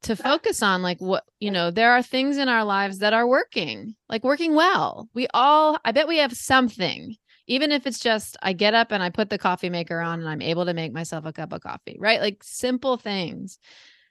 to 0.02 0.16
focus 0.16 0.62
on 0.62 0.82
like 0.82 0.98
what 1.00 1.24
you 1.38 1.50
know 1.50 1.70
there 1.70 1.92
are 1.92 2.02
things 2.02 2.36
in 2.36 2.48
our 2.48 2.64
lives 2.64 2.98
that 2.98 3.12
are 3.12 3.26
working 3.26 3.94
like 4.08 4.24
working 4.24 4.54
well 4.54 5.08
we 5.14 5.26
all 5.32 5.78
i 5.84 5.92
bet 5.92 6.08
we 6.08 6.18
have 6.18 6.32
something 6.32 7.14
even 7.46 7.72
if 7.72 7.86
it's 7.86 7.98
just 7.98 8.36
I 8.42 8.52
get 8.52 8.74
up 8.74 8.92
and 8.92 9.02
I 9.02 9.10
put 9.10 9.30
the 9.30 9.38
coffee 9.38 9.70
maker 9.70 10.00
on 10.00 10.20
and 10.20 10.28
I'm 10.28 10.42
able 10.42 10.66
to 10.66 10.74
make 10.74 10.92
myself 10.92 11.24
a 11.24 11.32
cup 11.32 11.52
of 11.52 11.60
coffee, 11.60 11.96
right? 11.98 12.20
Like 12.20 12.42
simple 12.42 12.96
things. 12.96 13.58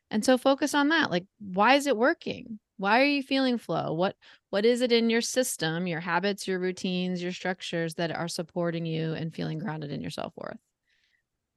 And 0.09 0.25
so 0.25 0.37
focus 0.37 0.73
on 0.73 0.89
that. 0.89 1.09
Like, 1.09 1.25
why 1.39 1.75
is 1.75 1.87
it 1.87 1.95
working? 1.95 2.59
Why 2.77 2.99
are 2.99 3.05
you 3.05 3.23
feeling 3.23 3.57
flow? 3.57 3.93
What 3.93 4.15
what 4.49 4.65
is 4.65 4.81
it 4.81 4.91
in 4.91 5.09
your 5.09 5.21
system, 5.21 5.87
your 5.87 6.01
habits, 6.01 6.47
your 6.47 6.59
routines, 6.59 7.23
your 7.23 7.31
structures 7.31 7.93
that 7.95 8.11
are 8.11 8.27
supporting 8.27 8.85
you 8.85 9.13
and 9.13 9.33
feeling 9.33 9.59
grounded 9.59 9.91
in 9.91 10.01
your 10.01 10.09
self-worth? 10.11 10.57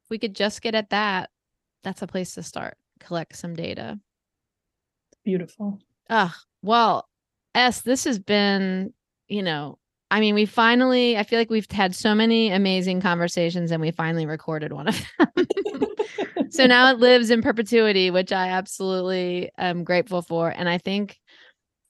If 0.03 0.09
we 0.09 0.19
could 0.19 0.35
just 0.35 0.61
get 0.61 0.75
at 0.75 0.91
that, 0.91 1.29
that's 1.83 2.01
a 2.01 2.07
place 2.07 2.35
to 2.35 2.43
start. 2.43 2.77
Collect 2.99 3.35
some 3.35 3.55
data. 3.55 3.99
Beautiful. 5.23 5.79
Ah, 6.09 6.37
well, 6.61 7.09
Es, 7.55 7.81
this 7.81 8.03
has 8.03 8.19
been, 8.19 8.93
you 9.27 9.41
know, 9.41 9.79
I 10.11 10.19
mean, 10.19 10.35
we 10.35 10.45
finally, 10.45 11.17
I 11.17 11.23
feel 11.23 11.39
like 11.39 11.49
we've 11.49 11.69
had 11.69 11.95
so 11.95 12.13
many 12.13 12.51
amazing 12.51 13.01
conversations 13.01 13.71
and 13.71 13.81
we 13.81 13.91
finally 13.91 14.25
recorded 14.25 14.71
one 14.71 14.87
of 14.87 15.01
them. 15.17 15.47
so 16.49 16.67
now 16.67 16.91
it 16.91 16.99
lives 16.99 17.31
in 17.31 17.41
perpetuity, 17.41 18.11
which 18.11 18.31
I 18.31 18.49
absolutely 18.49 19.49
am 19.57 19.83
grateful 19.83 20.21
for. 20.21 20.49
And 20.49 20.69
I 20.69 20.77
think, 20.77 21.17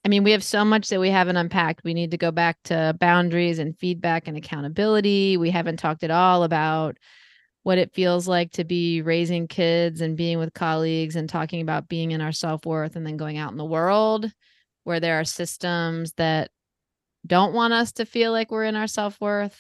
I 0.06 0.08
mean, 0.08 0.24
we 0.24 0.32
have 0.32 0.44
so 0.44 0.64
much 0.64 0.88
that 0.90 1.00
we 1.00 1.10
haven't 1.10 1.36
unpacked. 1.36 1.84
We 1.84 1.94
need 1.94 2.12
to 2.12 2.18
go 2.18 2.32
back 2.32 2.58
to 2.66 2.96
boundaries 3.00 3.60
and 3.60 3.78
feedback 3.78 4.28
and 4.28 4.38
accountability. 4.38 5.36
We 5.36 5.52
haven't 5.52 5.78
talked 5.78 6.04
at 6.04 6.12
all 6.12 6.44
about 6.44 6.98
what 7.64 7.80
it 7.80 7.94
feels 7.94 8.28
like 8.28 8.52
to 8.52 8.64
be 8.64 9.02
raising 9.02 9.48
kids 9.48 10.00
and 10.00 10.16
being 10.16 10.38
with 10.38 10.54
colleagues 10.54 11.16
and 11.16 11.28
talking 11.28 11.62
about 11.62 11.90
being 11.90 12.12
in 12.12 12.22
our 12.22 12.32
self 12.32 12.66
worth 12.66 12.96
and 12.96 13.06
then 13.06 13.18
going 13.18 13.38
out 13.38 13.52
in 13.52 13.58
the 13.58 13.66
world 13.66 14.32
where 14.86 15.00
there 15.00 15.20
are 15.20 15.26
systems 15.26 16.14
that 16.14 16.50
don't 17.26 17.54
want 17.54 17.74
us 17.74 17.94
to 17.94 18.06
feel 18.06 18.32
like 18.32 18.52
we're 18.52 18.66
in 18.66 18.76
our 18.76 18.88
self 18.88 19.20
worth. 19.20 19.60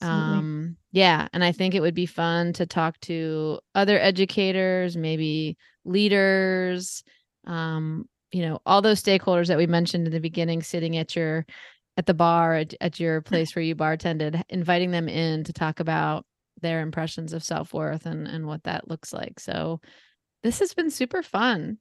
Um, 0.00 0.76
yeah. 0.92 1.28
And 1.32 1.42
I 1.42 1.52
think 1.52 1.74
it 1.74 1.80
would 1.80 1.94
be 1.94 2.06
fun 2.06 2.52
to 2.54 2.66
talk 2.66 2.98
to 3.00 3.58
other 3.74 3.98
educators, 3.98 4.96
maybe 4.96 5.56
leaders, 5.84 7.02
um, 7.46 8.08
you 8.30 8.42
know, 8.42 8.60
all 8.64 8.82
those 8.82 9.02
stakeholders 9.02 9.48
that 9.48 9.58
we 9.58 9.66
mentioned 9.66 10.06
in 10.06 10.12
the 10.12 10.20
beginning, 10.20 10.62
sitting 10.62 10.96
at 10.96 11.16
your 11.16 11.46
at 11.96 12.06
the 12.06 12.14
bar 12.14 12.54
at, 12.54 12.74
at 12.80 13.00
your 13.00 13.20
place 13.22 13.54
where 13.54 13.62
you 13.62 13.74
bartended, 13.74 14.42
inviting 14.48 14.90
them 14.90 15.08
in 15.08 15.44
to 15.44 15.52
talk 15.52 15.80
about 15.80 16.24
their 16.60 16.80
impressions 16.80 17.32
of 17.32 17.42
self-worth 17.42 18.06
and 18.06 18.26
and 18.26 18.46
what 18.46 18.62
that 18.64 18.88
looks 18.88 19.12
like. 19.12 19.40
So 19.40 19.80
this 20.42 20.60
has 20.60 20.74
been 20.74 20.90
super 20.90 21.22
fun. 21.22 21.78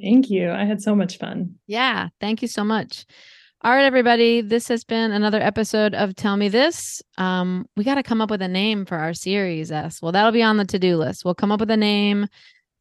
Thank 0.00 0.28
you. 0.28 0.50
I 0.50 0.64
had 0.64 0.82
so 0.82 0.94
much 0.94 1.16
fun. 1.18 1.54
Yeah, 1.66 2.08
thank 2.20 2.42
you 2.42 2.48
so 2.48 2.64
much. 2.64 3.06
All 3.66 3.72
right, 3.72 3.84
everybody. 3.84 4.42
This 4.42 4.68
has 4.68 4.84
been 4.84 5.10
another 5.10 5.40
episode 5.40 5.92
of 5.92 6.14
Tell 6.14 6.36
Me 6.36 6.48
This. 6.48 7.02
Um, 7.18 7.66
we 7.76 7.82
got 7.82 7.96
to 7.96 8.04
come 8.04 8.20
up 8.20 8.30
with 8.30 8.40
a 8.40 8.46
name 8.46 8.86
for 8.86 8.96
our 8.96 9.12
series, 9.12 9.72
Es. 9.72 10.00
Well, 10.00 10.12
that'll 10.12 10.30
be 10.30 10.44
on 10.44 10.56
the 10.56 10.64
to 10.66 10.78
do 10.78 10.96
list. 10.96 11.24
We'll 11.24 11.34
come 11.34 11.50
up 11.50 11.58
with 11.58 11.72
a 11.72 11.76
name. 11.76 12.28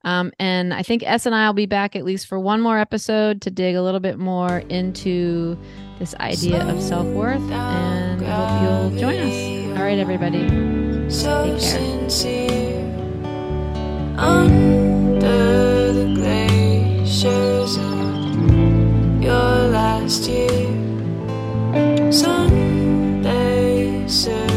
Um, 0.04 0.32
and 0.38 0.76
I 0.76 0.84
think 0.84 1.02
Es 1.02 1.26
and 1.26 1.34
I 1.34 1.48
will 1.48 1.56
be 1.56 1.66
back 1.66 1.96
at 1.96 2.06
least 2.06 2.28
for 2.28 2.40
one 2.40 2.62
more 2.62 2.78
episode 2.78 3.42
to 3.42 3.50
dig 3.50 3.76
a 3.76 3.82
little 3.82 4.00
bit 4.00 4.20
more 4.20 4.60
into 4.70 5.58
this 5.98 6.14
idea 6.20 6.64
of 6.68 6.80
self 6.84 7.08
worth. 7.08 7.42
And 7.50 8.24
I 8.24 8.60
hope 8.60 8.92
you'll 8.92 9.00
join 9.00 9.18
us. 9.22 9.78
All 9.80 9.84
right, 9.84 9.98
everybody. 9.98 10.48
Take 11.10 11.60
care. 12.12 12.86
Under 14.20 15.94
the 15.94 16.14
glaciers 16.14 17.76
your 19.26 19.68
last 19.74 20.30
year. 20.30 20.70
Sunday 22.12 22.48
soon. 24.08 24.55